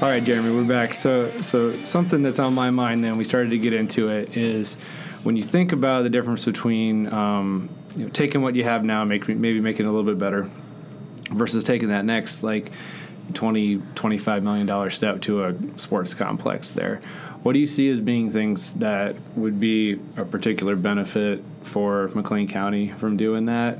All 0.03 0.09
right, 0.09 0.23
Jeremy, 0.23 0.55
we're 0.55 0.67
back. 0.67 0.93
So, 0.93 1.35
so 1.39 1.73
something 1.85 2.21
that's 2.21 2.37
on 2.37 2.53
my 2.53 2.69
mind, 2.69 3.03
and 3.03 3.17
we 3.17 3.23
started 3.23 3.49
to 3.49 3.57
get 3.57 3.73
into 3.73 4.09
it, 4.09 4.37
is 4.37 4.75
when 5.23 5.35
you 5.35 5.41
think 5.41 5.71
about 5.71 6.03
the 6.03 6.09
difference 6.11 6.45
between 6.45 7.11
um, 7.11 7.67
you 7.95 8.03
know, 8.03 8.09
taking 8.11 8.43
what 8.43 8.53
you 8.53 8.63
have 8.63 8.83
now, 8.83 9.03
make, 9.05 9.27
maybe 9.27 9.59
making 9.59 9.87
it 9.87 9.89
a 9.89 9.91
little 9.91 10.05
bit 10.05 10.19
better, 10.19 10.47
versus 11.31 11.63
taking 11.63 11.89
that 11.89 12.05
next 12.05 12.43
like 12.43 12.71
20 13.33 13.81
25 13.95 14.43
million 14.43 14.67
dollar 14.67 14.91
step 14.91 15.19
to 15.21 15.45
a 15.45 15.55
sports 15.77 16.13
complex 16.13 16.73
there 16.73 17.01
what 17.45 17.53
do 17.53 17.59
you 17.59 17.67
see 17.67 17.87
as 17.89 17.99
being 17.99 18.31
things 18.31 18.73
that 18.73 19.15
would 19.35 19.59
be 19.59 19.99
a 20.17 20.25
particular 20.25 20.75
benefit 20.75 21.43
for 21.61 22.09
mclean 22.15 22.47
county 22.47 22.89
from 22.97 23.15
doing 23.17 23.45
that 23.45 23.77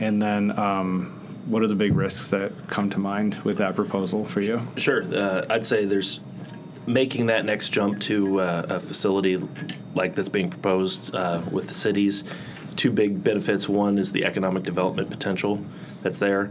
and 0.00 0.20
then 0.20 0.56
um, 0.58 1.16
what 1.46 1.62
are 1.62 1.68
the 1.68 1.74
big 1.74 1.94
risks 1.94 2.28
that 2.28 2.52
come 2.66 2.90
to 2.90 2.98
mind 2.98 3.36
with 3.44 3.58
that 3.58 3.74
proposal 3.74 4.24
for 4.26 4.40
you? 4.40 4.60
Sure. 4.76 5.02
Uh, 5.02 5.46
I'd 5.48 5.64
say 5.64 5.84
there's 5.84 6.20
making 6.86 7.26
that 7.26 7.44
next 7.44 7.70
jump 7.70 8.00
to 8.02 8.40
uh, 8.40 8.66
a 8.68 8.80
facility 8.80 9.36
like 9.94 10.14
this 10.14 10.28
being 10.28 10.50
proposed 10.50 11.14
uh, 11.14 11.42
with 11.50 11.68
the 11.68 11.74
cities. 11.74 12.24
Two 12.74 12.90
big 12.90 13.22
benefits. 13.22 13.68
One 13.68 13.98
is 13.98 14.12
the 14.12 14.24
economic 14.24 14.64
development 14.64 15.08
potential 15.08 15.64
that's 16.02 16.18
there, 16.18 16.50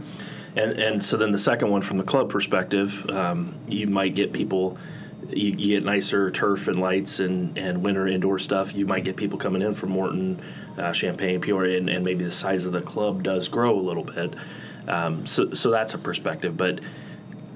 and 0.56 0.72
and 0.72 1.04
so 1.04 1.16
then 1.16 1.30
the 1.30 1.38
second 1.38 1.70
one 1.70 1.82
from 1.82 1.98
the 1.98 2.02
club 2.02 2.28
perspective, 2.28 3.08
um, 3.10 3.54
you 3.68 3.86
might 3.86 4.14
get 4.14 4.32
people. 4.32 4.76
You, 5.30 5.54
you 5.56 5.76
get 5.76 5.84
nicer 5.84 6.30
turf 6.30 6.68
and 6.68 6.80
lights 6.80 7.20
and, 7.20 7.56
and 7.58 7.84
winter 7.84 8.06
indoor 8.06 8.38
stuff. 8.38 8.74
You 8.74 8.86
might 8.86 9.04
get 9.04 9.16
people 9.16 9.38
coming 9.38 9.62
in 9.62 9.74
from 9.74 9.90
Morton, 9.90 10.40
uh, 10.78 10.92
Champaign, 10.92 11.40
Peoria, 11.40 11.78
and, 11.78 11.88
and 11.88 12.04
maybe 12.04 12.24
the 12.24 12.30
size 12.30 12.66
of 12.66 12.72
the 12.72 12.82
club 12.82 13.22
does 13.22 13.48
grow 13.48 13.78
a 13.78 13.80
little 13.80 14.04
bit. 14.04 14.34
Um, 14.88 15.26
so, 15.26 15.52
so 15.52 15.70
that's 15.70 15.94
a 15.94 15.98
perspective. 15.98 16.56
But 16.56 16.80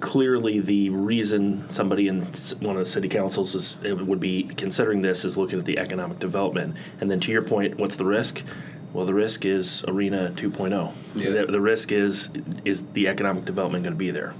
clearly 0.00 0.60
the 0.60 0.90
reason 0.90 1.68
somebody 1.70 2.08
in 2.08 2.22
one 2.60 2.76
of 2.76 2.84
the 2.84 2.86
city 2.86 3.08
councils 3.08 3.54
is, 3.54 3.78
would 3.82 4.20
be 4.20 4.44
considering 4.44 5.00
this 5.00 5.24
is 5.24 5.36
looking 5.36 5.58
at 5.58 5.64
the 5.64 5.78
economic 5.78 6.18
development. 6.18 6.76
And 7.00 7.10
then 7.10 7.20
to 7.20 7.32
your 7.32 7.42
point, 7.42 7.78
what's 7.78 7.96
the 7.96 8.04
risk? 8.04 8.42
Well, 8.92 9.04
the 9.04 9.14
risk 9.14 9.44
is 9.44 9.84
Arena 9.86 10.32
2.0. 10.34 10.92
Yeah. 11.14 11.30
The, 11.30 11.46
the 11.46 11.60
risk 11.60 11.92
is 11.92 12.30
is 12.64 12.86
the 12.88 13.06
economic 13.06 13.44
development 13.44 13.84
going 13.84 13.94
to 13.94 13.98
be 13.98 14.10
there? 14.10 14.34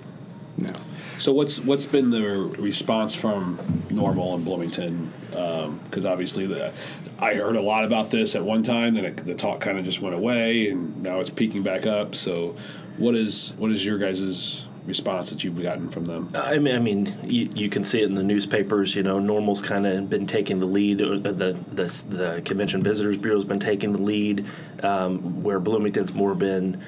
No. 0.57 0.75
So 1.21 1.35
what's 1.35 1.61
what's 1.61 1.85
been 1.85 2.09
the 2.09 2.39
response 2.59 3.15
from 3.15 3.61
Normal 3.91 4.35
and 4.35 4.45
Bloomington? 4.45 5.13
Because 5.29 6.07
obviously, 6.07 6.47
the, 6.47 6.73
I 7.19 7.35
heard 7.35 7.57
a 7.57 7.61
lot 7.61 7.85
about 7.85 8.11
this 8.11 8.35
at 8.35 8.43
one 8.43 8.63
time, 8.63 8.97
and 8.97 9.07
it, 9.07 9.19
the 9.19 9.35
talk 9.35 9.61
kind 9.61 9.79
of 9.79 9.85
just 9.85 10.01
went 10.01 10.15
away, 10.15 10.71
and 10.71 11.03
now 11.03 11.21
it's 11.21 11.29
peaking 11.29 11.63
back 11.63 11.85
up. 11.85 12.17
So, 12.17 12.57
what 12.97 13.15
is 13.15 13.53
what 13.59 13.71
is 13.71 13.85
your 13.85 13.99
guys' 13.99 14.65
response 14.87 15.29
that 15.29 15.45
you've 15.45 15.61
gotten 15.61 15.91
from 15.91 16.07
them? 16.07 16.31
I 16.35 16.59
mean, 16.59 16.75
I 16.75 16.79
mean, 16.79 17.15
you, 17.25 17.51
you 17.55 17.69
can 17.69 17.85
see 17.85 18.01
it 18.01 18.09
in 18.09 18.15
the 18.15 18.23
newspapers. 18.23 18.97
You 18.97 19.03
know, 19.03 19.19
Normal's 19.19 19.61
kind 19.61 19.87
of 19.87 20.09
been 20.09 20.27
taking 20.27 20.59
the 20.59 20.67
lead. 20.67 20.99
The, 20.99 21.19
the 21.19 22.05
the 22.09 22.43
Convention 22.47 22.83
Visitors 22.83 23.19
Bureau's 23.19 23.45
been 23.45 23.61
taking 23.61 23.93
the 23.93 24.01
lead, 24.01 24.47
um, 24.83 25.43
where 25.43 25.61
Bloomington's 25.61 26.15
more 26.15 26.35
been 26.35 26.83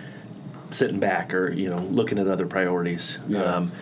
sitting 0.70 0.99
back 0.99 1.35
or 1.35 1.53
you 1.53 1.68
know 1.68 1.76
looking 1.76 2.18
at 2.18 2.28
other 2.28 2.47
priorities. 2.47 3.18
Yeah. 3.28 3.43
Um, 3.43 3.72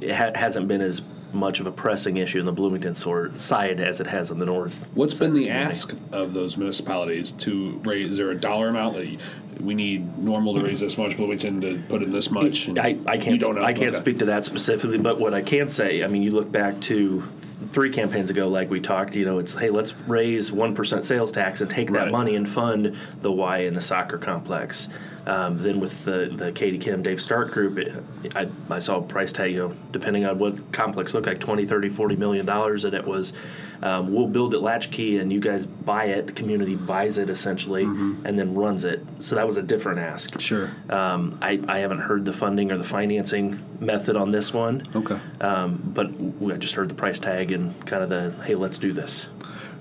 it 0.00 0.12
ha- 0.12 0.32
hasn't 0.34 0.68
been 0.68 0.80
as 0.82 1.02
much 1.32 1.60
of 1.60 1.66
a 1.66 1.70
pressing 1.72 2.16
issue 2.16 2.40
in 2.40 2.46
the 2.46 2.52
Bloomington 2.52 2.92
sort 2.94 3.38
side 3.38 3.78
as 3.78 4.00
it 4.00 4.06
has 4.08 4.32
in 4.32 4.36
the 4.38 4.44
north. 4.46 4.86
What's 4.94 5.14
been 5.14 5.32
the 5.32 5.44
community. 5.44 5.70
ask 5.70 5.94
of 6.10 6.32
those 6.34 6.56
municipalities 6.56 7.30
to 7.32 7.80
raise? 7.84 8.10
Is 8.10 8.16
there 8.16 8.30
a 8.32 8.34
dollar 8.34 8.68
amount 8.68 8.96
that 8.96 9.06
you, 9.06 9.18
we 9.60 9.74
need 9.74 10.18
Normal 10.18 10.54
to 10.54 10.64
raise 10.64 10.80
this 10.80 10.98
much, 10.98 11.16
Bloomington 11.16 11.60
to 11.60 11.80
put 11.88 12.02
in 12.02 12.10
this 12.10 12.32
much? 12.32 12.68
I, 12.76 12.98
I 13.06 13.16
can't? 13.16 13.42
I 13.58 13.72
can't 13.72 13.94
speak 13.94 14.18
to 14.18 14.24
that 14.24 14.44
specifically, 14.44 14.98
but 14.98 15.20
what 15.20 15.32
I 15.32 15.40
can 15.42 15.68
say, 15.68 16.02
I 16.02 16.08
mean, 16.08 16.22
you 16.22 16.32
look 16.32 16.50
back 16.50 16.80
to 16.82 17.22
three 17.66 17.90
campaigns 17.90 18.30
ago, 18.30 18.48
like 18.48 18.68
we 18.68 18.80
talked, 18.80 19.14
you 19.14 19.24
know, 19.24 19.38
it's 19.38 19.54
hey, 19.54 19.70
let's 19.70 19.94
raise 20.08 20.50
one 20.50 20.74
percent 20.74 21.04
sales 21.04 21.30
tax 21.30 21.60
and 21.60 21.70
take 21.70 21.92
that 21.92 22.04
Right. 22.04 22.10
money 22.10 22.34
and 22.34 22.48
fund 22.48 22.96
the 23.22 23.30
Y 23.30 23.58
and 23.58 23.76
the 23.76 23.82
soccer 23.82 24.18
complex. 24.18 24.88
Um, 25.30 25.62
then 25.62 25.78
with 25.78 26.04
the 26.04 26.32
the 26.34 26.50
Katie 26.50 26.76
Kim 26.76 27.04
Dave 27.04 27.20
Stark 27.20 27.52
group, 27.52 27.78
it, 27.78 28.02
I, 28.34 28.48
I 28.68 28.80
saw 28.80 28.98
a 28.98 29.02
price 29.02 29.30
tag, 29.30 29.52
you 29.52 29.58
know, 29.58 29.74
depending 29.92 30.24
on 30.24 30.40
what 30.40 30.72
complex 30.72 31.14
looked 31.14 31.28
like 31.28 31.38
20, 31.38 31.66
30, 31.66 31.88
40 31.88 32.16
million 32.16 32.44
dollars, 32.44 32.84
and 32.84 32.94
it 32.94 33.06
was 33.06 33.32
um, 33.80 34.12
we'll 34.12 34.26
build 34.26 34.54
it 34.54 34.58
latchkey 34.58 35.18
and 35.18 35.32
you 35.32 35.38
guys 35.38 35.66
buy 35.66 36.06
it, 36.06 36.26
the 36.26 36.32
community 36.32 36.74
buys 36.74 37.16
it 37.16 37.30
essentially, 37.30 37.84
and 37.84 38.36
then 38.36 38.56
runs 38.56 38.84
it. 38.84 39.06
So 39.20 39.36
that 39.36 39.46
was 39.46 39.56
a 39.56 39.62
different 39.62 40.00
ask. 40.00 40.40
Sure. 40.40 40.72
Um, 40.88 41.38
I, 41.40 41.62
I 41.68 41.78
haven't 41.78 42.00
heard 42.00 42.24
the 42.24 42.32
funding 42.32 42.72
or 42.72 42.76
the 42.76 42.82
financing 42.82 43.56
method 43.78 44.16
on 44.16 44.32
this 44.32 44.52
one. 44.52 44.82
Okay. 44.96 45.20
Um, 45.42 45.80
but 45.94 46.10
we, 46.12 46.52
I 46.52 46.56
just 46.56 46.74
heard 46.74 46.88
the 46.88 46.96
price 46.96 47.20
tag 47.20 47.52
and 47.52 47.86
kind 47.86 48.02
of 48.02 48.08
the 48.08 48.34
hey, 48.42 48.56
let's 48.56 48.78
do 48.78 48.92
this, 48.92 49.28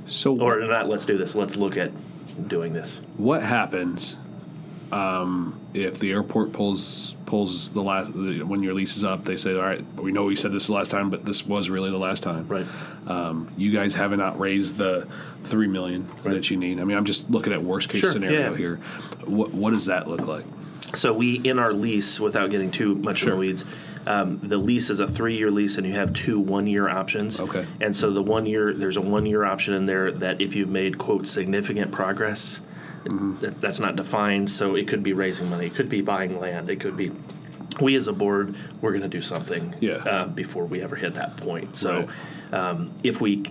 So 0.06 0.40
or 0.40 0.60
not 0.60 0.88
let's 0.88 1.08
do 1.08 1.18
this. 1.18 1.34
Let's 1.34 1.56
look 1.56 1.76
at 1.76 1.92
doing 2.48 2.72
this. 2.72 3.02
What 3.18 3.42
happens 3.42 4.16
um, 4.92 5.60
if 5.74 6.00
the 6.00 6.12
airport 6.12 6.54
pulls 6.54 7.16
pulls 7.26 7.70
the 7.70 7.82
last 7.82 8.12
the, 8.14 8.42
when 8.42 8.64
your 8.64 8.74
lease 8.74 8.98
is 8.98 9.04
up? 9.04 9.26
They 9.26 9.38
say, 9.38 9.56
"All 9.56 9.62
right, 9.62 9.84
we 9.96 10.12
know 10.12 10.26
we 10.26 10.36
said 10.36 10.52
this 10.52 10.68
the 10.68 10.74
last 10.74 10.92
time, 10.92 11.10
but 11.10 11.26
this 11.26 11.46
was 11.46 11.70
really 11.70 11.92
the 11.92 11.98
last 11.98 12.24
time." 12.24 12.48
Right. 12.48 12.66
Um, 13.08 13.52
you 13.58 13.72
guys 13.72 13.94
have 13.96 14.12
not 14.12 14.40
raised 14.40 14.78
the 14.78 15.08
three 15.44 15.68
million 15.68 16.08
Right. 16.24 16.34
that 16.36 16.50
you 16.50 16.58
need. 16.58 16.80
I 16.80 16.84
mean, 16.84 16.98
I'm 16.98 17.06
just 17.06 17.30
looking 17.30 17.54
at 17.54 17.62
worst 17.64 17.90
case 17.90 18.02
Sure, 18.02 18.12
scenario 18.12 18.52
yeah. 18.52 18.58
here. 18.58 18.76
What 19.26 19.54
what 19.54 19.72
does 19.72 19.86
that 19.86 20.08
look 20.08 20.26
like? 20.26 20.46
So 20.96 21.14
we 21.14 21.36
in 21.36 21.60
our 21.60 21.72
lease, 21.72 22.20
without 22.20 22.50
getting 22.50 22.72
too 22.72 22.96
much 22.96 23.22
in 23.24 23.30
the 23.30 23.36
weeds, 23.36 23.64
um, 24.08 24.40
the 24.42 24.58
lease 24.58 24.90
is 24.90 25.00
a 25.00 25.08
three-year 25.08 25.52
lease, 25.52 25.78
and 25.78 25.86
you 25.86 25.94
have 25.94 26.14
two 26.14 26.40
one-year 26.40 26.90
options. 26.90 27.40
Okay. 27.40 27.68
And 27.80 27.96
so 27.96 28.12
the 28.12 28.24
one 28.24 28.48
year, 28.48 28.74
there's 28.74 28.98
a 28.98 29.02
one-year 29.02 29.44
option 29.46 29.76
in 29.76 29.86
there 29.86 30.12
that 30.14 30.42
if 30.42 30.56
you've 30.56 30.70
made 30.72 30.98
quote 30.98 31.28
significant 31.28 31.92
progress, 31.92 32.62
Mm-hmm. 33.06 33.40
that, 33.40 33.62
that's 33.62 33.80
not 33.80 33.96
defined. 33.96 34.50
So 34.52 34.76
it 34.76 34.88
could 34.88 35.04
be 35.04 35.14
raising 35.14 35.50
money, 35.50 35.66
it 35.68 35.76
could 35.76 35.90
be 35.90 36.02
buying 36.02 36.40
land, 36.40 36.70
it 36.70 36.80
could 36.80 36.98
be. 36.98 37.12
We 37.82 37.96
as 37.96 38.08
a 38.08 38.14
board, 38.14 38.56
we're 38.82 38.92
going 38.92 39.04
to 39.04 39.08
do 39.08 39.22
something 39.22 39.74
Yeah. 39.80 39.94
uh, 39.98 40.28
before 40.28 40.66
we 40.66 40.82
ever 40.82 40.96
hit 40.98 41.14
that 41.14 41.38
point. 41.38 41.76
So 41.78 42.08
Right. 42.52 42.54
um, 42.54 42.92
if 43.04 43.22
we 43.22 43.44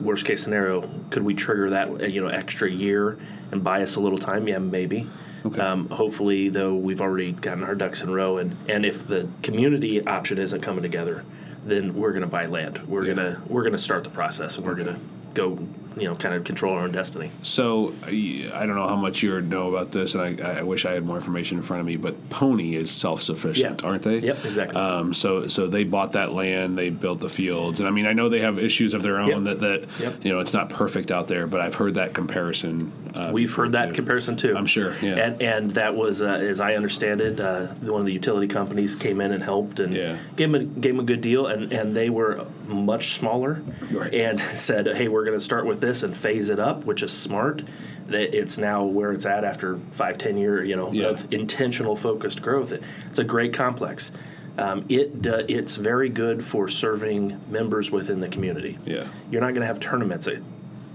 worst 0.00 0.24
case 0.24 0.42
scenario, 0.42 0.88
could 1.10 1.22
we 1.24 1.34
trigger 1.34 1.70
that 1.70 1.88
uh, 1.88 2.06
you 2.06 2.20
know 2.20 2.28
extra 2.28 2.70
year 2.70 3.18
and 3.50 3.64
buy 3.64 3.82
us 3.82 3.96
a 3.96 4.00
little 4.00 4.18
time? 4.18 4.46
Yeah, 4.46 4.58
maybe. 4.58 5.08
Okay. 5.44 5.60
Um, 5.60 5.88
hopefully, 5.88 6.48
though, 6.48 6.74
we've 6.74 7.00
already 7.00 7.32
gotten 7.32 7.64
our 7.64 7.74
ducks 7.74 8.02
in 8.02 8.08
a 8.08 8.12
row, 8.12 8.38
and, 8.38 8.56
and 8.68 8.84
if 8.84 9.06
the 9.06 9.28
community 9.42 10.04
option 10.06 10.38
isn't 10.38 10.60
coming 10.60 10.82
together, 10.82 11.24
then 11.64 11.94
we're 11.94 12.10
going 12.10 12.22
to 12.22 12.28
buy 12.28 12.46
land. 12.46 12.80
We're 12.86 13.04
Yeah. 13.04 13.14
gonna 13.14 13.42
we're 13.48 13.62
gonna 13.64 13.78
start 13.78 14.04
the 14.04 14.10
process, 14.10 14.56
and 14.58 14.66
we're 14.66 14.74
gonna 14.74 14.98
go, 15.34 15.58
you 15.96 16.04
know, 16.04 16.14
kind 16.14 16.34
of 16.34 16.44
control 16.44 16.74
our 16.74 16.82
own 16.82 16.92
destiny. 16.92 17.30
So 17.42 17.92
I 18.04 18.50
I 18.54 18.66
don't 18.66 18.76
know 18.76 18.86
how 18.86 18.96
much 18.96 19.22
you 19.22 19.40
know 19.40 19.68
about 19.74 19.92
this, 19.92 20.14
and 20.14 20.40
I, 20.42 20.58
I 20.58 20.62
wish 20.62 20.84
I 20.84 20.92
had 20.92 21.04
more 21.04 21.16
information 21.16 21.56
in 21.56 21.62
front 21.64 21.80
of 21.80 21.86
me. 21.86 21.96
But 21.96 22.28
Pony 22.30 22.74
is 22.76 22.90
self 22.90 23.22
sufficient, 23.22 23.80
Yeah. 23.80 23.86
aren't 23.88 24.02
they? 24.02 24.18
Yep, 24.18 24.44
exactly. 24.44 24.76
Um, 24.80 25.14
so 25.14 25.48
so 25.48 25.66
they 25.66 25.84
bought 25.84 26.12
that 26.12 26.32
land, 26.32 26.76
they 26.76 26.90
built 26.90 27.20
the 27.20 27.28
fields, 27.28 27.80
and 27.80 27.88
I 27.88 27.92
mean 27.92 28.06
I 28.06 28.12
know 28.12 28.28
they 28.28 28.40
have 28.40 28.58
issues 28.58 28.92
of 28.94 29.02
their 29.02 29.18
own 29.18 29.46
Yep. 29.46 29.58
that 29.58 29.60
that 29.60 29.88
Yep. 30.00 30.24
you 30.24 30.32
know 30.32 30.40
it's 30.40 30.52
not 30.52 30.68
perfect 30.68 31.10
out 31.10 31.28
there, 31.28 31.46
but 31.46 31.60
I've 31.60 31.74
heard 31.74 31.94
that 31.94 32.12
comparison. 32.14 32.92
Uh, 33.14 33.30
We've 33.32 33.52
heard 33.54 33.72
that 33.72 33.88
too. 33.88 33.94
comparison 33.94 34.36
too. 34.36 34.54
I'm 34.56 34.66
sure, 34.66 34.94
yeah. 35.00 35.14
And 35.16 35.42
and 35.42 35.70
that 35.72 35.94
was, 35.96 36.20
uh, 36.22 36.26
as 36.26 36.60
I 36.60 36.74
understand 36.74 37.20
it, 37.22 37.40
uh, 37.40 37.66
one 37.80 38.00
of 38.00 38.06
the 38.06 38.12
utility 38.12 38.46
companies 38.48 38.94
came 38.94 39.20
in 39.22 39.32
and 39.32 39.42
helped 39.42 39.80
and 39.80 39.94
Yeah. 39.94 40.16
gave 40.36 40.52
them 40.52 40.60
a, 40.60 40.64
gave 40.64 40.92
them 40.92 41.00
a 41.00 41.04
good 41.04 41.22
deal, 41.22 41.46
and, 41.46 41.72
and 41.72 41.96
they 41.96 42.10
were 42.10 42.44
much 42.68 43.14
smaller, 43.14 43.62
Right. 43.90 44.12
and 44.12 44.40
said, 44.54 44.86
hey, 44.88 45.08
we're 45.08 45.24
going 45.24 45.38
to 45.38 45.44
start 45.44 45.64
with 45.66 45.80
this 45.86 46.02
and 46.02 46.14
phase 46.16 46.50
it 46.50 46.58
up, 46.58 46.84
which 46.84 47.02
is 47.02 47.12
smart. 47.12 47.62
That 48.06 48.36
it's 48.38 48.58
now 48.58 48.84
where 48.84 49.12
it's 49.12 49.26
at 49.26 49.44
after 49.44 49.78
five, 49.92 50.18
ten 50.18 50.36
year, 50.36 50.62
you 50.62 50.76
know, 50.76 50.92
Yeah. 50.92 51.06
of 51.06 51.32
intentional 51.32 51.96
focused 51.96 52.42
growth. 52.42 52.72
It, 52.72 52.82
it's 53.08 53.18
a 53.18 53.24
great 53.24 53.52
complex. 53.52 54.12
Um, 54.58 54.84
it 54.88 55.26
uh, 55.26 55.42
it's 55.48 55.76
very 55.76 56.08
good 56.08 56.44
for 56.44 56.68
serving 56.68 57.40
members 57.50 57.90
within 57.90 58.20
the 58.20 58.28
community. 58.28 58.78
Yeah. 58.84 59.06
You're 59.30 59.40
not 59.40 59.48
going 59.48 59.60
to 59.62 59.66
have 59.66 59.80
tournaments 59.80 60.26
at, 60.28 60.40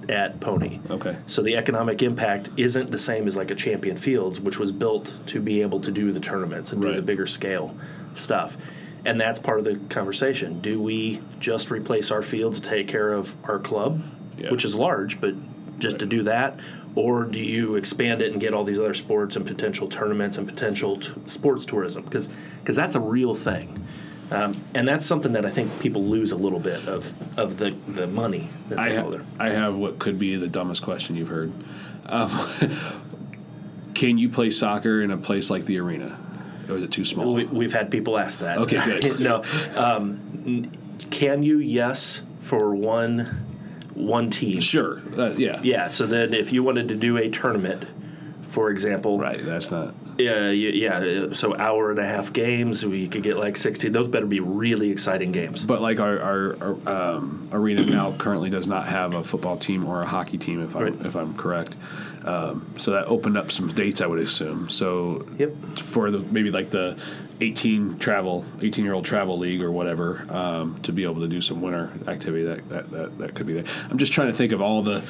at 0.10 0.40
Pony. 0.40 0.80
Okay. 0.90 1.16
So 1.28 1.42
the 1.42 1.58
economic 1.58 2.02
impact 2.02 2.50
isn't 2.58 2.90
the 2.90 2.98
same 2.98 3.28
as 3.28 3.36
like 3.36 3.52
a 3.52 3.56
Champion 3.56 3.98
Fields, 3.98 4.40
which 4.40 4.58
was 4.58 4.72
built 4.72 5.14
to 5.28 5.40
be 5.40 5.62
able 5.62 5.80
to 5.82 5.92
do 5.92 6.12
the 6.12 6.20
tournaments 6.20 6.72
and 6.72 6.82
do 6.82 6.94
the 6.94 7.02
bigger 7.02 7.28
scale 7.28 7.76
stuff. 8.16 8.58
And 9.04 9.20
that's 9.20 9.40
part 9.40 9.60
of 9.60 9.66
the 9.66 9.76
conversation. 9.94 10.62
Do 10.62 10.82
we 10.82 11.22
just 11.40 11.72
replace 11.72 12.10
our 12.10 12.22
fields 12.22 12.60
to 12.62 12.70
take 12.70 12.88
care 12.88 13.12
of 13.14 13.36
our 13.50 13.60
club, 13.60 14.02
Yeah. 14.42 14.52
which 14.52 14.66
is 14.66 14.76
large, 14.76 15.22
but 15.22 15.36
just 15.80 16.00
to 16.00 16.06
do 16.06 16.24
that? 16.24 16.60
Or 16.96 17.24
do 17.24 17.40
you 17.40 17.76
expand 17.76 18.22
it 18.22 18.32
and 18.32 18.42
get 18.42 18.54
all 18.54 18.64
these 18.64 18.80
other 18.80 18.94
sports 18.94 19.36
and 19.36 19.46
potential 19.46 19.88
tournaments 19.88 20.38
and 20.38 20.48
potential 20.48 20.98
t- 20.98 21.14
sports 21.26 21.66
tourism? 21.66 22.04
Because 22.04 22.30
because 22.60 22.76
that's 22.76 22.96
a 22.96 23.00
real 23.00 23.34
thing. 23.34 23.86
Um, 24.32 24.64
and 24.74 24.88
that's 24.88 25.06
something 25.06 25.34
that 25.34 25.46
I 25.46 25.50
think 25.50 25.78
people 25.82 26.06
lose 26.06 26.32
a 26.32 26.38
little 26.38 26.60
bit 26.60 26.88
of, 26.88 27.14
of 27.38 27.58
the, 27.58 27.72
the 27.86 28.08
money 28.08 28.50
that's 28.70 28.80
I, 28.80 28.96
ha- 28.96 29.10
there. 29.10 29.26
I 29.38 29.50
have 29.50 29.76
what 29.76 30.00
could 30.00 30.18
be 30.18 30.38
the 30.38 30.48
dumbest 30.48 30.82
question 30.82 31.18
you've 31.18 31.28
heard. 31.28 31.52
Um, 32.06 32.48
can 33.94 34.18
you 34.18 34.30
play 34.30 34.50
soccer 34.50 35.02
in 35.02 35.12
a 35.12 35.18
place 35.18 35.50
like 35.50 35.66
the 35.66 35.80
arena, 35.80 36.18
or 36.70 36.78
is 36.78 36.84
it 36.84 36.92
too 36.92 37.04
small? 37.04 37.34
We, 37.34 37.44
we've 37.44 37.74
had 37.74 37.92
people 37.92 38.18
ask 38.18 38.40
that. 38.40 38.58
Okay, 38.60 38.78
good. 38.78 39.20
no, 39.20 39.44
um, 39.76 40.72
can 41.10 41.44
you? 41.44 41.60
Yes, 41.60 42.22
for 42.40 42.74
one 42.74 43.51
one 43.94 44.30
team. 44.30 44.62
sure. 44.62 45.02
Uh, 45.18 45.32
yeah. 45.38 45.60
Yeah. 45.64 45.88
So 45.88 46.06
then, 46.06 46.34
if 46.34 46.52
you 46.52 46.64
wanted 46.64 46.88
to 46.90 46.96
do 46.96 47.18
a 47.18 47.30
tournament, 47.30 47.86
for 48.44 48.70
example, 48.70 49.18
Right. 49.20 49.44
That's 49.44 49.72
not. 49.72 49.94
Yeah, 50.18 50.50
yeah. 50.52 51.32
So 51.32 51.56
hour 51.56 51.90
and 51.90 51.98
a 51.98 52.06
half 52.06 52.32
games, 52.34 52.86
we 52.86 53.08
could 53.08 53.24
get 53.24 53.38
like 53.38 53.58
sixteen. 53.58 53.92
Those 53.92 54.08
better 54.08 54.26
be 54.28 54.40
really 54.40 54.92
exciting 54.92 55.32
games. 55.32 55.66
But 55.66 55.82
like 55.82 56.00
our, 56.00 56.20
our, 56.20 56.58
our 56.62 57.16
um, 57.16 57.48
arena 57.52 57.84
now 57.86 58.12
currently 58.12 58.50
does 58.50 58.68
not 58.68 58.88
have 58.88 59.14
a 59.14 59.24
football 59.24 59.58
team 59.58 59.86
or 59.86 60.02
a 60.02 60.06
hockey 60.06 60.38
team, 60.38 60.62
if 60.62 60.76
I'm 60.76 60.84
Right. 60.84 61.06
if 61.06 61.16
I'm 61.16 61.34
correct. 61.36 61.76
Um, 62.24 62.66
so 62.78 62.92
that 62.92 63.06
opened 63.08 63.38
up 63.38 63.52
some 63.52 63.68
dates, 63.68 64.02
I 64.02 64.08
would 64.08 64.20
assume. 64.20 64.70
So 64.70 65.26
Yep. 65.38 65.80
for 65.80 66.12
the 66.12 66.20
maybe 66.20 66.52
like 66.52 66.70
the 66.70 66.98
18 67.42 67.98
travel, 67.98 68.46
18 68.62 68.86
year 68.86 68.94
old 68.94 69.06
travel 69.06 69.38
league 69.38 69.62
or 69.64 69.72
whatever, 69.72 70.26
um, 70.30 70.80
to 70.84 70.92
be 70.92 71.04
able 71.04 71.22
to 71.22 71.28
do 71.28 71.42
some 71.42 71.62
winter 71.62 71.92
activity, 72.08 72.44
that, 72.44 72.70
that 72.70 72.92
that 72.92 73.18
that 73.18 73.34
could 73.36 73.48
be 73.48 73.54
there. 73.54 73.66
I'm 73.90 73.98
just 73.98 74.14
trying 74.14 74.28
to 74.28 74.34
think 74.34 74.52
of 74.52 74.62
all 74.62 74.82
the 74.82 75.02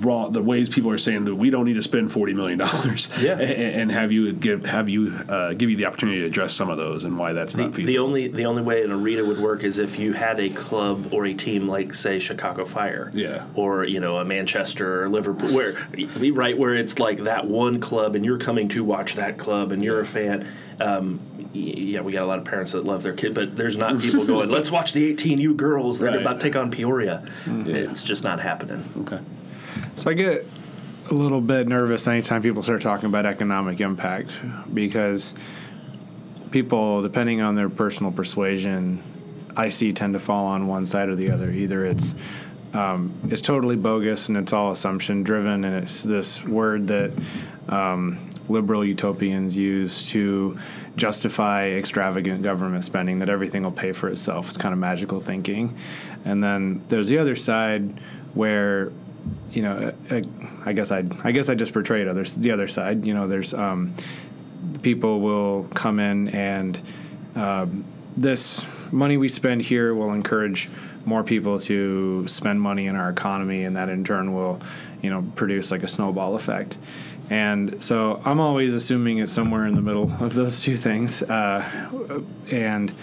raw 0.00 0.28
the 0.28 0.42
ways 0.42 0.68
people 0.70 0.90
are 0.90 0.96
saying 0.98 1.24
that 1.26 1.34
we 1.34 1.50
don't 1.50 1.66
need 1.66 1.74
to 1.74 1.82
spend 1.82 2.10
40 2.10 2.32
million 2.34 2.58
dollars, 2.58 3.10
Yeah. 3.20 3.32
and, 3.38 3.50
and 3.50 3.92
have 3.92 4.10
you 4.10 4.32
give 4.32 4.64
have 4.64 4.88
you 4.88 5.14
uh, 5.28 5.52
give 5.52 5.68
you 5.68 5.76
the 5.76 5.84
opportunity 5.86 6.20
to 6.20 6.26
address 6.26 6.54
some 6.54 6.70
of 6.70 6.78
those 6.78 7.04
and 7.04 7.18
why 7.18 7.32
that's 7.34 7.52
The, 7.54 7.64
not 7.64 7.74
feasible. 7.74 7.92
the 7.92 7.98
only 7.98 8.28
the 8.28 8.46
only 8.46 8.62
way 8.62 8.82
an 8.82 8.90
arena 8.90 9.24
would 9.24 9.38
work 9.38 9.64
is 9.64 9.78
if 9.78 9.98
you 9.98 10.14
had 10.14 10.40
a 10.40 10.48
club 10.48 11.12
or 11.12 11.26
a 11.26 11.34
team 11.34 11.68
like 11.68 11.92
say 11.94 12.18
Chicago 12.18 12.64
Fire, 12.64 13.10
Yeah. 13.12 13.44
or 13.54 13.84
you 13.84 14.00
know 14.00 14.16
a 14.16 14.24
Manchester 14.24 15.02
or 15.02 15.08
Liverpool, 15.08 15.52
where 15.54 15.74
right 16.32 16.56
where 16.56 16.74
it's 16.74 16.98
like 16.98 17.24
that 17.24 17.46
one 17.46 17.78
club 17.80 18.16
and 18.16 18.24
you're 18.24 18.38
coming 18.38 18.68
to 18.70 18.82
watch 18.84 19.14
that 19.16 19.36
club 19.36 19.72
and 19.72 19.84
you're 19.84 20.00
a 20.00 20.06
fan. 20.06 20.46
Um, 20.80 21.20
yeah, 21.52 22.00
we 22.00 22.12
got 22.12 22.22
a 22.22 22.26
lot 22.26 22.38
of 22.38 22.46
parents 22.46 22.72
that 22.72 22.84
love 22.86 23.02
their 23.02 23.12
kid, 23.12 23.34
but 23.34 23.56
there's 23.58 23.76
not 23.76 24.00
people 24.00 24.24
going. 24.24 24.48
Let's 24.58 24.70
watch 24.70 24.94
the 24.94 25.14
18U 25.14 25.54
girls 25.54 25.98
that 25.98 26.08
are 26.08 26.12
Right. 26.16 26.20
about 26.22 26.40
to 26.40 26.46
take 26.46 26.56
on 26.56 26.70
Peoria. 26.70 27.22
Yeah. 27.46 27.64
It's 27.66 28.02
just 28.02 28.24
not 28.24 28.40
happening. 28.40 28.82
okay. 29.00 29.20
So 30.02 30.10
I 30.10 30.14
get 30.14 30.44
a 31.12 31.14
little 31.14 31.40
bit 31.40 31.68
nervous 31.68 32.08
anytime 32.08 32.42
people 32.42 32.64
start 32.64 32.82
talking 32.82 33.06
about 33.06 33.24
economic 33.24 33.80
impact 33.80 34.32
because 34.74 35.32
people, 36.50 37.02
depending 37.02 37.40
on 37.40 37.54
their 37.54 37.68
personal 37.68 38.10
persuasion, 38.10 39.00
I 39.56 39.68
see 39.68 39.92
tend 39.92 40.14
to 40.14 40.18
fall 40.18 40.46
on 40.46 40.66
one 40.66 40.86
side 40.86 41.08
or 41.08 41.14
the 41.14 41.30
other. 41.30 41.52
Either 41.52 41.84
it's 41.84 42.16
um, 42.74 43.14
it's 43.30 43.42
totally 43.42 43.76
bogus 43.76 44.28
and 44.28 44.36
it's 44.36 44.52
all 44.52 44.72
assumption 44.72 45.22
driven, 45.22 45.64
and 45.64 45.84
it's 45.84 46.02
this 46.02 46.44
word 46.44 46.88
that 46.88 47.12
um, 47.68 48.18
liberal 48.48 48.84
utopians 48.84 49.56
use 49.56 50.10
to 50.10 50.58
justify 50.96 51.68
extravagant 51.68 52.42
government 52.42 52.84
spending 52.84 53.20
that 53.20 53.28
everything 53.28 53.62
will 53.62 53.70
pay 53.70 53.92
for 53.92 54.08
itself. 54.08 54.48
It's 54.48 54.56
kind 54.56 54.72
of 54.72 54.80
magical 54.80 55.20
thinking. 55.20 55.78
And 56.24 56.42
then 56.42 56.82
there's 56.88 57.06
the 57.06 57.18
other 57.18 57.36
side 57.36 58.00
where 58.34 58.90
you 59.52 59.62
know, 59.62 59.92
uh, 60.10 60.20
I 60.64 60.72
guess 60.72 60.90
I 60.90 61.04
I 61.24 61.32
guess 61.32 61.48
I 61.48 61.54
just 61.54 61.72
portrayed 61.72 62.08
others 62.08 62.34
the 62.34 62.50
other 62.50 62.68
side. 62.68 63.06
You 63.06 63.14
know, 63.14 63.26
there's 63.26 63.54
um, 63.54 63.94
people 64.82 65.20
will 65.20 65.68
come 65.74 66.00
in 66.00 66.28
and 66.28 66.80
um, 67.34 67.84
this 68.16 68.66
money 68.92 69.16
we 69.16 69.28
spend 69.28 69.62
here 69.62 69.94
will 69.94 70.12
encourage 70.12 70.68
more 71.04 71.24
people 71.24 71.58
to 71.58 72.26
spend 72.28 72.60
money 72.60 72.86
in 72.86 72.94
our 72.94 73.10
economy, 73.10 73.64
and 73.64 73.76
that 73.76 73.88
in 73.88 74.04
turn 74.04 74.34
will, 74.34 74.60
you 75.00 75.10
know, 75.10 75.24
produce 75.34 75.70
like 75.70 75.82
a 75.82 75.88
snowball 75.88 76.36
effect. 76.36 76.76
And 77.30 77.82
so 77.82 78.20
I'm 78.24 78.40
always 78.40 78.74
assuming 78.74 79.18
it's 79.18 79.32
somewhere 79.32 79.66
in 79.66 79.74
the 79.74 79.80
middle 79.80 80.12
of 80.20 80.34
those 80.34 80.62
two 80.62 80.76
things, 80.76 81.22
uh, 81.22 81.68
and 82.50 82.94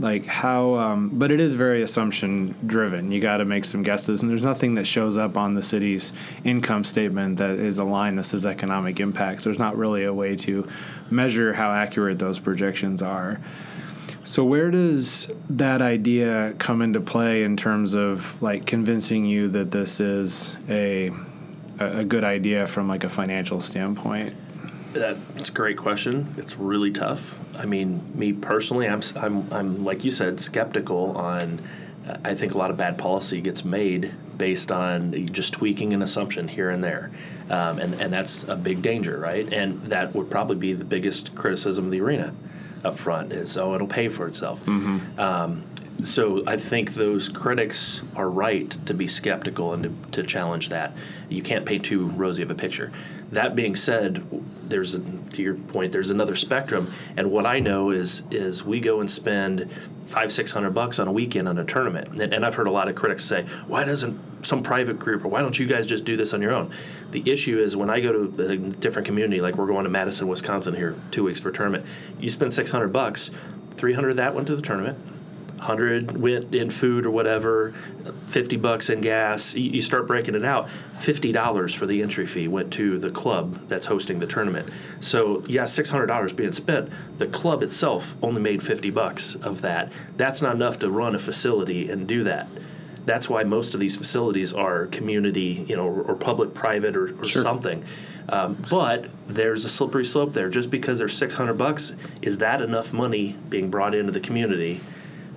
like 0.00 0.24
how 0.26 0.74
um, 0.74 1.10
but 1.12 1.30
it 1.30 1.40
is 1.40 1.54
very 1.54 1.82
assumption 1.82 2.56
driven. 2.66 3.12
You 3.12 3.20
got 3.20 3.38
to 3.38 3.44
make 3.44 3.64
some 3.64 3.82
guesses 3.82 4.22
and 4.22 4.30
there's 4.30 4.44
nothing 4.44 4.74
that 4.74 4.86
shows 4.86 5.16
up 5.16 5.36
on 5.36 5.54
the 5.54 5.62
city's 5.62 6.12
income 6.44 6.84
statement 6.84 7.38
that 7.38 7.58
is 7.58 7.78
a 7.78 7.84
line 7.84 8.16
that 8.16 8.24
says 8.24 8.46
economic 8.46 8.98
impacts. 8.98 9.44
There's 9.44 9.58
not 9.58 9.76
really 9.76 10.04
a 10.04 10.12
way 10.12 10.36
to 10.36 10.66
measure 11.10 11.52
how 11.52 11.70
accurate 11.70 12.18
those 12.18 12.38
projections 12.38 13.02
are. 13.02 13.40
So 14.24 14.44
where 14.44 14.70
does 14.70 15.30
that 15.50 15.82
idea 15.82 16.54
come 16.58 16.82
into 16.82 17.00
play 17.00 17.42
in 17.42 17.56
terms 17.56 17.94
of 17.94 18.40
like 18.42 18.66
convincing 18.66 19.24
you 19.24 19.48
that 19.48 19.70
this 19.70 20.00
is 20.00 20.56
a 20.68 21.10
a 21.78 21.98
a 21.98 22.04
good 22.04 22.24
idea 22.24 22.66
from 22.66 22.88
like 22.88 23.04
a 23.04 23.08
financial 23.08 23.60
standpoint 23.60 24.34
That's 24.92 25.48
a 25.48 25.52
great 25.52 25.76
question. 25.76 26.34
It's 26.36 26.56
really 26.56 26.90
tough. 26.90 27.38
I 27.58 27.64
mean, 27.66 28.00
me 28.14 28.32
personally, 28.32 28.88
I'm, 28.88 28.98
s- 28.98 29.14
I'm, 29.16 29.50
I'm 29.52 29.84
like 29.84 30.04
you 30.04 30.10
said, 30.10 30.40
skeptical 30.40 31.16
on. 31.16 31.60
I 32.24 32.34
think 32.34 32.54
a 32.54 32.58
lot 32.58 32.70
of 32.70 32.76
bad 32.76 32.98
policy 32.98 33.40
gets 33.40 33.64
made 33.64 34.10
based 34.36 34.72
on 34.72 35.26
just 35.28 35.52
tweaking 35.52 35.92
an 35.92 36.02
assumption 36.02 36.48
here 36.48 36.70
and 36.70 36.82
there, 36.82 37.10
um, 37.50 37.78
and 37.78 37.94
and 38.00 38.12
that's 38.12 38.42
a 38.44 38.56
big 38.56 38.82
danger, 38.82 39.18
right? 39.18 39.50
And 39.52 39.80
that 39.90 40.12
would 40.14 40.28
probably 40.30 40.56
be 40.56 40.72
the 40.72 40.84
biggest 40.84 41.34
criticism 41.36 41.84
of 41.84 41.90
the 41.92 42.00
arena 42.00 42.34
up 42.82 42.96
front 42.96 43.32
is 43.32 43.56
oh 43.58 43.74
it'll 43.74 43.86
pay 43.86 44.08
for 44.08 44.26
itself. 44.26 44.66
Um, 44.66 45.62
so 46.02 46.42
I 46.46 46.56
think 46.56 46.94
those 46.94 47.28
critics 47.28 48.02
are 48.16 48.28
right 48.30 48.70
to 48.86 48.94
be 48.94 49.06
skeptical 49.06 49.74
and 49.74 49.82
to, 50.12 50.22
to 50.22 50.26
challenge 50.26 50.70
that. 50.70 50.94
You 51.28 51.42
can't 51.42 51.66
paint 51.66 51.84
too 51.84 52.06
rosy 52.06 52.42
of 52.42 52.50
a 52.50 52.54
picture. 52.54 52.90
That 53.32 53.54
being 53.54 53.76
said, 53.76 54.24
there's 54.68 54.94
a, 54.94 55.00
to 55.00 55.42
your 55.42 55.54
point, 55.54 55.92
there's 55.92 56.10
another 56.10 56.36
spectrum, 56.36 56.92
and 57.16 57.30
what 57.30 57.46
I 57.46 57.60
know 57.60 57.90
is 57.90 58.22
is 58.30 58.64
we 58.64 58.80
go 58.80 59.00
and 59.00 59.10
spend 59.10 59.70
five 60.06 60.32
six 60.32 60.50
hundred 60.50 60.74
bucks 60.74 60.98
on 60.98 61.06
a 61.06 61.12
weekend 61.12 61.48
on 61.48 61.58
a 61.58 61.64
tournament, 61.64 62.20
and, 62.20 62.34
and 62.34 62.44
I've 62.44 62.56
heard 62.56 62.66
a 62.66 62.72
lot 62.72 62.88
of 62.88 62.96
critics 62.96 63.24
say, 63.24 63.44
why 63.66 63.84
doesn't 63.84 64.44
some 64.44 64.62
private 64.62 64.98
group 64.98 65.24
or 65.24 65.28
why 65.28 65.42
don't 65.42 65.58
you 65.58 65.66
guys 65.66 65.86
just 65.86 66.04
do 66.04 66.16
this 66.16 66.32
on 66.32 66.42
your 66.42 66.52
own? 66.52 66.72
The 67.10 67.22
issue 67.30 67.58
is 67.58 67.76
when 67.76 67.90
I 67.90 68.00
go 68.00 68.26
to 68.26 68.42
a 68.48 68.56
different 68.56 69.06
community, 69.06 69.40
like 69.40 69.56
we're 69.56 69.66
going 69.66 69.84
to 69.84 69.90
Madison, 69.90 70.26
Wisconsin 70.26 70.74
here 70.74 70.96
two 71.10 71.24
weeks 71.24 71.38
for 71.38 71.50
a 71.50 71.52
tournament, 71.52 71.84
you 72.18 72.30
spend 72.30 72.52
six 72.52 72.70
hundred 72.70 72.92
bucks, 72.92 73.30
three 73.74 73.92
hundred 73.92 74.10
of 74.10 74.16
that 74.16 74.34
went 74.34 74.46
to 74.48 74.56
the 74.56 74.62
tournament. 74.62 74.98
100 75.60 76.18
went 76.18 76.54
in 76.54 76.70
food 76.70 77.04
or 77.04 77.10
whatever 77.10 77.74
50 78.28 78.56
bucks 78.56 78.88
in 78.88 79.02
gas 79.02 79.54
you, 79.54 79.82
start 79.82 80.06
breaking 80.06 80.34
it 80.34 80.44
out 80.44 80.68
$50 80.94 81.76
for 81.76 81.86
the 81.86 82.02
entry 82.02 82.24
fee 82.24 82.48
went 82.48 82.72
to 82.72 82.98
the 82.98 83.10
club 83.10 83.68
that's 83.68 83.86
hosting 83.86 84.18
the 84.18 84.26
tournament. 84.26 84.68
So 85.00 85.44
yeah 85.46 85.64
$600 85.64 86.34
being 86.34 86.52
spent 86.52 86.90
the 87.18 87.26
club 87.26 87.62
itself 87.62 88.16
only 88.22 88.40
made 88.40 88.62
50 88.62 88.90
bucks 88.90 89.34
of 89.34 89.60
that. 89.60 89.92
That's 90.16 90.40
not 90.40 90.54
enough 90.54 90.78
to 90.78 90.90
run 90.90 91.14
a 91.14 91.18
facility 91.18 91.90
and 91.90 92.08
do 92.08 92.24
that. 92.24 92.48
That's 93.04 93.28
why 93.28 93.44
most 93.44 93.74
of 93.74 93.80
these 93.80 93.96
facilities 93.96 94.54
are 94.54 94.86
community 94.86 95.66
you 95.68 95.76
know 95.76 95.86
or, 95.86 96.02
or 96.02 96.14
public 96.14 96.54
private 96.54 96.96
or, 96.96 97.14
or 97.20 97.28
something. 97.28 97.84
Um, 98.30 98.56
but 98.70 99.06
there's 99.26 99.64
a 99.64 99.68
slippery 99.68 100.04
slope 100.04 100.32
there. 100.32 100.48
Just 100.48 100.70
because 100.70 100.98
there's 100.98 101.16
600 101.16 101.54
bucks 101.54 101.92
is 102.22 102.38
that 102.38 102.62
enough 102.62 102.92
money 102.92 103.36
being 103.48 103.70
brought 103.70 103.94
into 103.94 104.12
the 104.12 104.20
community 104.20 104.80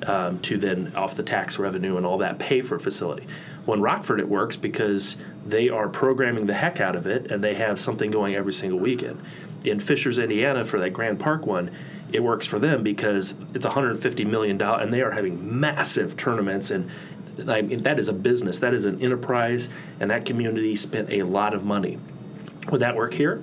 um, 0.08 0.40
to 0.40 0.58
then 0.58 0.94
off 0.96 1.16
the 1.16 1.24
tax 1.24 1.60
revenue 1.60 1.98
and 1.98 2.06
all 2.06 2.18
that 2.20 2.40
pay 2.40 2.62
for 2.62 2.76
a 2.76 2.80
facility. 2.80 3.28
Well, 3.66 3.76
in 3.76 3.82
Rockford, 3.82 4.20
it 4.20 4.28
works 4.28 4.56
because 4.56 5.18
they 5.46 5.70
are 5.70 5.88
programming 5.88 6.46
the 6.46 6.54
heck 6.54 6.82
out 6.82 6.96
of 6.96 7.08
it 7.08 7.32
and 7.32 7.44
they 7.44 7.56
have 7.56 7.80
something 7.80 8.12
going 8.12 8.36
every 8.36 8.54
single 8.54 8.80
weekend. 8.80 9.22
In 9.64 9.80
Fishers, 9.80 10.20
Indiana, 10.20 10.66
for 10.66 10.80
that 10.80 10.92
Grand 10.92 11.20
Park 11.20 11.46
one, 11.46 11.72
it 12.12 12.22
works 12.22 12.46
for 12.46 12.60
them 12.60 12.84
because 12.84 13.36
it's 13.54 13.66
150 13.66 14.26
million 14.26 14.58
dollars 14.58 14.84
and 14.84 14.94
they 14.94 15.02
are 15.02 15.12
having 15.12 15.60
massive 15.60 16.18
tournaments 16.18 16.72
and. 16.72 16.90
I 17.48 17.64
mean, 17.64 17.82
that 17.82 17.98
is 17.98 18.08
a 18.10 18.14
business. 18.14 18.60
That 18.60 18.76
is 18.76 18.86
an 18.86 19.02
enterprise, 19.02 19.68
and 20.00 20.12
that 20.12 20.24
community 20.24 20.76
spent 20.76 21.12
a 21.12 21.24
lot 21.24 21.56
of 21.56 21.66
money. 21.66 21.98
Would 22.70 22.82
that 22.82 22.96
work 22.96 23.16
here? 23.16 23.42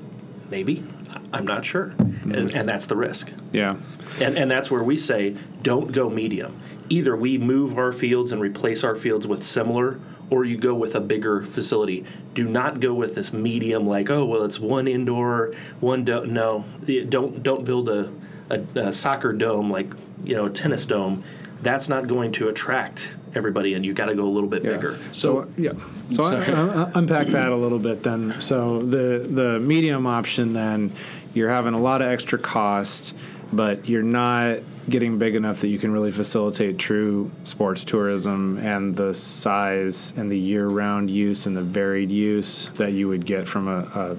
Maybe. 0.51 0.85
I'm 1.33 1.47
not 1.47 1.65
sure, 1.65 1.93
and, 1.99 2.51
and 2.53 2.69
that's 2.69 2.87
the 2.87 2.97
risk. 2.97 3.31
yeah 3.53 3.77
And, 4.21 4.37
and 4.39 4.51
that's 4.51 4.71
where 4.71 4.83
we 4.83 4.97
say 4.97 5.37
don't 5.63 5.93
go 5.93 6.09
medium. 6.11 6.57
Either 6.89 7.17
we 7.17 7.39
move 7.39 7.79
our 7.79 7.93
fields 7.93 8.33
and 8.33 8.41
replace 8.41 8.83
our 8.85 8.97
fields 8.97 9.27
with 9.27 9.43
similar, 9.45 10.01
or 10.29 10.45
you 10.45 10.57
go 10.57 10.75
with 10.75 10.95
a 10.95 11.01
bigger 11.01 11.43
facility. 11.45 12.05
Do 12.35 12.45
not 12.49 12.79
go 12.81 12.95
with 12.95 13.15
this 13.15 13.33
medium, 13.33 13.87
like 13.87 14.11
oh 14.11 14.25
well, 14.25 14.45
it's 14.45 14.59
one 14.61 14.87
indoor, 14.89 15.55
one 15.81 16.05
do- 16.05 16.27
no. 16.27 16.65
Don't 17.09 17.43
don't 17.43 17.65
build 17.65 17.89
a, 17.89 18.13
a, 18.49 18.61
a 18.77 18.93
soccer 18.93 19.33
dome 19.33 19.71
like 19.71 19.93
you 20.25 20.37
know 20.37 20.47
a 20.47 20.51
tennis 20.51 20.85
dome. 20.87 21.25
That's 21.63 21.89
not 21.89 22.07
going 22.07 22.33
to 22.33 22.49
attract 22.49 23.15
everybody, 23.35 23.75
and 23.75 23.85
you 23.85 23.93
got 23.93 24.07
to 24.07 24.15
go 24.15 24.25
a 24.25 24.31
little 24.31 24.49
bit 24.49 24.65
Yeah. 24.65 24.73
bigger. 24.77 24.99
So 25.13 25.47
yeah. 25.57 25.73
So 26.11 26.25
I, 26.25 26.37
I, 26.37 26.83
I 26.85 26.91
unpack 26.95 27.29
that 27.29 27.53
a 27.53 27.57
little 27.57 27.79
bit 27.79 28.03
then. 28.03 28.41
So 28.41 28.83
the 28.83 29.27
the 29.31 29.61
medium 29.61 30.07
option 30.07 30.53
then, 30.53 30.93
you're 31.35 31.51
having 31.51 31.75
a 31.75 31.81
lot 31.81 32.01
of 32.03 32.09
extra 32.09 32.39
cost, 32.39 33.15
but 33.53 33.89
you're 33.89 34.03
not 34.03 34.59
getting 34.89 35.19
big 35.19 35.35
enough 35.37 35.61
that 35.61 35.69
you 35.69 35.79
can 35.79 35.93
really 35.93 36.11
facilitate 36.11 36.77
true 36.79 37.31
sports 37.45 37.85
tourism 37.85 38.59
and 38.59 38.97
the 38.97 39.15
size 39.15 40.13
and 40.17 40.33
the 40.33 40.39
year-round 40.39 41.09
use 41.11 41.47
and 41.47 41.55
the 41.57 41.63
varied 41.63 42.11
use 42.11 42.69
that 42.75 42.93
you 42.93 43.07
would 43.07 43.25
get 43.25 43.47
from 43.47 43.69
a, 43.69 43.79
a 43.95 44.17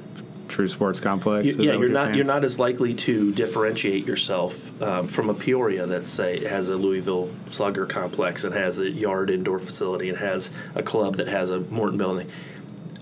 true 0.51 0.67
sports 0.67 0.99
complex. 0.99 1.47
Is 1.47 1.57
yeah, 1.57 1.71
what 1.71 1.79
you're 1.79 1.89
not 1.89 2.05
saying? 2.07 2.15
you're 2.15 2.25
not 2.25 2.43
as 2.43 2.59
likely 2.59 2.93
to 2.93 3.31
differentiate 3.33 4.05
yourself 4.05 4.81
um, 4.81 5.07
from 5.07 5.29
a 5.29 5.33
Peoria 5.33 5.85
that 5.87 6.07
say 6.07 6.43
has 6.43 6.69
a 6.69 6.75
Louisville 6.75 7.31
Slugger 7.49 7.85
complex 7.85 8.43
and 8.43 8.53
has 8.53 8.77
a 8.77 8.89
yard 8.89 9.29
indoor 9.29 9.57
facility 9.57 10.09
and 10.09 10.17
has 10.17 10.51
a 10.75 10.83
club 10.83 11.15
that 11.17 11.27
has 11.27 11.49
a 11.49 11.61
Morton 11.61 11.97
building. 11.97 12.29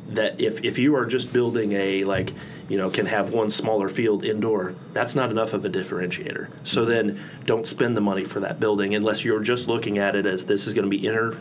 that 0.10 0.40
if, 0.40 0.64
if 0.64 0.80
you 0.80 0.96
are 0.96 1.06
just 1.06 1.34
building 1.34 1.74
a 1.74 2.04
like 2.04 2.34
you 2.68 2.78
know 2.78 2.90
can 2.90 3.06
have 3.06 3.32
one 3.32 3.50
smaller 3.50 3.90
field 3.90 4.24
indoor 4.24 4.76
that's 4.94 5.16
not 5.16 5.30
enough 5.30 5.54
of 5.54 5.66
a 5.66 5.70
differentiator 5.70 6.50
so 6.64 6.86
then 6.86 7.20
don't 7.46 7.68
spend 7.68 7.96
the 7.96 8.02
money 8.02 8.24
for 8.24 8.40
that 8.40 8.60
building 8.60 8.96
unless 8.96 9.24
you're 9.24 9.42
just 9.42 9.68
looking 9.68 9.98
at 9.98 10.16
it 10.16 10.26
as 10.26 10.46
this 10.46 10.68
is 10.68 10.74
going 10.74 10.84
to 10.84 10.90
be 10.90 11.06
inner 11.06 11.38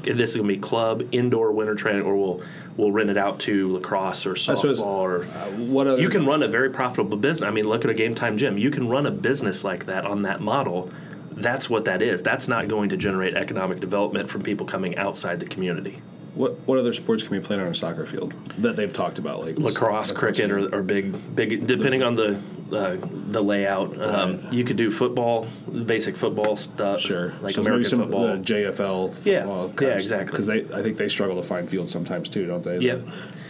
this 0.00 0.30
is 0.30 0.36
going 0.36 0.48
to 0.48 0.54
be 0.54 0.60
club 0.60 1.02
indoor 1.12 1.52
winter 1.52 1.74
training 1.74 2.02
or 2.02 2.16
we'll 2.16 2.42
we'll 2.76 2.92
rent 2.92 3.10
it 3.10 3.16
out 3.16 3.38
to 3.40 3.72
lacrosse 3.72 4.26
or 4.26 4.30
That's 4.34 4.46
what 4.48 4.58
it's- 4.64 4.80
softball 4.80 4.84
or 4.84 5.24
uh, 5.24 5.50
What 5.56 5.86
other 5.86 6.00
you 6.00 6.08
can 6.08 6.26
run 6.26 6.42
a 6.42 6.48
very 6.48 6.70
profitable 6.70 7.16
business. 7.18 7.46
I 7.46 7.50
mean, 7.52 7.64
look 7.68 7.84
at 7.84 7.90
a 7.90 7.94
game 7.94 8.14
time 8.14 8.36
gym. 8.36 8.58
You 8.58 8.70
can 8.70 8.88
run 8.88 9.06
a 9.06 9.10
business 9.10 9.64
like 9.64 9.86
that 9.86 10.06
on 10.06 10.22
that 10.22 10.40
model. 10.40 10.90
That's 11.32 11.68
what 11.70 11.84
that 11.86 12.02
is. 12.02 12.22
That's 12.22 12.46
not 12.48 12.68
going 12.68 12.88
to 12.90 12.96
generate 12.96 13.34
economic 13.34 13.80
development 13.80 14.28
from 14.28 14.42
people 14.42 14.66
coming 14.66 14.96
outside 14.96 15.40
the 15.40 15.46
community. 15.46 16.02
What 16.34 16.58
what 16.66 16.78
other 16.78 16.92
sports 16.92 17.22
can 17.22 17.32
be 17.38 17.40
played 17.44 17.60
on 17.60 17.66
a 17.66 17.74
soccer 17.74 18.06
field 18.06 18.32
that 18.58 18.76
they've 18.76 18.92
talked 18.92 19.18
about 19.18 19.40
like 19.44 19.58
Lacrosse, 19.58 20.12
cricket, 20.12 20.50
or, 20.50 20.74
are 20.74 20.82
big, 20.82 21.14
big. 21.36 21.66
Depending 21.66 22.02
on 22.02 22.16
the 22.16 22.38
uh, 22.72 22.96
the 23.02 23.42
layout, 23.42 24.00
um, 24.00 24.40
you 24.50 24.64
could 24.64 24.76
do 24.78 24.90
football, 24.90 25.46
basic 25.84 26.16
football 26.16 26.56
stuff. 26.56 27.00
Sure, 27.00 27.34
like 27.42 27.54
so 27.54 27.60
American 27.60 27.84
some 27.84 27.98
football. 28.00 28.38
JFL. 28.38 29.14
Yeah, 29.24 29.40
football 29.40 29.72
yeah, 29.88 29.94
exactly. 29.94 30.30
Because 30.30 30.46
they, 30.46 30.60
I 30.74 30.82
think 30.82 30.96
they 30.96 31.08
struggle 31.08 31.36
to 31.36 31.46
find 31.46 31.68
fields 31.68 31.92
sometimes 31.92 32.30
too, 32.30 32.46
don't 32.46 32.64
they? 32.64 32.78
Yeah, 32.78 32.94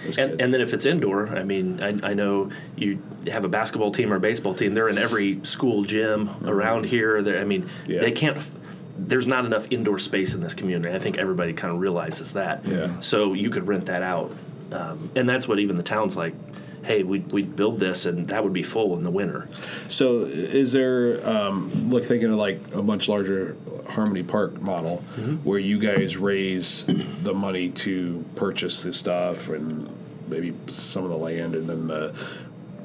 The- 0.09 0.21
And, 0.21 0.41
and 0.41 0.53
then 0.55 0.61
if 0.61 0.73
it's 0.75 0.85
indoor, 0.87 1.29
I 1.29 1.45
mean, 1.45 1.79
I, 1.85 2.11
I 2.11 2.15
know 2.15 2.51
you 2.77 3.01
have 3.29 3.45
a 3.45 3.49
basketball 3.49 3.93
team 3.93 4.13
or 4.13 4.17
a 4.17 4.21
baseball 4.21 4.55
team. 4.55 4.75
They're 4.75 4.89
in 4.89 4.99
every 4.99 5.39
school 5.45 5.85
gym 5.85 6.29
around 6.45 6.87
here. 6.87 7.23
They're, 7.23 7.41
I 7.41 7.45
mean, 7.45 7.63
Mm-hmm. 7.63 7.91
Yeah. 7.93 8.01
they 8.01 8.11
can't. 8.11 8.39
There's 8.99 9.27
not 9.27 9.45
enough 9.47 9.67
indoor 9.71 9.99
space 9.99 10.35
in 10.35 10.41
this 10.41 10.55
community. 10.55 10.95
I 10.95 10.99
think 10.99 11.19
everybody 11.19 11.53
kind 11.53 11.73
of 11.75 11.81
realizes 11.81 12.33
that. 12.35 12.65
Yeah. 12.67 13.01
So 13.01 13.33
you 13.33 13.51
could 13.51 13.67
rent 13.67 13.87
that 13.87 14.03
out, 14.03 14.33
um, 14.71 15.11
and 15.17 15.29
that's 15.29 15.49
what 15.49 15.59
even 15.59 15.77
the 15.77 15.83
town's 15.83 16.17
like. 16.17 16.35
Hey, 16.85 17.05
we 17.05 17.21
we 17.21 17.43
build 17.43 17.79
this, 17.79 18.07
and 18.07 18.27
that 18.27 18.43
would 18.43 18.53
be 18.53 18.65
full 18.65 18.97
in 18.97 19.05
the 19.05 19.11
winter. 19.11 19.49
So, 19.89 20.23
is 20.25 20.73
there 20.73 21.25
um, 21.29 21.71
look 21.91 22.05
thinking 22.05 22.29
of 22.31 22.37
like 22.39 22.61
a 22.75 22.83
much 22.83 23.09
larger 23.09 23.57
Harmony 23.89 24.25
Park 24.25 24.61
model 24.61 25.03
Mm-hmm. 25.17 25.37
where 25.49 25.61
you 25.61 25.79
guys 25.79 26.17
raise 26.17 26.85
the 26.87 27.35
money 27.35 27.69
to 27.71 28.25
purchase 28.35 28.83
the 28.83 28.93
stuff 28.93 29.49
and 29.49 29.89
maybe 30.29 30.55
some 30.73 31.05
of 31.05 31.11
the 31.11 31.17
land, 31.17 31.55
and 31.55 31.69
then 31.69 31.87
the 31.87 32.15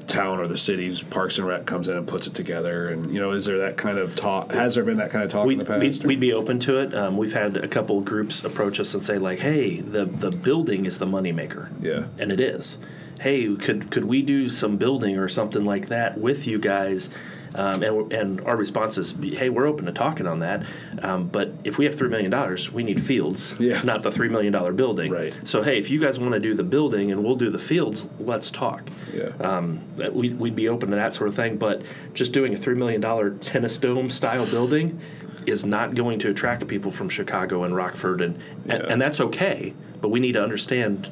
town 0.08 0.40
or 0.40 0.48
the 0.48 0.58
city's 0.58 1.00
Parks 1.00 1.38
and 1.38 1.46
Rec 1.46 1.66
comes 1.66 1.88
in 1.88 1.96
and 1.96 2.06
puts 2.06 2.26
it 2.26 2.34
together, 2.34 2.88
and 2.88 3.12
you 3.12 3.20
know, 3.20 3.30
is 3.32 3.44
there 3.44 3.58
that 3.58 3.76
kind 3.76 3.98
of 3.98 4.16
talk? 4.16 4.52
Has 4.52 4.74
there 4.74 4.84
been 4.84 4.96
that 4.98 5.10
kind 5.10 5.24
of 5.24 5.30
talk 5.30 5.42
in 5.42 5.48
We'd, 5.48 5.60
the 5.60 5.64
past? 5.64 5.80
we'd, 5.80 6.04
we'd 6.04 6.20
be 6.20 6.32
open 6.32 6.58
to 6.60 6.78
it. 6.80 6.94
Um, 6.94 7.16
we've 7.16 7.32
had 7.32 7.56
a 7.56 7.68
couple 7.68 8.00
groups 8.00 8.42
approach 8.44 8.80
us 8.80 8.94
and 8.94 9.02
say 9.02 9.18
like, 9.18 9.38
"Hey, 9.38 9.80
the 9.80 10.04
the 10.06 10.30
building 10.30 10.86
is 10.86 10.98
the 10.98 11.06
moneymaker." 11.06 11.68
Yeah. 11.80 12.06
and 12.18 12.32
it 12.32 12.40
is. 12.40 12.78
Hey, 13.20 13.54
could 13.56 13.90
could 13.90 14.04
we 14.04 14.22
do 14.22 14.48
some 14.48 14.76
building 14.76 15.18
or 15.18 15.28
something 15.28 15.64
like 15.64 15.88
that 15.88 16.18
with 16.18 16.46
you 16.46 16.58
guys? 16.58 17.10
Um, 17.54 17.82
and 17.82 18.12
and 18.12 18.40
our 18.42 18.56
response 18.56 18.98
is, 18.98 19.14
"Hey, 19.22 19.48
we're 19.48 19.66
open 19.66 19.86
to 19.86 19.92
talking 19.92 20.26
on 20.26 20.40
that." 20.40 20.64
Um, 21.02 21.28
but 21.28 21.52
if 21.64 21.78
we 21.78 21.84
have 21.86 21.94
three 21.94 22.08
million 22.08 22.30
dollars, 22.30 22.72
we 22.72 22.82
need 22.82 23.00
fields, 23.02 23.56
Yeah. 23.58 23.82
not 23.82 24.02
the 24.02 24.10
three 24.10 24.28
million 24.28 24.52
dollar 24.52 24.72
building. 24.72 25.10
Right. 25.12 25.36
So 25.44 25.62
hey, 25.62 25.78
if 25.78 25.90
you 25.90 26.00
guys 26.00 26.18
want 26.18 26.32
to 26.32 26.40
do 26.40 26.54
the 26.54 26.62
building 26.62 27.10
and 27.10 27.24
we'll 27.24 27.36
do 27.36 27.50
the 27.50 27.58
fields, 27.58 28.08
let's 28.20 28.50
talk 28.50 28.88
yeah. 29.14 29.28
um, 29.40 29.80
that 29.96 30.14
we'd, 30.14 30.38
we'd 30.38 30.54
be 30.56 30.68
open 30.68 30.90
to 30.90 30.96
that 30.96 31.14
sort 31.14 31.28
of 31.28 31.34
thing. 31.34 31.56
But 31.56 31.82
just 32.14 32.32
doing 32.32 32.54
a 32.54 32.56
three 32.56 32.74
million 32.74 33.00
dollar 33.00 33.30
tennis 33.30 33.78
dome 33.78 34.10
style 34.10 34.46
building 34.46 35.00
is 35.46 35.64
not 35.64 35.94
going 35.94 36.18
to 36.18 36.30
attract 36.30 36.66
people 36.68 36.90
from 36.90 37.08
Chicago 37.08 37.64
and 37.64 37.74
Rockford, 37.74 38.20
and, 38.20 38.38
and 38.66 38.82
and 38.82 39.00
that's 39.02 39.20
okay. 39.20 39.74
But 40.00 40.10
we 40.10 40.20
need 40.20 40.32
to 40.32 40.42
understand 40.42 41.10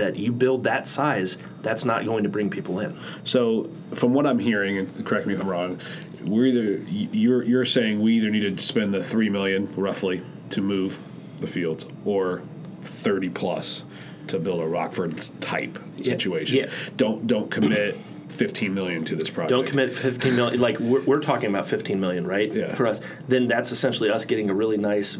that 0.00 0.16
you 0.16 0.32
build 0.32 0.64
that 0.64 0.88
size, 0.88 1.36
that's 1.62 1.84
not 1.84 2.04
going 2.04 2.24
to 2.24 2.28
bring 2.28 2.50
people 2.50 2.80
in. 2.80 2.98
So, 3.24 3.70
from 3.94 4.14
what 4.14 4.26
I'm 4.26 4.38
hearing, 4.38 4.78
and 4.78 5.06
correct 5.06 5.26
me 5.26 5.34
if 5.34 5.40
I'm 5.40 5.48
wrong, 5.48 5.78
we're 6.24 6.46
either 6.46 6.82
you're 6.90 7.42
you're 7.42 7.64
saying 7.64 8.00
we 8.00 8.14
either 8.14 8.30
need 8.30 8.56
to 8.56 8.62
spend 8.62 8.92
the 8.92 9.04
three 9.04 9.28
million 9.28 9.72
roughly 9.76 10.22
to 10.50 10.60
move 10.60 10.98
the 11.40 11.46
fields, 11.46 11.86
or 12.04 12.42
thirty 12.82 13.28
plus 13.28 13.84
to 14.26 14.38
build 14.38 14.60
a 14.60 14.66
Rockford 14.66 15.16
type 15.40 15.78
situation. 16.02 16.56
yeah. 16.56 16.70
Don't 16.96 17.26
don't 17.26 17.50
commit 17.50 17.96
fifteen 18.28 18.72
million 18.74 19.04
to 19.04 19.16
this 19.16 19.28
project. 19.28 19.50
Don't 19.50 19.66
commit 19.66 19.92
15 19.92 20.36
million. 20.36 20.60
Like 20.60 20.78
we're, 20.78 21.02
we're 21.02 21.20
talking 21.20 21.50
about 21.50 21.66
15 21.66 22.00
million, 22.00 22.26
right? 22.26 22.54
Yeah. 22.54 22.74
For 22.74 22.86
us, 22.86 23.00
then 23.28 23.48
that's 23.48 23.72
essentially 23.72 24.08
us 24.08 24.24
getting 24.24 24.48
a 24.48 24.54
really 24.54 24.78
nice 24.78 25.18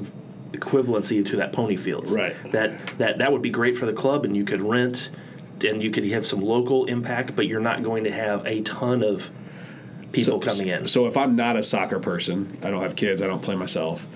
equivalency 0.52 1.24
to 1.26 1.36
that 1.36 1.52
pony 1.52 1.76
fields. 1.76 2.12
Right. 2.12 2.34
That 2.52 2.98
that 2.98 3.18
that 3.18 3.32
would 3.32 3.42
be 3.42 3.50
great 3.50 3.76
for 3.76 3.86
the 3.86 3.92
club, 3.92 4.24
and 4.24 4.36
you 4.36 4.44
could 4.44 4.62
rent, 4.62 5.10
and 5.64 5.82
you 5.82 5.90
could 5.90 6.04
have 6.06 6.26
some 6.26 6.40
local 6.40 6.86
impact, 6.86 7.36
but 7.36 7.46
you're 7.46 7.60
not 7.60 7.82
going 7.82 8.04
to 8.04 8.12
have 8.12 8.46
a 8.46 8.62
ton 8.62 9.02
of 9.02 9.30
people 10.12 10.40
coming 10.40 10.68
in. 10.68 10.88
So 10.88 11.06
if 11.06 11.16
I'm 11.16 11.36
not 11.36 11.56
a 11.56 11.62
soccer 11.62 11.98
person, 11.98 12.58
I 12.62 12.70
don't 12.70 12.82
have 12.82 12.96
kids, 12.96 13.22
I 13.22 13.26
don't 13.26 13.42
play 13.42 13.54
myself, 13.54 14.06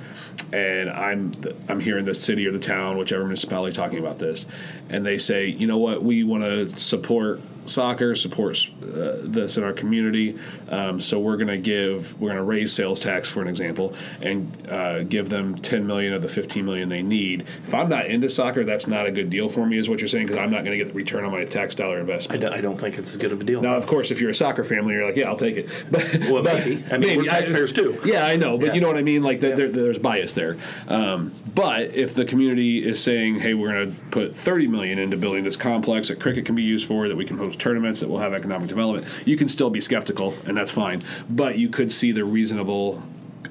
and 0.53 0.91
I'm 0.91 1.35
I'm 1.68 1.80
here 1.80 1.99
in 1.99 2.05
the 2.05 2.14
city 2.14 2.47
or 2.47 2.53
the 2.53 2.59
town, 2.59 2.99
whichever 2.99 3.24
municipality 3.24 3.74
talking 3.76 3.99
about 3.99 4.18
this, 4.18 4.47
and 4.89 5.05
they 5.05 5.18
say, 5.18 5.47
you 5.47 5.66
know 5.66 5.78
what, 5.78 6.03
we 6.03 6.24
want 6.24 6.43
to 6.45 6.68
support 6.80 7.41
soccer, 7.66 8.14
supports 8.14 8.68
uh, 8.82 9.20
this 9.22 9.56
in 9.56 9.64
our 9.64 9.72
community, 9.72 10.38
um, 10.68 11.00
so 11.00 11.18
we're 11.18 11.36
going 11.36 11.48
to 11.48 11.58
give 11.58 12.18
we're 12.20 12.28
going 12.28 12.36
to 12.38 12.42
raise 12.44 12.72
sales 12.72 13.00
tax 13.00 13.28
for 13.28 13.42
an 13.42 13.48
example, 13.48 13.94
and 14.20 14.52
uh, 14.68 15.02
give 15.04 15.28
them 15.28 15.56
10 15.56 15.86
million 15.86 16.12
of 16.12 16.22
the 16.22 16.28
15 16.28 16.64
million 16.64 16.88
they 16.88 17.02
need. 17.02 17.42
If 17.66 17.74
I'm 17.74 17.88
not 17.88 18.06
into 18.06 18.28
soccer, 18.28 18.64
that's 18.64 18.86
not 18.86 19.06
a 19.06 19.10
good 19.12 19.30
deal 19.30 19.48
for 19.48 19.66
me, 19.66 19.78
is 19.78 19.88
what 19.88 20.00
you're 20.00 20.08
saying, 20.08 20.26
because 20.26 20.38
I'm 20.40 20.50
not 20.50 20.64
going 20.64 20.76
to 20.78 20.84
get 20.84 20.88
the 20.88 20.94
return 20.94 21.24
on 21.24 21.32
my 21.32 21.44
tax 21.44 21.74
dollar 21.74 21.98
investment. 22.00 22.40
don't, 22.42 22.52
I 22.52 22.60
don't 22.60 22.78
think 22.78 22.98
it's 22.98 23.10
as 23.10 23.16
good 23.16 23.32
of 23.32 23.40
a 23.40 23.44
deal. 23.44 23.60
Now, 23.60 23.76
of 23.76 23.86
course, 23.86 24.10
if 24.10 24.20
you're 24.20 24.30
a 24.30 24.34
soccer 24.34 24.64
family, 24.64 24.94
you're 24.94 25.06
like, 25.06 25.16
yeah, 25.16 25.28
I'll 25.28 25.36
take 25.36 25.56
it. 25.56 25.68
But, 25.90 26.18
Well, 26.30 26.42
but- 26.42 26.64
maybe. 26.66 26.84
I 26.90 26.98
mean, 26.98 27.18
we're 27.18 27.24
taxpayers 27.24 27.72
too. 27.72 27.98
Yeah, 28.04 28.24
I 28.26 28.36
know, 28.36 28.58
but 28.58 28.66
Yeah. 28.68 28.74
you 28.74 28.80
know 28.80 28.88
what 28.88 28.96
I 28.96 29.02
mean. 29.02 29.22
Like, 29.22 29.40
th 29.40 29.50
Yeah. 29.50 29.56
there, 29.56 29.68
there's 29.70 29.98
bias 29.98 30.32
there. 30.34 30.56
Um, 30.88 31.32
but 31.54 31.94
if 31.94 32.14
the 32.14 32.24
community 32.24 32.84
is 32.86 33.00
saying, 33.00 33.40
"Hey, 33.40 33.54
we're 33.54 33.72
going 33.72 33.92
to 33.94 34.00
put 34.10 34.34
30 34.34 34.66
million 34.66 34.98
into 34.98 35.16
building 35.16 35.44
this 35.44 35.56
complex 35.56 36.08
that 36.08 36.18
cricket 36.18 36.44
can 36.44 36.54
be 36.54 36.62
used 36.62 36.86
for, 36.86 37.06
that 37.08 37.16
we 37.16 37.24
can 37.24 37.38
host 37.38 37.53
tournaments, 37.59 38.00
that 38.00 38.09
will 38.09 38.18
have 38.18 38.32
economic 38.32 38.68
development," 38.68 39.07
you 39.24 39.36
can 39.36 39.48
still 39.48 39.70
be 39.70 39.80
skeptical, 39.80 40.34
and 40.46 40.57
that's 40.57 40.70
fine. 40.70 41.00
But 41.28 41.59
you 41.59 41.68
could 41.68 41.92
see 41.92 42.12
the 42.12 42.24
reasonable 42.24 43.02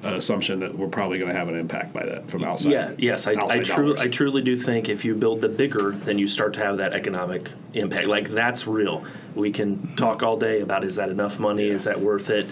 assumption 0.03 0.59
that 0.59 0.77
we're 0.77 0.87
probably 0.87 1.17
going 1.17 1.31
to 1.31 1.37
have 1.37 1.47
an 1.47 1.55
impact 1.55 1.93
by 1.93 2.05
that 2.05 2.27
from 2.27 2.43
outside. 2.43 2.71
Yeah, 2.71 2.91
yes, 2.97 3.27
I, 3.27 3.33
I. 3.33 3.63
I 3.99 4.07
truly 4.07 4.41
do 4.41 4.57
think 4.57 4.89
if 4.89 5.05
you 5.05 5.15
build 5.15 5.41
the 5.41 5.49
bigger, 5.49 5.91
then 5.91 6.19
you 6.19 6.27
start 6.27 6.53
to 6.55 6.59
have 6.61 6.77
that 6.77 6.93
economic 6.93 7.49
impact. 7.73 8.07
Like 8.07 8.29
that's 8.29 8.67
real. 8.67 9.05
We 9.35 9.51
can 9.51 9.95
talk 9.95 10.23
all 10.23 10.37
day 10.37 10.61
about 10.61 10.83
is 10.83 10.95
that 10.95 11.09
enough 11.09 11.39
money? 11.39 11.69
Is 11.69 11.85
that 11.85 11.99
worth 11.99 12.29
it? 12.29 12.47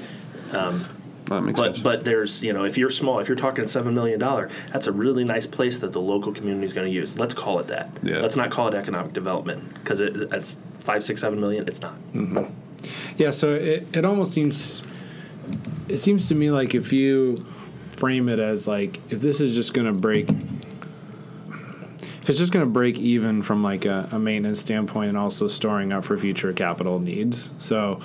Um, 0.54 0.88
that 1.32 1.42
makes 1.42 1.60
But 1.60 1.84
but 1.84 2.06
there's 2.06 2.44
you 2.44 2.54
know 2.54 2.64
if 2.64 2.78
you're 2.78 2.90
small, 2.90 3.20
if 3.20 3.28
you're 3.28 3.38
talking 3.38 3.68
seven 3.68 3.94
million 3.94 4.20
dollar, 4.20 4.50
that's 4.72 4.88
a 4.88 4.92
really 4.92 5.24
nice 5.24 5.48
place 5.48 5.80
that 5.80 5.94
the 5.94 6.02
local 6.02 6.34
community 6.34 6.66
is 6.66 6.74
going 6.74 6.88
to 6.88 6.94
use. 6.94 7.18
Let's 7.18 7.34
call 7.34 7.60
it 7.60 7.68
that. 7.68 7.90
Yeah. 8.04 8.20
Let's 8.20 8.36
not 8.36 8.52
call 8.52 8.68
it 8.68 8.74
economic 8.74 9.14
development 9.14 9.74
because 9.76 10.02
it, 10.02 10.16
it's 10.32 10.58
five 10.80 11.04
six 11.04 11.22
seven 11.22 11.40
million. 11.40 11.68
It's 11.68 11.82
not. 11.82 11.96
Mm-hmm. 12.14 12.54
Yeah, 13.18 13.30
so 13.30 13.54
it, 13.54 13.88
it 13.94 14.06
almost 14.06 14.34
seems 14.34 14.82
it 15.88 15.98
seems 15.98 16.28
to 16.30 16.36
me 16.36 16.52
like 16.52 16.74
if 16.74 16.94
you 16.94 17.46
frame 17.92 18.30
it 18.30 18.40
as 18.40 18.68
like 18.68 18.98
if 19.12 19.22
this 19.22 19.42
is 19.42 19.54
just 19.54 19.74
going 19.74 19.88
to 19.88 19.94
break 19.94 20.30
if 22.22 22.30
it's 22.30 22.38
just 22.38 22.52
going 22.54 22.66
to 22.66 22.72
break 22.72 22.98
even 23.00 23.42
from 23.42 23.64
like 23.64 23.86
a, 23.86 24.08
a 24.12 24.20
maintenance 24.20 24.62
standpoint 24.62 25.10
and 25.10 25.18
also 25.18 25.48
storing 25.48 25.92
up 25.92 26.04
for 26.04 26.18
future 26.20 26.54
capital 26.54 27.00
needs. 27.00 27.50
So 27.58 28.00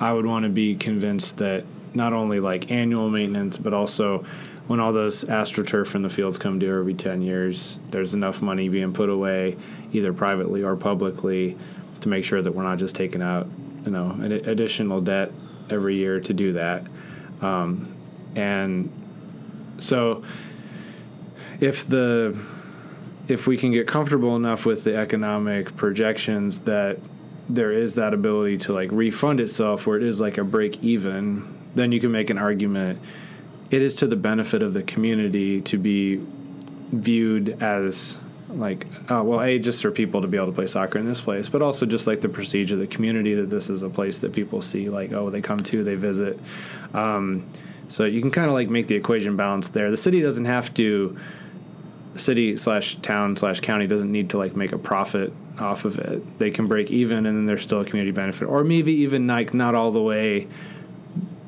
I 0.00 0.12
would 0.12 0.26
want 0.26 0.42
to 0.42 0.48
be 0.48 0.74
convinced 0.74 1.38
that 1.38 1.64
not 1.94 2.12
only 2.12 2.40
like 2.40 2.70
annual 2.70 3.10
maintenance 3.10 3.56
but 3.56 3.74
also 3.74 4.24
when 4.66 4.78
all 4.78 4.92
those 4.92 5.24
astroturf 5.24 5.96
in 5.96 6.02
the 6.02 6.08
fields 6.08 6.38
come 6.38 6.60
due 6.60 6.78
every 6.78 6.94
10 6.94 7.22
years, 7.22 7.80
there's 7.90 8.14
enough 8.14 8.40
money 8.40 8.68
being 8.68 8.92
put 8.92 9.08
away 9.08 9.56
either 9.92 10.12
privately 10.12 10.62
or 10.62 10.76
publicly 10.76 11.58
to 12.00 12.08
make 12.08 12.24
sure 12.24 12.40
that 12.40 12.54
we're 12.54 12.62
not 12.62 12.78
just 12.78 12.94
taking 12.94 13.20
out, 13.20 13.48
you 13.84 13.90
know, 13.90 14.10
an 14.10 14.30
additional 14.30 15.00
debt 15.00 15.32
every 15.70 15.96
year 15.96 16.20
to 16.20 16.32
do 16.32 16.52
that. 16.52 16.86
Um, 17.40 17.96
and 18.36 18.92
so 19.78 20.22
if 21.60 21.86
the 21.88 22.38
if 23.26 23.46
we 23.46 23.56
can 23.56 23.72
get 23.72 23.86
comfortable 23.86 24.36
enough 24.36 24.66
with 24.66 24.84
the 24.84 24.96
economic 24.96 25.76
projections 25.76 26.60
that 26.60 26.98
there 27.48 27.72
is 27.72 27.94
that 27.94 28.14
ability 28.14 28.56
to 28.56 28.72
like 28.72 28.90
refund 28.92 29.40
itself 29.40 29.86
where 29.86 29.96
it 29.96 30.02
is 30.02 30.20
like 30.20 30.38
a 30.38 30.44
break 30.44 30.82
even, 30.82 31.59
then 31.74 31.92
you 31.92 32.00
can 32.00 32.12
make 32.12 32.30
an 32.30 32.38
argument 32.38 33.00
it 33.70 33.82
is 33.82 33.96
to 33.96 34.06
the 34.06 34.16
benefit 34.16 34.62
of 34.62 34.72
the 34.72 34.82
community 34.82 35.60
to 35.60 35.78
be 35.78 36.20
viewed 36.92 37.62
as 37.62 38.18
like 38.48 38.86
oh 39.10 39.22
well 39.22 39.40
a 39.40 39.58
just 39.58 39.80
for 39.80 39.90
people 39.90 40.20
to 40.20 40.26
be 40.26 40.36
able 40.36 40.46
to 40.46 40.52
play 40.52 40.66
soccer 40.66 40.98
in 40.98 41.06
this 41.06 41.20
place 41.20 41.48
but 41.48 41.62
also 41.62 41.86
just 41.86 42.06
like 42.06 42.20
the 42.20 42.28
prestige 42.28 42.72
of 42.72 42.80
the 42.80 42.86
community 42.86 43.34
that 43.34 43.48
this 43.48 43.70
is 43.70 43.82
a 43.82 43.88
place 43.88 44.18
that 44.18 44.32
people 44.32 44.60
see 44.60 44.88
like 44.88 45.12
oh 45.12 45.30
they 45.30 45.40
come 45.40 45.62
to 45.62 45.84
they 45.84 45.94
visit 45.94 46.38
um, 46.94 47.46
so 47.86 48.04
you 48.04 48.20
can 48.20 48.30
kind 48.30 48.48
of 48.48 48.54
like 48.54 48.68
make 48.68 48.88
the 48.88 48.94
equation 48.94 49.36
balance 49.36 49.68
there 49.68 49.90
the 49.90 49.96
city 49.96 50.20
doesn't 50.20 50.46
have 50.46 50.74
to 50.74 51.16
city 52.16 52.56
slash 52.56 52.96
town 52.96 53.36
slash 53.36 53.60
county 53.60 53.86
doesn't 53.86 54.10
need 54.10 54.30
to 54.30 54.38
like 54.38 54.56
make 54.56 54.72
a 54.72 54.78
profit 54.78 55.32
off 55.60 55.84
of 55.84 55.98
it. 55.98 56.38
They 56.38 56.50
can 56.50 56.66
break 56.66 56.90
even, 56.90 57.26
and 57.26 57.36
then 57.36 57.46
there's 57.46 57.62
still 57.62 57.80
a 57.80 57.84
community 57.84 58.12
benefit, 58.12 58.46
or 58.46 58.64
maybe 58.64 58.92
even 58.92 59.26
like 59.26 59.54
not 59.54 59.74
all 59.74 59.90
the 59.90 60.02
way. 60.02 60.48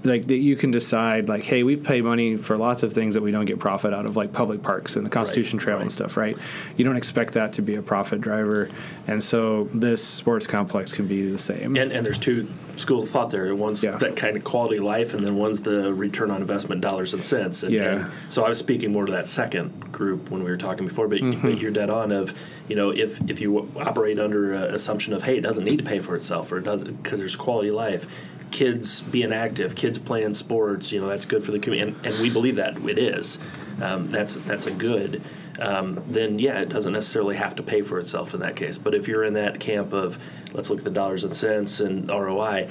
Like 0.04 0.26
that, 0.26 0.36
you 0.38 0.56
can 0.56 0.70
decide 0.72 1.28
like, 1.28 1.44
hey, 1.44 1.62
we 1.62 1.76
pay 1.76 2.00
money 2.00 2.36
for 2.36 2.56
lots 2.56 2.82
of 2.82 2.92
things 2.92 3.14
that 3.14 3.22
we 3.22 3.30
don't 3.30 3.44
get 3.44 3.60
profit 3.60 3.92
out 3.94 4.04
of, 4.04 4.16
like 4.16 4.32
public 4.32 4.62
parks 4.62 4.96
and 4.96 5.06
the 5.06 5.10
Constitution 5.10 5.58
Trail 5.60 5.78
and 5.78 5.92
stuff, 5.92 6.16
right? 6.16 6.36
You 6.76 6.84
don't 6.84 6.96
expect 6.96 7.34
that 7.34 7.52
to 7.54 7.62
be 7.62 7.76
a 7.76 7.82
profit 7.82 8.20
driver, 8.20 8.68
and 9.06 9.22
so 9.22 9.68
this 9.72 10.02
sports 10.02 10.46
complex 10.48 10.92
can 10.92 11.06
be 11.06 11.30
the 11.30 11.38
same. 11.38 11.76
And, 11.76 11.92
and 11.92 12.04
there's 12.04 12.18
two 12.18 12.48
schools 12.78 13.04
of 13.04 13.10
thought 13.10 13.30
there. 13.30 13.54
One's 13.54 13.82
Yeah. 13.82 13.96
that 13.98 14.16
kind 14.16 14.36
of 14.36 14.42
quality 14.42 14.78
of 14.78 14.84
life, 14.84 15.14
and 15.14 15.24
then 15.24 15.36
one's 15.36 15.60
the 15.60 15.92
return 15.94 16.30
on 16.32 16.40
investment 16.40 16.80
dollars 16.80 17.14
and 17.14 17.24
cents. 17.24 17.62
And, 17.62 17.72
Yeah. 17.72 17.90
and 17.90 18.10
so 18.28 18.44
I 18.44 18.48
was 18.48 18.58
speaking 18.58 18.90
more 18.92 19.04
to 19.06 19.12
that 19.12 19.26
second 19.26 19.92
group 19.92 20.30
when 20.30 20.42
we 20.42 20.50
were 20.50 20.56
talking 20.56 20.86
before, 20.86 21.06
but, 21.06 21.20
Mm-hmm. 21.20 21.42
but 21.48 21.60
you're 21.60 21.70
dead 21.70 21.90
on. 21.90 22.10
Of 22.10 22.34
you 22.68 22.74
know, 22.76 22.90
if 22.90 23.20
if 23.30 23.40
you 23.40 23.70
operate 23.76 24.18
under 24.18 24.52
an 24.54 24.74
assumption 24.74 25.12
of 25.14 25.22
hey, 25.22 25.36
it 25.36 25.42
doesn't 25.42 25.64
need 25.64 25.76
to 25.78 25.84
pay 25.84 26.00
for 26.00 26.16
itself, 26.16 26.50
or 26.50 26.58
it 26.58 26.64
doesn't 26.64 27.02
because 27.02 27.18
there's 27.20 27.36
quality 27.36 27.70
life. 27.70 28.06
Kids 28.52 29.00
being 29.00 29.32
active, 29.32 29.74
kids 29.74 29.98
playing 29.98 30.34
sports, 30.34 30.92
you 30.92 31.00
know 31.00 31.08
that's 31.08 31.24
good 31.24 31.42
for 31.42 31.50
the 31.50 31.58
community, 31.58 31.96
and, 31.96 32.06
and 32.06 32.22
we 32.22 32.30
believe 32.30 32.56
that 32.56 32.76
it 32.76 32.98
is. 32.98 33.38
Um, 33.80 34.10
that's 34.12 34.34
that's 34.34 34.66
a 34.66 34.70
good. 34.70 35.22
Um, 35.58 36.02
then 36.08 36.38
yeah, 36.38 36.60
it 36.60 36.68
doesn't 36.68 36.92
necessarily 36.92 37.36
have 37.36 37.56
to 37.56 37.62
pay 37.62 37.82
for 37.82 37.98
itself 37.98 38.34
in 38.34 38.40
that 38.40 38.56
case. 38.56 38.78
But 38.78 38.94
if 38.94 39.08
you're 39.08 39.24
in 39.24 39.34
that 39.34 39.58
camp 39.58 39.92
of 39.92 40.18
let's 40.52 40.70
look 40.70 40.78
at 40.78 40.84
the 40.84 40.90
dollars 40.90 41.24
and 41.24 41.32
cents 41.32 41.80
and 41.80 42.08
ROI, 42.08 42.68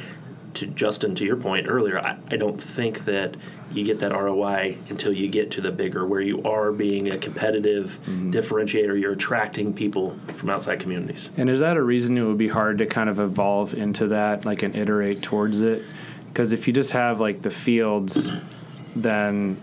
to 0.56 0.68
Justin, 0.68 1.16
to 1.16 1.26
your 1.26 1.36
point 1.36 1.68
earlier, 1.70 2.00
I, 2.00 2.18
I 2.30 2.36
don't 2.36 2.60
think 2.60 3.06
that 3.06 3.36
you 3.72 3.84
get 3.84 4.00
that 4.00 4.12
ROI 4.12 4.78
until 4.90 5.14
you 5.14 5.28
get 5.28 5.52
to 5.52 5.62
the 5.62 5.72
bigger, 5.72 6.06
where 6.06 6.22
you 6.22 6.44
are 6.44 6.72
being 6.72 7.12
a 7.12 7.18
competitive 7.18 8.00
mm-hmm. 8.04 8.32
differentiator. 8.32 9.00
You're 9.00 9.14
attracting 9.14 9.74
people 9.74 10.18
from 10.34 10.50
outside 10.50 10.80
communities. 10.80 11.30
And 11.38 11.50
is 11.50 11.62
that 11.62 11.78
a 11.78 11.82
reason 11.82 12.18
it 12.18 12.24
would 12.24 12.38
be 12.38 12.50
hard 12.50 12.78
to 12.80 12.86
kind 12.86 13.10
of 13.10 13.20
evolve 13.20 13.74
into 13.74 14.08
that, 14.10 14.46
like 14.46 14.64
and 14.64 14.76
iterate 14.76 15.22
towards 15.22 15.62
it? 15.62 15.84
Because 16.28 16.54
if 16.54 16.68
you 16.68 16.74
just 16.74 16.92
have 16.92 17.20
like 17.20 17.42
the 17.42 17.52
fields, 17.52 18.30
then 18.96 19.60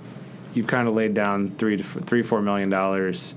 you've 0.55 0.67
kind 0.67 0.89
of 0.89 0.95
laid 0.95 1.15
down 1.15 1.51
three 1.53 1.77
to 1.77 1.85
f- 1.85 2.05
three 2.05 2.23
four 2.23 2.41
million 2.41 2.71
dollars. 2.71 3.35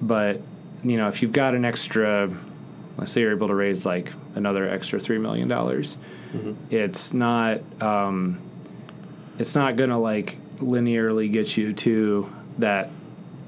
But 0.00 0.40
you 0.84 0.96
know, 0.96 1.08
if 1.08 1.22
you've 1.22 1.32
got 1.32 1.54
an 1.54 1.64
extra, 1.64 2.30
let's 2.98 3.12
say 3.12 3.22
you're 3.22 3.32
able 3.32 3.48
to 3.48 3.54
raise 3.54 3.86
like 3.86 4.12
another 4.34 4.68
extra 4.68 5.00
three 5.00 5.18
million 5.18 5.48
dollars, 5.48 5.96
it's 6.70 7.12
not 7.12 7.60
um, 7.82 8.40
it's 9.38 9.54
not 9.54 9.76
gonna 9.76 9.98
like 9.98 10.38
linearly 10.58 11.30
get 11.30 11.56
you 11.56 11.72
to 11.72 12.32
that 12.58 12.90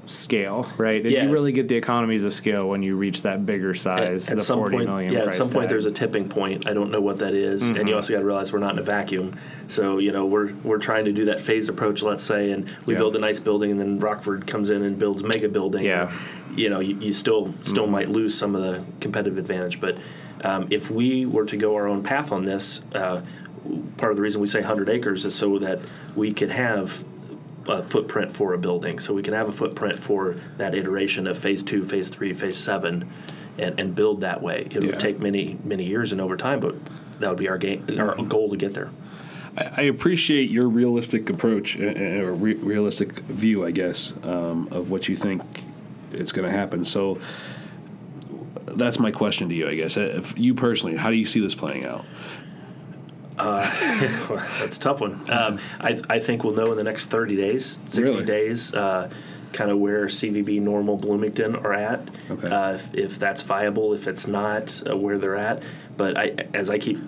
scale, 0.07 0.69
right? 0.77 1.03
Yeah. 1.03 1.23
You 1.23 1.31
really 1.31 1.51
get 1.51 1.67
the 1.67 1.75
economies 1.75 2.25
of 2.25 2.33
scale 2.33 2.69
when 2.69 2.83
you 2.83 2.95
reach 2.95 3.23
that 3.23 3.43
bigger 3.45 3.73
size, 3.73 4.29
at 4.29 4.37
the 4.37 4.43
some 4.43 4.59
point, 4.59 4.85
million 4.85 5.11
yeah, 5.11 5.21
at 5.21 5.33
some 5.33 5.49
point 5.49 5.67
there's 5.67 5.85
a 5.85 5.91
tipping 5.91 6.29
point. 6.29 6.67
I 6.69 6.73
don't 6.73 6.91
know 6.91 7.01
what 7.01 7.17
that 7.17 7.33
is. 7.33 7.63
and 7.63 7.75
Mm-hmm. 7.77 7.87
you 7.87 7.95
also 7.95 8.13
got 8.13 8.19
to 8.19 8.25
realize 8.25 8.53
we're 8.53 8.59
not 8.59 8.73
in 8.73 8.79
a 8.79 8.83
vacuum. 8.83 9.35
So 9.67 9.97
you 9.97 10.11
know 10.11 10.25
we're 10.25 10.53
we're 10.63 10.77
trying 10.77 11.05
to 11.05 11.11
do 11.11 11.25
that 11.25 11.41
phased 11.41 11.69
approach. 11.69 12.03
Let's 12.03 12.23
say, 12.23 12.51
and 12.51 12.69
we 12.85 12.93
Yeah. 12.93 12.99
build 12.99 13.15
a 13.15 13.19
nice 13.19 13.39
building, 13.39 13.71
and 13.71 13.79
then 13.79 13.99
Rockford 13.99 14.45
comes 14.45 14.69
in 14.69 14.83
and 14.83 14.99
builds 14.99 15.23
mega 15.23 15.49
building. 15.49 15.85
Yeah. 15.85 16.07
Mm-hmm. 16.07 16.59
you 16.59 16.69
know 16.69 16.79
you, 16.81 16.95
you 16.99 17.11
still 17.13 17.53
still 17.63 17.87
might 17.87 18.09
lose 18.09 18.37
some 18.37 18.53
of 18.55 18.61
the 18.61 18.83
competitive 18.99 19.37
advantage, 19.39 19.79
but 19.79 19.97
um, 20.45 20.67
if 20.69 20.89
we 20.91 21.25
were 21.25 21.45
to 21.45 21.57
go 21.57 21.75
our 21.75 21.87
own 21.87 22.03
path 22.03 22.31
on 22.31 22.45
this. 22.45 22.81
Uh, 22.93 23.21
Part 23.97 24.11
of 24.11 24.15
the 24.17 24.21
reason 24.21 24.41
we 24.41 24.45
say 24.45 24.59
100 24.59 24.89
acres 24.89 25.25
is 25.25 25.33
so 25.33 25.57
that 25.57 25.79
we 26.15 26.31
could 26.33 26.51
have 26.51 27.03
a 27.67 27.81
footprint 27.81 28.31
for 28.31 28.53
a 28.53 28.59
building. 28.59 28.99
So 28.99 29.11
we 29.11 29.23
can 29.23 29.33
have 29.33 29.49
a 29.49 29.51
footprint 29.51 29.97
for 29.97 30.35
that 30.57 30.75
iteration 30.75 31.25
of 31.25 31.35
phase 31.35 31.63
two, 31.63 31.83
phase 31.83 32.07
three, 32.07 32.31
phase 32.33 32.57
seven, 32.57 33.09
and, 33.57 33.79
and 33.79 33.95
build 33.95 34.21
that 34.21 34.43
way. 34.43 34.67
It 34.69 34.75
Yeah. 34.75 34.91
would 34.91 34.99
take 34.99 35.19
many, 35.19 35.57
many 35.63 35.83
years 35.83 36.11
and 36.11 36.21
over 36.21 36.37
time, 36.37 36.59
but 36.59 36.75
that 37.21 37.27
would 37.27 37.39
be 37.39 37.49
our 37.49 37.57
game, 37.57 37.87
our 37.97 38.13
goal 38.17 38.51
to 38.51 38.55
get 38.55 38.75
there. 38.75 38.91
I 39.57 39.81
appreciate 39.83 40.51
your 40.51 40.69
realistic 40.69 41.27
approach 41.31 41.75
uh, 41.79 41.85
uh, 41.85 42.21
or 42.23 42.33
re- 42.33 42.53
realistic 42.53 43.13
view, 43.13 43.65
I 43.65 43.71
guess, 43.71 44.13
um, 44.21 44.67
of 44.69 44.91
what 44.91 45.09
you 45.09 45.15
think 45.15 45.41
it's 46.11 46.31
going 46.31 46.47
to 46.47 46.55
happen. 46.55 46.85
So 46.85 47.19
that's 48.75 48.99
my 48.99 49.11
question 49.11 49.49
to 49.49 49.55
you, 49.55 49.67
I 49.67 49.75
guess. 49.75 49.97
Uh, 49.97 50.13
If 50.17 50.37
you 50.37 50.53
personally, 50.53 50.95
how 50.95 51.09
do 51.09 51.15
you 51.15 51.25
see 51.25 51.39
this 51.39 51.55
playing 51.55 51.85
out? 51.85 52.05
That's 53.37 54.77
a 54.77 54.79
tough 54.79 55.01
one. 55.01 55.21
Um, 55.29 55.59
I, 55.81 56.01
I 56.09 56.19
think 56.19 56.43
we'll 56.43 56.53
know 56.53 56.71
in 56.71 56.77
the 56.77 56.83
next 56.83 57.07
30 57.07 57.35
days, 57.35 57.79
60 57.85 58.01
Really? 58.01 58.25
days, 58.25 58.73
uh, 58.73 59.09
kind 59.51 59.69
of 59.71 59.77
where 59.79 60.05
CVB 60.05 60.61
Normal 60.61 60.95
Bloomington 60.97 61.55
are 61.57 61.73
at. 61.73 62.09
Okay. 62.31 62.47
Uh, 62.47 62.73
if, 62.75 62.93
if 62.95 63.19
that's 63.19 63.41
viable, 63.41 63.93
if 63.93 64.07
it's 64.07 64.27
not, 64.27 64.81
uh, 64.89 64.95
where 64.95 65.17
they're 65.17 65.35
at. 65.35 65.63
But 65.97 66.17
I, 66.17 66.35
as 66.53 66.69
I 66.69 66.77
keep 66.77 66.99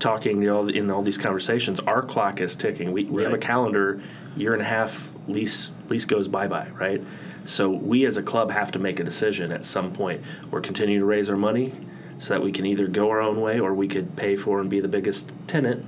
talking 0.00 0.42
you 0.42 0.48
know, 0.48 0.66
in 0.68 0.90
all 0.90 1.02
these 1.02 1.18
conversations, 1.18 1.78
our 1.80 2.02
clock 2.02 2.40
is 2.40 2.56
ticking. 2.56 2.90
We, 2.92 3.04
we 3.04 3.22
have 3.22 3.32
a 3.32 3.38
calendar, 3.38 3.98
year 4.36 4.52
and 4.54 4.62
a 4.62 4.66
half 4.66 5.12
lease 5.28 5.72
lease 5.88 6.04
goes 6.04 6.28
bye 6.28 6.48
bye, 6.48 6.68
right? 6.70 7.02
So 7.44 7.70
we 7.70 8.04
as 8.04 8.16
a 8.16 8.22
club 8.22 8.50
have 8.50 8.72
to 8.72 8.78
make 8.78 9.00
a 9.00 9.04
decision 9.04 9.52
at 9.52 9.64
some 9.64 9.92
point. 9.92 10.22
We're 10.50 10.60
continuing 10.60 11.00
to 11.00 11.06
raise 11.06 11.30
our 11.30 11.36
money 11.36 11.74
so 12.18 12.34
that 12.34 12.42
we 12.42 12.52
can 12.52 12.66
either 12.66 12.88
go 12.88 13.10
our 13.10 13.20
own 13.20 13.40
way 13.40 13.60
or 13.60 13.72
we 13.74 13.88
could 13.88 14.16
pay 14.16 14.36
for 14.36 14.60
and 14.60 14.68
be 14.68 14.80
the 14.80 14.88
biggest 14.88 15.30
tenant 15.46 15.86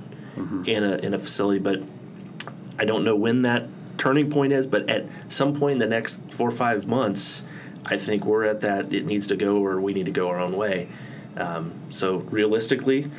in 0.65 0.83
a 0.83 0.95
in 0.97 1.13
a 1.13 1.17
facility. 1.17 1.59
But 1.59 1.83
I 2.79 2.85
don't 2.85 3.03
know 3.03 3.15
when 3.15 3.41
that 3.43 3.67
turning 3.97 4.31
point 4.31 4.53
is, 4.53 4.65
but 4.65 4.89
at 4.89 5.05
some 5.29 5.59
point 5.59 5.73
in 5.73 5.79
the 5.79 5.87
next 5.87 6.17
four 6.31 6.47
or 6.47 6.51
five 6.51 6.87
months, 6.87 7.43
I 7.85 7.97
think 7.97 8.25
we're 8.25 8.45
at 8.45 8.61
that 8.61 8.93
it 8.93 9.05
needs 9.05 9.27
to 9.27 9.35
go 9.35 9.63
or 9.63 9.79
we 9.79 9.93
need 9.93 10.05
to 10.05 10.11
go 10.11 10.29
our 10.29 10.39
own 10.39 10.55
way. 10.55 10.87
Um, 11.37 11.73
so 11.89 12.17
realistically, 12.17 13.11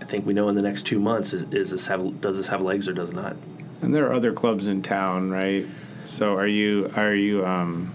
I 0.00 0.04
think 0.04 0.26
we 0.26 0.32
know 0.32 0.48
in 0.48 0.54
the 0.54 0.62
next 0.62 0.84
two 0.84 0.98
months 0.98 1.32
is, 1.32 1.42
is 1.50 1.70
this 1.70 1.86
have 1.86 2.20
does 2.20 2.36
this 2.36 2.48
have 2.48 2.62
legs 2.62 2.88
or 2.88 2.92
does 2.92 3.08
it 3.08 3.14
not? 3.14 3.36
And 3.82 3.94
there 3.94 4.06
are 4.06 4.12
other 4.12 4.32
clubs 4.32 4.66
in 4.66 4.82
town, 4.82 5.30
right? 5.30 5.66
So 6.06 6.34
are 6.34 6.46
you 6.46 6.90
are 6.96 7.14
you 7.14 7.46
um, 7.46 7.94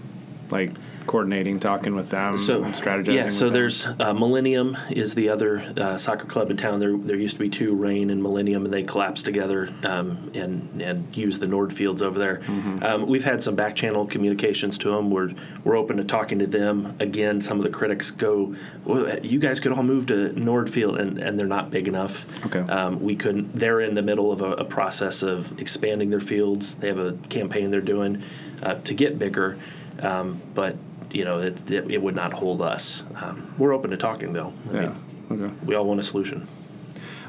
like 0.50 0.72
coordinating, 1.06 1.60
talking 1.60 1.94
with 1.94 2.10
them, 2.10 2.36
so 2.36 2.62
strategizing? 2.64 3.14
Yeah, 3.14 3.28
so 3.28 3.46
them? 3.46 3.54
there's 3.54 3.86
uh, 3.86 4.14
Millennium 4.14 4.76
is 4.90 5.14
the 5.14 5.28
other 5.28 5.60
uh, 5.76 5.96
soccer 5.96 6.26
club 6.26 6.50
in 6.50 6.56
town. 6.56 6.80
There 6.80 6.96
there 6.96 7.16
used 7.16 7.36
to 7.36 7.40
be 7.40 7.48
two, 7.48 7.74
Rain 7.74 8.10
and 8.10 8.22
Millennium, 8.22 8.64
and 8.64 8.72
they 8.72 8.82
collapsed 8.82 9.24
together 9.24 9.72
um, 9.84 10.30
and 10.34 10.82
and 10.82 11.16
used 11.16 11.40
the 11.40 11.46
Nord 11.46 11.72
fields 11.72 12.02
over 12.02 12.18
there. 12.18 12.36
Mm-hmm. 12.38 12.82
Um, 12.82 13.06
we've 13.06 13.24
had 13.24 13.42
some 13.42 13.54
back 13.54 13.76
channel 13.76 14.06
communications 14.06 14.78
to 14.78 14.90
them. 14.90 15.10
We're 15.10 15.32
we're 15.64 15.76
open 15.76 15.96
to 15.98 16.04
talking 16.04 16.38
to 16.40 16.46
them 16.46 16.94
again. 17.00 17.40
Some 17.40 17.58
of 17.58 17.64
the 17.64 17.70
critics 17.70 18.10
go, 18.10 18.54
well, 18.84 19.18
you 19.20 19.38
guys 19.38 19.60
could 19.60 19.72
all 19.72 19.82
move 19.82 20.06
to 20.06 20.32
Nord 20.38 20.70
Field, 20.70 20.98
and, 20.98 21.18
and 21.18 21.38
they're 21.38 21.46
not 21.46 21.70
big 21.70 21.88
enough. 21.88 22.26
Okay. 22.46 22.60
Um, 22.60 23.00
we 23.00 23.16
couldn't. 23.16 23.54
They're 23.54 23.80
in 23.80 23.94
the 23.94 24.02
middle 24.02 24.32
of 24.32 24.42
a, 24.42 24.52
a 24.52 24.64
process 24.64 25.22
of 25.22 25.58
expanding 25.60 26.10
their 26.10 26.20
fields. 26.20 26.74
They 26.76 26.88
have 26.88 26.98
a 26.98 27.12
campaign 27.28 27.70
they're 27.70 27.80
doing 27.80 28.22
uh, 28.62 28.74
to 28.74 28.94
get 28.94 29.18
bigger, 29.18 29.58
um, 30.00 30.40
but 30.54 30.76
you 31.12 31.24
know 31.24 31.40
it, 31.40 31.70
it, 31.70 31.90
it 31.90 32.02
would 32.02 32.14
not 32.16 32.32
hold 32.32 32.62
us. 32.62 33.04
Um, 33.16 33.54
we're 33.58 33.72
open 33.72 33.90
to 33.90 33.96
talking 33.96 34.32
though. 34.32 34.52
I 34.70 34.74
yeah. 34.74 34.80
mean, 34.80 35.02
Okay. 35.28 35.52
we 35.64 35.74
all 35.74 35.84
want 35.84 35.98
a 35.98 36.04
solution. 36.04 36.46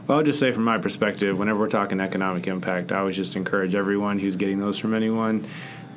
Well, 0.05 0.19
I'll 0.19 0.23
just 0.23 0.39
say 0.39 0.51
from 0.51 0.63
my 0.63 0.77
perspective, 0.77 1.37
whenever 1.39 1.59
we're 1.59 1.67
talking 1.67 1.99
economic 1.99 2.47
impact, 2.47 2.91
I 2.91 2.99
always 2.99 3.15
just 3.15 3.35
encourage 3.35 3.73
everyone 3.75 4.19
who's 4.19 4.35
getting 4.35 4.59
those 4.59 4.77
from 4.77 4.93
anyone. 4.93 5.47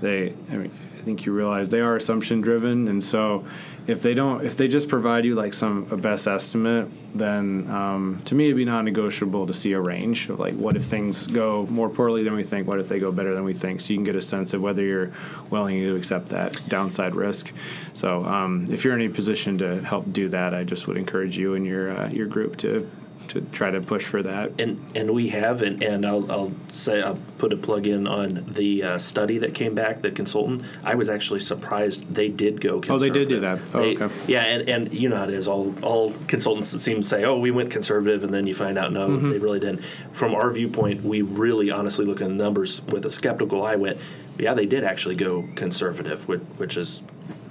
They, 0.00 0.34
I 0.50 0.56
mean, 0.56 0.72
I 1.00 1.02
think 1.02 1.24
you 1.24 1.32
realize 1.32 1.70
they 1.70 1.80
are 1.80 1.96
assumption 1.96 2.42
driven, 2.42 2.86
and 2.86 3.02
so 3.02 3.46
if 3.86 4.02
they 4.02 4.12
don't, 4.12 4.44
if 4.44 4.54
they 4.54 4.68
just 4.68 4.86
provide 4.86 5.24
you 5.24 5.34
like 5.34 5.54
some 5.54 5.88
a 5.90 5.96
best 5.96 6.26
estimate, 6.26 6.88
then 7.14 7.66
um, 7.70 8.20
to 8.26 8.34
me 8.34 8.44
it'd 8.44 8.56
be 8.58 8.66
non-negotiable 8.66 9.46
to 9.46 9.54
see 9.54 9.72
a 9.72 9.80
range 9.80 10.28
of 10.28 10.38
like 10.38 10.54
what 10.56 10.76
if 10.76 10.84
things 10.84 11.26
go 11.26 11.66
more 11.70 11.88
poorly 11.88 12.22
than 12.22 12.34
we 12.34 12.42
think, 12.42 12.68
what 12.68 12.78
if 12.78 12.88
they 12.90 12.98
go 12.98 13.10
better 13.10 13.34
than 13.34 13.44
we 13.44 13.54
think, 13.54 13.80
so 13.80 13.94
you 13.94 13.96
can 13.96 14.04
get 14.04 14.14
a 14.14 14.20
sense 14.20 14.52
of 14.52 14.60
whether 14.60 14.82
you're 14.82 15.10
willing 15.48 15.80
to 15.80 15.96
accept 15.96 16.28
that 16.28 16.60
downside 16.68 17.14
risk. 17.14 17.50
So 17.94 18.22
um, 18.26 18.66
if 18.70 18.84
you're 18.84 18.94
in 18.94 19.00
a 19.00 19.08
position 19.08 19.56
to 19.58 19.80
help 19.82 20.12
do 20.12 20.28
that, 20.28 20.52
I 20.52 20.64
just 20.64 20.86
would 20.86 20.98
encourage 20.98 21.38
you 21.38 21.54
and 21.54 21.64
your 21.64 21.98
uh, 21.98 22.10
your 22.10 22.26
group 22.26 22.58
to 22.58 22.90
to 23.30 23.40
try 23.52 23.70
to 23.70 23.80
push 23.80 24.04
for 24.04 24.22
that. 24.22 24.52
And 24.60 24.80
and 24.94 25.10
we 25.12 25.28
have, 25.28 25.62
and, 25.62 25.82
and 25.82 26.04
I'll, 26.06 26.30
I'll 26.30 26.52
say 26.68 27.02
I'll 27.02 27.18
put 27.38 27.52
a 27.52 27.56
plug 27.56 27.86
in 27.86 28.06
on 28.06 28.44
the 28.52 28.82
uh, 28.82 28.98
study 28.98 29.38
that 29.38 29.54
came 29.54 29.74
back. 29.74 30.02
The 30.02 30.10
consultant, 30.10 30.62
I 30.84 30.94
was 30.94 31.08
actually 31.08 31.40
surprised 31.40 32.14
they 32.14 32.28
did 32.28 32.60
go. 32.60 32.80
Conservative. 32.80 32.92
Oh, 32.92 32.98
they 32.98 33.10
did 33.10 33.28
do 33.28 33.40
that. 33.40 33.58
Oh, 33.74 33.80
They- 33.80 33.96
okay. 33.96 34.14
Yeah, 34.26 34.42
and, 34.44 34.68
and 34.68 34.92
you 34.92 35.08
know 35.08 35.16
how 35.16 35.24
it 35.24 35.30
is. 35.30 35.48
All 35.48 35.74
all 35.82 36.12
consultants 36.28 36.72
that 36.72 36.80
seem 36.80 37.00
to 37.00 37.06
say, 37.06 37.24
"Oh, 37.24 37.38
we 37.38 37.50
went 37.50 37.70
conservative," 37.70 38.24
and 38.24 38.32
then 38.34 38.46
you 38.46 38.54
find 38.54 38.76
out 38.78 38.92
no, 38.92 39.08
Mm-hmm. 39.08 39.30
they 39.30 39.38
really 39.38 39.60
didn't. 39.60 39.82
From 40.12 40.34
our 40.34 40.50
viewpoint, 40.52 41.02
we 41.04 41.22
really 41.22 41.70
honestly 41.70 42.04
look 42.04 42.20
at 42.20 42.28
the 42.28 42.34
numbers 42.34 42.82
with 42.88 43.04
a 43.06 43.10
skeptical 43.10 43.64
eye. 43.64 43.76
Went, 43.76 43.98
yeah, 44.38 44.54
they 44.54 44.66
did 44.66 44.84
actually 44.84 45.16
go 45.16 45.48
conservative, 45.56 46.26
which, 46.28 46.40
which 46.58 46.76
is. 46.76 47.02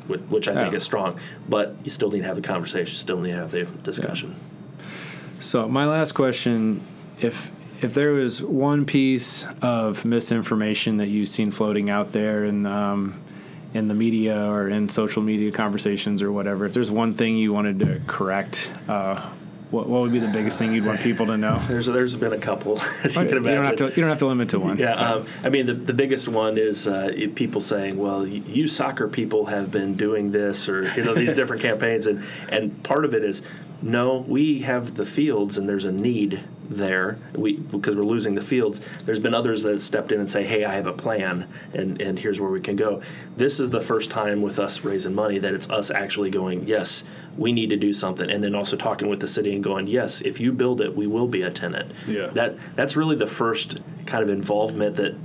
Which 0.08 0.48
I 0.48 0.56
think 0.56 0.72
Yeah. 0.72 0.78
is 0.78 0.84
strong, 0.84 1.20
but 1.48 1.76
you 1.84 1.92
still 1.92 2.10
need 2.10 2.22
to 2.22 2.26
have 2.26 2.36
the 2.36 2.42
conversation. 2.42 2.96
Still 2.98 3.20
need 3.20 3.30
to 3.30 3.36
have 3.38 3.52
the 3.52 3.66
discussion. 3.84 4.36
So 5.42 5.68
my 5.68 5.86
last 5.86 6.14
question, 6.14 6.82
if 7.20 7.52
if 7.82 7.94
there 7.94 8.12
was 8.12 8.44
one 8.44 8.86
piece 8.86 9.46
of 9.62 10.04
misinformation 10.04 10.98
that 10.98 11.08
you've 11.08 11.30
seen 11.30 11.52
floating 11.52 11.90
out 11.90 12.12
there, 12.12 12.44
and 12.44 12.68
um, 12.68 13.22
in 13.74 13.88
the 13.88 13.94
media 13.94 14.50
or 14.50 14.70
in 14.70 14.90
social 14.90 15.22
media 15.22 15.52
conversations 15.52 16.22
or 16.22 16.32
whatever, 16.32 16.66
if 16.66 16.74
there's 16.74 16.92
one 16.92 17.14
thing 17.14 17.38
you 17.38 17.54
wanted 17.54 17.80
to 17.80 18.02
correct, 18.06 18.72
uh, 18.90 19.30
what, 19.72 19.88
what 19.88 20.02
would 20.02 20.12
be 20.12 20.20
the 20.20 20.28
biggest 20.28 20.58
thing 20.58 20.74
you'd 20.74 20.86
want 20.86 21.00
people 21.00 21.28
to 21.28 21.38
know? 21.38 21.62
There's 21.68 21.86
there's 21.86 22.16
been 22.16 22.34
a 22.34 22.38
couple, 22.38 22.80
as 23.04 23.16
you 23.16 23.22
you 23.22 23.28
can 23.30 23.38
imagine. 23.38 23.46
You 23.46 23.56
don't 23.56 23.66
have 23.66 23.76
to. 23.76 23.86
You 23.90 23.96
don't 24.02 24.10
have 24.10 24.20
to 24.20 24.26
limit 24.26 24.50
to 24.50 24.60
one. 24.60 24.78
Yeah, 24.78 24.94
um, 24.94 25.28
I 25.44 25.50
mean 25.50 25.66
the, 25.68 25.74
the 25.74 25.94
biggest 25.94 26.28
one 26.28 26.58
is 26.58 26.88
uh, 26.88 27.12
people 27.36 27.62
saying, 27.62 27.98
"Well, 27.98 28.26
you 28.26 28.68
soccer 28.68 29.08
people 29.08 29.46
have 29.46 29.72
been 29.72 29.96
doing 29.96 30.32
this," 30.32 30.68
or 30.68 30.92
you 30.96 31.04
know 31.04 31.14
these 31.14 31.36
different 31.36 31.62
campaigns, 31.62 32.08
and 32.08 32.26
and 32.50 32.84
part 32.84 33.06
of 33.06 33.14
it 33.14 33.24
is, 33.24 33.44
no, 33.82 34.26
we 34.28 34.60
have 34.60 34.96
the 34.96 35.06
fields, 35.06 35.58
and 35.58 35.68
there's 35.68 35.86
a 35.86 35.92
need 35.92 36.44
there. 36.70 37.18
We 37.36 37.58
because 37.58 37.96
we're 37.96 38.04
losing 38.04 38.36
the 38.36 38.42
fields. 38.42 38.80
There's 39.06 39.20
been 39.20 39.34
others 39.34 39.64
that 39.64 39.72
have 39.72 39.82
stepped 39.82 40.12
in 40.12 40.20
and 40.20 40.30
say, 40.30 40.44
"Hey, 40.44 40.64
I 40.64 40.74
have 40.74 40.88
a 40.88 40.94
plan, 40.94 41.48
and 41.74 42.00
and 42.02 42.20
here's 42.20 42.40
where 42.40 42.50
we 42.50 42.62
can 42.62 42.76
go." 42.76 43.02
This 43.38 43.60
is 43.60 43.72
the 43.72 43.80
first 43.80 44.12
time 44.12 44.42
with 44.42 44.60
us 44.60 44.84
raising 44.84 45.16
money 45.16 45.40
that 45.40 45.54
it's 45.54 45.70
us 45.70 45.90
actually 45.90 46.30
going, 46.30 46.68
"Yes, 46.68 47.04
we 47.38 47.52
need 47.52 47.70
to 47.72 47.78
do 47.78 47.92
something," 47.94 48.30
and 48.30 48.44
then 48.44 48.54
also 48.54 48.78
talking 48.78 49.10
with 49.10 49.20
the 49.20 49.28
city 49.28 49.54
and 49.54 49.64
going, 49.64 49.88
"Yes, 49.88 50.22
if 50.22 50.40
you 50.40 50.52
build 50.52 50.82
it, 50.82 50.96
we 50.96 51.08
will 51.08 51.28
be 51.28 51.42
a 51.42 51.50
tenant." 51.50 51.92
Yeah. 52.08 52.28
That 52.28 52.56
that's 52.76 52.96
really 52.96 53.16
the 53.16 53.28
first 53.28 53.80
kind 54.06 54.24
of 54.24 54.30
involvement 54.30 54.96
that 54.98 55.16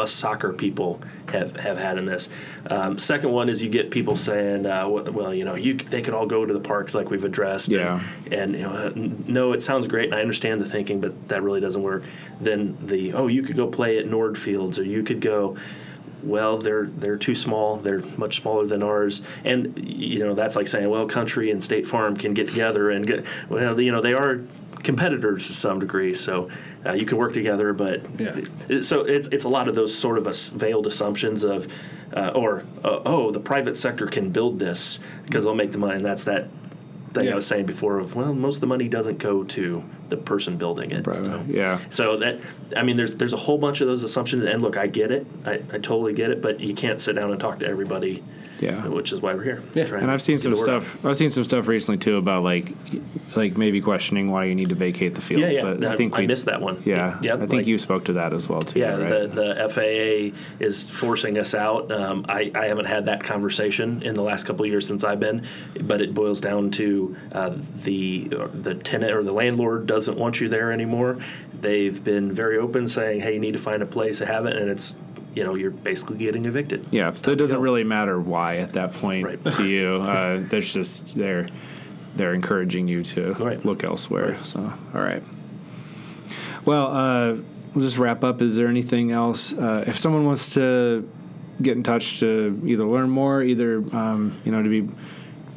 us 0.00 0.10
soccer 0.10 0.52
people 0.52 1.00
have, 1.28 1.56
have 1.56 1.78
had 1.78 1.98
in 1.98 2.04
this. 2.04 2.28
Um, 2.68 2.98
second 2.98 3.30
one 3.30 3.48
is 3.48 3.62
you 3.62 3.68
get 3.68 3.90
people 3.90 4.16
saying, 4.16 4.66
uh, 4.66 4.88
well, 4.88 5.32
you 5.32 5.44
know, 5.44 5.54
you 5.54 5.74
they 5.74 6.02
could 6.02 6.14
all 6.14 6.26
go 6.26 6.44
to 6.44 6.52
the 6.52 6.60
parks 6.60 6.94
like 6.94 7.10
we've 7.10 7.24
addressed. 7.24 7.68
Yeah. 7.68 8.02
And, 8.26 8.32
and 8.32 8.54
you 8.54 8.62
know, 8.62 8.72
uh, 8.72 8.92
no, 8.94 9.52
it 9.52 9.62
sounds 9.62 9.86
great, 9.86 10.06
and 10.06 10.14
I 10.14 10.20
understand 10.20 10.60
the 10.60 10.64
thinking, 10.64 11.00
but 11.00 11.28
that 11.28 11.42
really 11.42 11.60
doesn't 11.60 11.82
work. 11.82 12.02
Then 12.40 12.76
the 12.82 13.12
oh, 13.12 13.26
you 13.26 13.42
could 13.42 13.56
go 13.56 13.66
play 13.66 13.98
at 13.98 14.06
Nord 14.06 14.36
Fields, 14.36 14.78
or 14.78 14.84
you 14.84 15.02
could 15.02 15.20
go. 15.20 15.56
Well, 16.22 16.58
they're 16.58 16.84
they're 16.84 17.16
too 17.16 17.34
small. 17.34 17.76
They're 17.76 18.02
much 18.18 18.42
smaller 18.42 18.66
than 18.66 18.82
ours, 18.82 19.22
and 19.42 19.72
you 19.78 20.18
know 20.18 20.34
that's 20.34 20.54
like 20.54 20.68
saying, 20.68 20.90
well, 20.90 21.06
Country 21.06 21.50
and 21.50 21.64
State 21.64 21.86
Farm 21.86 22.14
can 22.14 22.34
get 22.34 22.48
together 22.48 22.90
and 22.90 23.06
get. 23.06 23.24
Well, 23.48 23.80
you 23.80 23.90
know 23.90 24.02
they 24.02 24.12
are 24.12 24.42
competitors 24.82 25.46
to 25.48 25.52
some 25.52 25.78
degree, 25.78 26.14
so 26.14 26.48
uh, 26.86 26.92
you 26.92 27.06
can 27.06 27.18
work 27.18 27.32
together. 27.32 27.72
But 27.72 28.02
Yeah. 28.18 28.36
it- 28.68 28.82
so 28.84 29.00
it's 29.02 29.28
it's 29.28 29.44
a 29.44 29.48
lot 29.48 29.68
of 29.68 29.74
those 29.74 29.94
sort 29.96 30.18
of 30.18 30.26
as- 30.26 30.48
veiled 30.50 30.86
assumptions 30.86 31.44
of, 31.44 31.68
uh, 32.16 32.32
or 32.34 32.64
uh, 32.84 33.00
oh, 33.04 33.30
the 33.30 33.40
private 33.40 33.76
sector 33.76 34.06
can 34.06 34.30
build 34.30 34.58
this 34.58 34.98
because 35.26 35.44
they'll 35.44 35.54
make 35.54 35.72
the 35.72 35.78
money, 35.78 35.96
and 35.96 36.04
that's 36.04 36.24
that 36.24 36.48
thing 37.12 37.24
Yeah. 37.24 37.32
I 37.32 37.34
was 37.34 37.46
saying 37.46 37.66
before 37.66 37.98
of 37.98 38.14
well, 38.14 38.32
most 38.32 38.56
of 38.56 38.60
the 38.60 38.66
money 38.68 38.88
doesn't 38.88 39.18
go 39.18 39.42
to 39.42 39.82
the 40.10 40.16
person 40.16 40.56
building 40.56 40.92
it. 40.92 41.06
Right, 41.06 41.16
so. 41.16 41.42
yeah. 41.48 41.78
So 41.90 42.16
that 42.18 42.38
I 42.76 42.82
mean, 42.82 42.96
there's 42.96 43.14
there's 43.14 43.32
a 43.32 43.36
whole 43.38 43.58
bunch 43.58 43.80
of 43.80 43.88
those 43.88 44.02
assumptions, 44.04 44.44
and 44.44 44.62
look, 44.62 44.76
I 44.76 44.86
get 44.86 45.10
it, 45.10 45.26
I, 45.44 45.54
I 45.72 45.78
totally 45.78 46.12
get 46.14 46.30
it, 46.30 46.40
but 46.40 46.60
you 46.60 46.74
can't 46.74 47.00
sit 47.00 47.14
down 47.16 47.30
and 47.30 47.40
talk 47.40 47.60
to 47.60 47.66
everybody. 47.66 48.22
Yeah. 48.60 48.86
which 48.86 49.10
is 49.12 49.20
why 49.20 49.34
we're 49.34 49.42
here. 49.42 49.62
Yeah. 49.74 49.84
And 49.94 50.10
I've 50.10 50.22
seen 50.22 50.38
some 50.38 50.52
the 50.52 50.58
word 50.58 50.68
out. 50.68 50.82
stuff. 50.82 51.04
I've 51.06 51.16
seen 51.16 51.30
some 51.30 51.44
stuff 51.44 51.66
recently 51.66 51.98
too 51.98 52.16
about 52.16 52.42
like, 52.44 52.72
like 53.34 53.56
maybe 53.56 53.80
questioning 53.80 54.30
why 54.30 54.44
you 54.44 54.54
need 54.54 54.68
to 54.68 54.74
vacate 54.74 55.14
the 55.14 55.20
fields. 55.20 55.56
Yeah, 55.56 55.62
yeah. 55.64 55.74
But 55.74 55.84
I 55.84 55.92
I- 55.92 55.96
think 55.96 56.14
I 56.14 56.20
we 56.20 56.26
missed 56.26 56.44
that 56.46 56.60
one. 56.60 56.82
Yeah, 56.84 57.18
Yeah, 57.22 57.34
I 57.34 57.38
think 57.38 57.52
like- 57.52 57.66
you 57.66 57.78
spoke 57.78 58.04
to 58.06 58.12
that 58.14 58.32
as 58.32 58.48
well 58.48 58.60
too. 58.60 58.78
Yeah, 58.80 58.96
right? 58.96 59.08
the, 59.08 59.26
the 59.28 59.68
FAA 59.68 60.36
is 60.64 60.88
forcing 60.90 61.38
us 61.38 61.54
out. 61.54 61.90
Um, 61.90 62.26
I, 62.28 62.50
I 62.54 62.66
haven't 62.66 62.86
had 62.86 63.06
that 63.06 63.24
conversation 63.24 64.02
in 64.02 64.14
the 64.14 64.22
last 64.22 64.44
couple 64.44 64.64
of 64.64 64.70
years 64.70 64.86
since 64.86 65.04
I've 65.04 65.20
been, 65.20 65.46
but 65.84 66.00
it 66.00 66.12
boils 66.14 66.40
down 66.40 66.70
to 66.72 67.16
uh, 67.32 67.52
the 67.82 68.28
the 68.52 68.74
tenant 68.74 69.12
or 69.12 69.22
the 69.22 69.32
landlord 69.32 69.86
doesn't 69.86 70.18
want 70.18 70.40
you 70.40 70.48
there 70.48 70.70
anymore. 70.72 71.18
They've 71.60 72.02
been 72.02 72.32
very 72.32 72.56
open, 72.58 72.88
saying, 72.88 73.20
"Hey, 73.20 73.34
you 73.34 73.40
need 73.40 73.52
to 73.52 73.58
find 73.58 73.82
a 73.82 73.86
place 73.86 74.18
to 74.18 74.26
have 74.26 74.46
it," 74.46 74.56
and 74.56 74.70
it's 74.70 74.96
you 75.34 75.44
know 75.44 75.54
you're 75.54 75.70
basically 75.70 76.16
getting 76.18 76.44
evicted. 76.46 76.86
yeah, 76.92 77.14
so 77.14 77.30
it 77.30 77.36
doesn't 77.36 77.60
really 77.60 77.84
matter 77.84 78.18
why 78.20 78.56
at 78.56 78.72
that 78.72 78.92
point 78.94 79.24
Right. 79.24 79.52
to 79.52 79.64
you. 79.64 79.96
Uh, 80.02 80.40
there's 80.48 80.72
just 80.72 81.16
they're 81.16 81.46
they're 82.16 82.34
encouraging 82.34 82.88
you 82.88 83.02
to 83.04 83.32
Right. 83.34 83.64
look 83.64 83.84
elsewhere. 83.84 84.32
Right. 84.32 84.46
So 84.46 84.60
all 84.94 85.00
right. 85.02 85.22
Well, 86.64 86.88
uh, 86.88 87.36
we'll 87.74 87.84
just 87.84 87.98
wrap 87.98 88.22
up. 88.24 88.42
Is 88.42 88.56
there 88.56 88.68
anything 88.68 89.12
else? 89.12 89.52
Uh, 89.52 89.84
if 89.86 89.98
someone 89.98 90.24
wants 90.26 90.54
to 90.54 91.08
get 91.62 91.76
in 91.76 91.82
touch 91.82 92.20
to 92.20 92.60
either 92.66 92.84
learn 92.84 93.10
more, 93.10 93.42
either 93.42 93.76
um, 93.94 94.36
you 94.44 94.52
know 94.52 94.62
to 94.62 94.68
be 94.68 94.88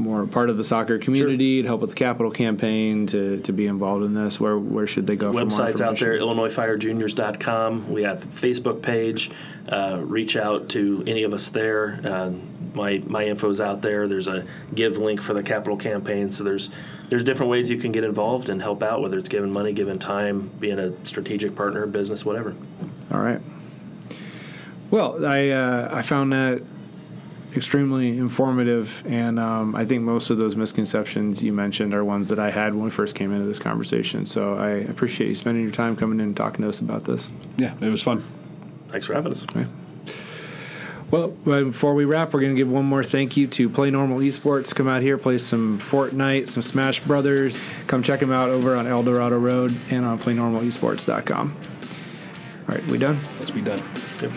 more 0.04 0.26
part 0.28 0.49
of 0.49 0.58
the 0.58 0.64
soccer 0.64 0.99
community, 0.99 1.62
to 1.62 1.68
help 1.68 1.82
with 1.82 1.91
the 1.91 1.95
capital 1.95 2.32
campaign, 2.32 3.08
to, 3.08 3.39
to 3.41 3.54
be 3.54 3.68
involved 3.68 4.04
in 4.04 4.14
this, 4.14 4.39
where 4.39 4.58
where 4.58 4.86
should 4.86 5.08
they 5.08 5.16
go? 5.16 5.32
for 5.32 5.39
more 5.39 5.47
websites 5.47 5.82
out 5.82 5.97
there 5.99 6.18
illinoisfirejuniors.com 6.18 7.91
we 7.91 8.04
have 8.04 8.22
the 8.22 8.47
facebook 8.47 8.82
page. 8.82 9.32
Uh, 9.68 10.01
reach 10.04 10.36
out 10.36 10.68
to 10.70 11.04
any 11.08 11.24
of 11.24 11.34
us 11.34 11.47
there. 11.47 12.01
Uh, 12.04 12.32
my 12.74 13.01
my 13.06 13.26
info's 13.26 13.62
out 13.62 13.82
there. 13.82 14.08
There's 14.08 14.28
a 14.28 14.45
give 14.74 14.97
link 14.97 15.22
for 15.22 15.34
the 15.34 15.43
capital 15.43 15.78
campaign. 15.78 16.30
So 16.30 16.43
there's 16.43 16.70
there's 17.10 17.24
different 17.24 17.49
ways 17.49 17.70
you 17.70 17.78
can 17.78 17.91
get 17.91 18.04
involved 18.04 18.49
and 18.49 18.62
help 18.62 18.84
out 18.84 19.01
whether 19.01 19.18
it's 19.18 19.30
giving 19.30 19.51
money 19.51 19.72
giving 19.72 19.99
time 19.99 20.51
being 20.60 20.80
a 20.80 20.93
strategic 21.06 21.56
partner 21.56 21.86
business 21.88 22.26
whatever. 22.26 22.56
All 23.12 23.22
right. 23.22 23.39
Well, 24.91 25.26
I 25.26 25.49
uh, 25.49 25.89
I 25.91 26.01
found 26.01 26.34
that 26.34 26.62
extremely 27.56 28.18
informative, 28.18 29.04
and 29.06 29.39
um, 29.39 29.76
I 29.76 29.86
think 29.86 30.01
most 30.01 30.30
of 30.30 30.38
those 30.38 30.56
misconceptions 30.56 31.43
you 31.43 31.54
mentioned 31.54 31.93
are 31.93 32.04
ones 32.04 32.30
that 32.30 32.39
I 32.39 32.51
had 32.51 32.74
when 32.74 32.84
we 32.84 32.89
first 32.89 33.16
came 33.16 33.32
into 33.32 33.45
this 33.45 33.60
conversation. 33.60 34.26
So 34.26 34.56
I 34.56 34.70
appreciate 34.70 35.30
you 35.30 35.36
spending 35.36 35.64
your 35.64 35.72
time 35.72 35.95
coming 35.95 36.20
in 36.20 36.28
and 36.28 36.38
talking 36.38 36.64
to 36.64 36.70
us 36.70 36.80
about 36.80 37.04
this. 37.04 37.30
Yeah, 37.58 37.74
it 37.82 37.89
was 37.89 38.01
fun. 38.01 38.24
thanks 38.89 39.08
for 39.08 39.14
having 39.14 39.32
us 39.32 39.45
Well, 41.12 41.28
before 41.28 41.93
we 41.93 42.06
wrap, 42.06 42.34
we're 42.34 42.39
going 42.39 42.56
to 42.56 42.58
give 42.58 42.72
one 42.72 42.86
more 42.86 43.04
thank 43.04 43.38
you 43.38 43.45
to 43.45 43.70
Play 43.70 43.91
Normal 43.91 44.18
Esports. 44.18 44.74
Come 44.74 44.88
out 44.88 45.04
here, 45.04 45.20
play 45.20 45.38
some 45.38 45.78
Fortnite, 45.78 46.47
some 46.47 46.64
Smash 46.64 47.01
Brothers. 47.04 47.56
Come 47.86 48.01
check 48.01 48.20
them 48.20 48.32
out 48.32 48.49
over 48.49 48.76
on 48.76 48.88
El 48.88 49.04
Dorado 49.04 49.38
Road 49.38 49.72
and 49.91 50.06
on 50.06 50.18
PlayNormalEsports.com. 50.18 51.56
All 52.68 52.76
right, 52.76 52.84
we 52.88 52.97
done? 52.97 53.20
Let's 53.38 53.51
be 53.51 53.62
done. 53.62 53.80
Yep. 54.24 54.32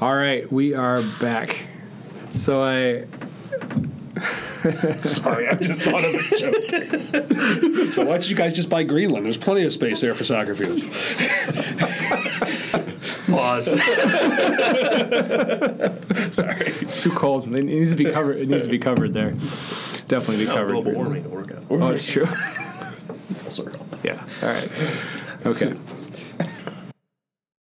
All 0.00 0.14
right, 0.14 0.50
we 0.52 0.74
are 0.74 1.02
back. 1.20 1.64
So 2.30 2.62
I 2.62 3.04
Sorry, 5.02 5.48
I 5.48 5.54
just 5.54 5.80
thought 5.82 6.04
of 6.04 6.14
a 6.14 6.36
joke. 6.36 6.70
so 7.92 8.04
why 8.04 8.10
don't 8.12 8.28
you 8.30 8.36
guys 8.36 8.54
just 8.54 8.68
buy 8.70 8.82
Greenland? 8.84 9.24
There's 9.24 9.36
plenty 9.38 9.64
of 9.64 9.72
space 9.72 10.00
there 10.00 10.14
for 10.14 10.22
soccer 10.24 10.54
fields. 10.54 10.84
pause 13.28 13.66
Sorry. 16.34 16.66
it's 16.80 17.02
too 17.02 17.10
cold. 17.12 17.52
It 17.54 17.64
needs 17.64 17.90
to 17.90 17.96
be 17.96 18.04
covered. 18.10 18.38
It 18.38 18.48
needs 18.48 18.64
to 18.64 18.70
be 18.70 18.78
covered 18.78 19.12
there. 19.12 19.32
Definitely 19.32 20.44
be 20.44 20.48
Oh, 20.50 20.54
covered. 20.54 20.72
global 20.72 20.92
warming 20.92 21.24
to 21.24 21.28
work 21.28 21.50
out 21.52 21.64
Oh, 21.70 21.88
it's 21.88 22.06
true. 22.10 22.26
It's 23.10 23.32
full 23.32 23.50
circle. 23.50 23.86
Yeah. 24.04 24.22
All 24.42 24.48
right. 24.48 24.70
Okay. 25.46 25.74